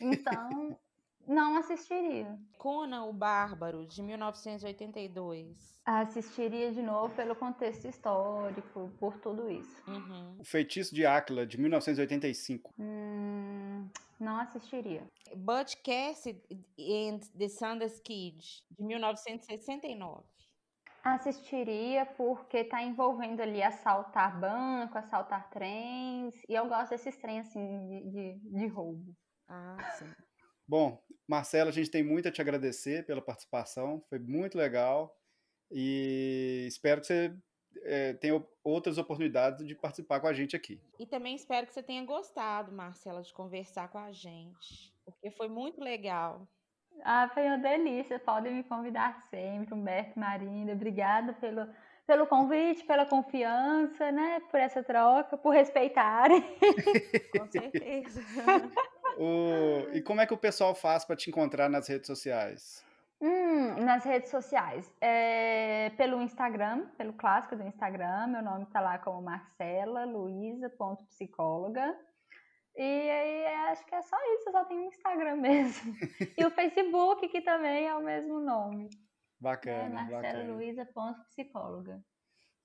Então, 0.00 0.78
não 1.26 1.56
assistiria. 1.56 2.38
Conan 2.58 3.04
o 3.04 3.12
Bárbaro, 3.12 3.86
de 3.86 4.02
1982. 4.02 5.80
Assistiria 5.86 6.70
de 6.70 6.82
novo 6.82 7.14
pelo 7.14 7.34
contexto 7.34 7.86
histórico, 7.88 8.92
por 9.00 9.18
tudo 9.20 9.50
isso. 9.50 9.82
Uhum. 9.88 10.36
O 10.38 10.44
Feitiço 10.44 10.94
de 10.94 11.06
Áquila, 11.06 11.46
de 11.46 11.58
1985. 11.58 12.74
Hum, 12.78 13.88
não 14.20 14.38
assistiria. 14.38 15.02
Butch 15.34 15.76
Cassidy 15.82 16.42
and 16.78 17.20
the 17.38 17.48
Sundance 17.48 18.02
Kid, 18.02 18.62
de 18.70 18.82
1969 18.84 20.37
assistiria 21.02 22.06
porque 22.06 22.64
tá 22.64 22.82
envolvendo 22.82 23.40
ali 23.40 23.62
assaltar 23.62 24.38
banco, 24.38 24.98
assaltar 24.98 25.48
trens, 25.50 26.34
e 26.48 26.54
eu 26.54 26.66
gosto 26.68 26.90
desses 26.90 27.16
trens 27.16 27.46
assim 27.46 27.88
de, 27.88 28.10
de, 28.10 28.38
de 28.38 28.66
roubo. 28.66 29.14
Ah, 29.48 29.76
sim. 29.98 30.10
Bom, 30.66 31.02
Marcela, 31.26 31.70
a 31.70 31.72
gente 31.72 31.90
tem 31.90 32.02
muito 32.02 32.28
a 32.28 32.32
te 32.32 32.40
agradecer 32.40 33.06
pela 33.06 33.22
participação, 33.22 34.02
foi 34.08 34.18
muito 34.18 34.58
legal 34.58 35.16
e 35.70 36.66
espero 36.68 37.00
que 37.00 37.06
você 37.06 37.36
é, 37.82 38.12
tenha 38.14 38.44
outras 38.62 38.98
oportunidades 38.98 39.66
de 39.66 39.74
participar 39.74 40.20
com 40.20 40.26
a 40.26 40.32
gente 40.32 40.54
aqui. 40.54 40.80
E 40.98 41.06
também 41.06 41.34
espero 41.34 41.66
que 41.66 41.72
você 41.72 41.82
tenha 41.82 42.04
gostado, 42.04 42.72
Marcela, 42.72 43.22
de 43.22 43.32
conversar 43.32 43.88
com 43.88 43.98
a 43.98 44.12
gente, 44.12 44.92
porque 45.04 45.30
foi 45.30 45.48
muito 45.48 45.80
legal. 45.80 46.46
Ah, 47.04 47.30
foi 47.32 47.44
uma 47.46 47.58
delícia, 47.58 48.18
podem 48.18 48.54
me 48.54 48.62
convidar 48.64 49.26
sempre, 49.30 49.74
Humberto 49.74 50.18
Marina, 50.18 50.72
obrigada 50.72 51.32
pelo, 51.34 51.66
pelo 52.06 52.26
convite, 52.26 52.84
pela 52.84 53.06
confiança, 53.06 54.10
né, 54.10 54.40
por 54.50 54.58
essa 54.60 54.82
troca, 54.82 55.36
por 55.36 55.50
respeitarem. 55.50 56.42
com 57.36 57.46
certeza. 57.46 58.20
O... 59.18 59.94
E 59.94 60.00
como 60.02 60.20
é 60.20 60.26
que 60.26 60.34
o 60.34 60.38
pessoal 60.38 60.74
faz 60.74 61.04
para 61.04 61.16
te 61.16 61.28
encontrar 61.28 61.68
nas 61.68 61.88
redes 61.88 62.06
sociais? 62.06 62.86
Hum, 63.20 63.84
nas 63.84 64.04
redes 64.04 64.30
sociais. 64.30 64.94
É, 65.00 65.90
pelo 65.96 66.22
Instagram, 66.22 66.86
pelo 66.96 67.12
clássico 67.12 67.56
do 67.56 67.64
Instagram, 67.64 68.28
meu 68.28 68.42
nome 68.42 68.62
está 68.62 68.80
lá 68.80 68.96
como 68.98 69.20
Marcela 69.20 70.04
Luiza.psicóloga. 70.04 71.96
E 72.78 73.10
aí 73.10 73.46
acho 73.70 73.84
que 73.84 73.94
é 73.94 74.00
só 74.00 74.16
isso, 74.34 74.52
só 74.52 74.64
tem 74.64 74.78
o 74.78 74.84
Instagram 74.84 75.36
mesmo. 75.42 75.94
e 76.36 76.44
o 76.44 76.50
Facebook, 76.50 77.28
que 77.28 77.40
também 77.40 77.88
é 77.88 77.94
o 77.94 78.02
mesmo 78.02 78.40
nome. 78.40 78.88
Bacana, 79.40 80.08
é 80.24 80.42
Luiza.psicóloga. 80.44 82.00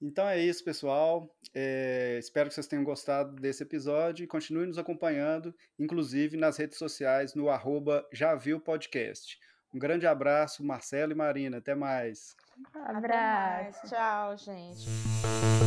Então 0.02 0.28
é 0.28 0.38
isso, 0.38 0.64
pessoal. 0.64 1.34
É, 1.54 2.18
espero 2.20 2.50
que 2.50 2.56
vocês 2.56 2.68
tenham 2.68 2.84
gostado 2.84 3.36
desse 3.38 3.64
episódio 3.64 4.24
e 4.24 4.28
continuem 4.28 4.68
nos 4.68 4.78
acompanhando, 4.78 5.56
inclusive 5.80 6.36
nas 6.36 6.58
redes 6.58 6.78
sociais, 6.78 7.34
no 7.34 7.50
arroba 7.50 8.06
Podcast. 8.66 9.40
Um 9.74 9.80
grande 9.80 10.06
abraço, 10.06 10.64
Marcelo 10.64 11.14
e 11.14 11.16
Marina. 11.16 11.58
Até 11.58 11.74
mais. 11.74 12.36
Abraço. 12.76 13.80
Até 13.80 13.90
mais. 13.90 13.90
Tchau, 13.90 14.38
gente. 14.38 15.63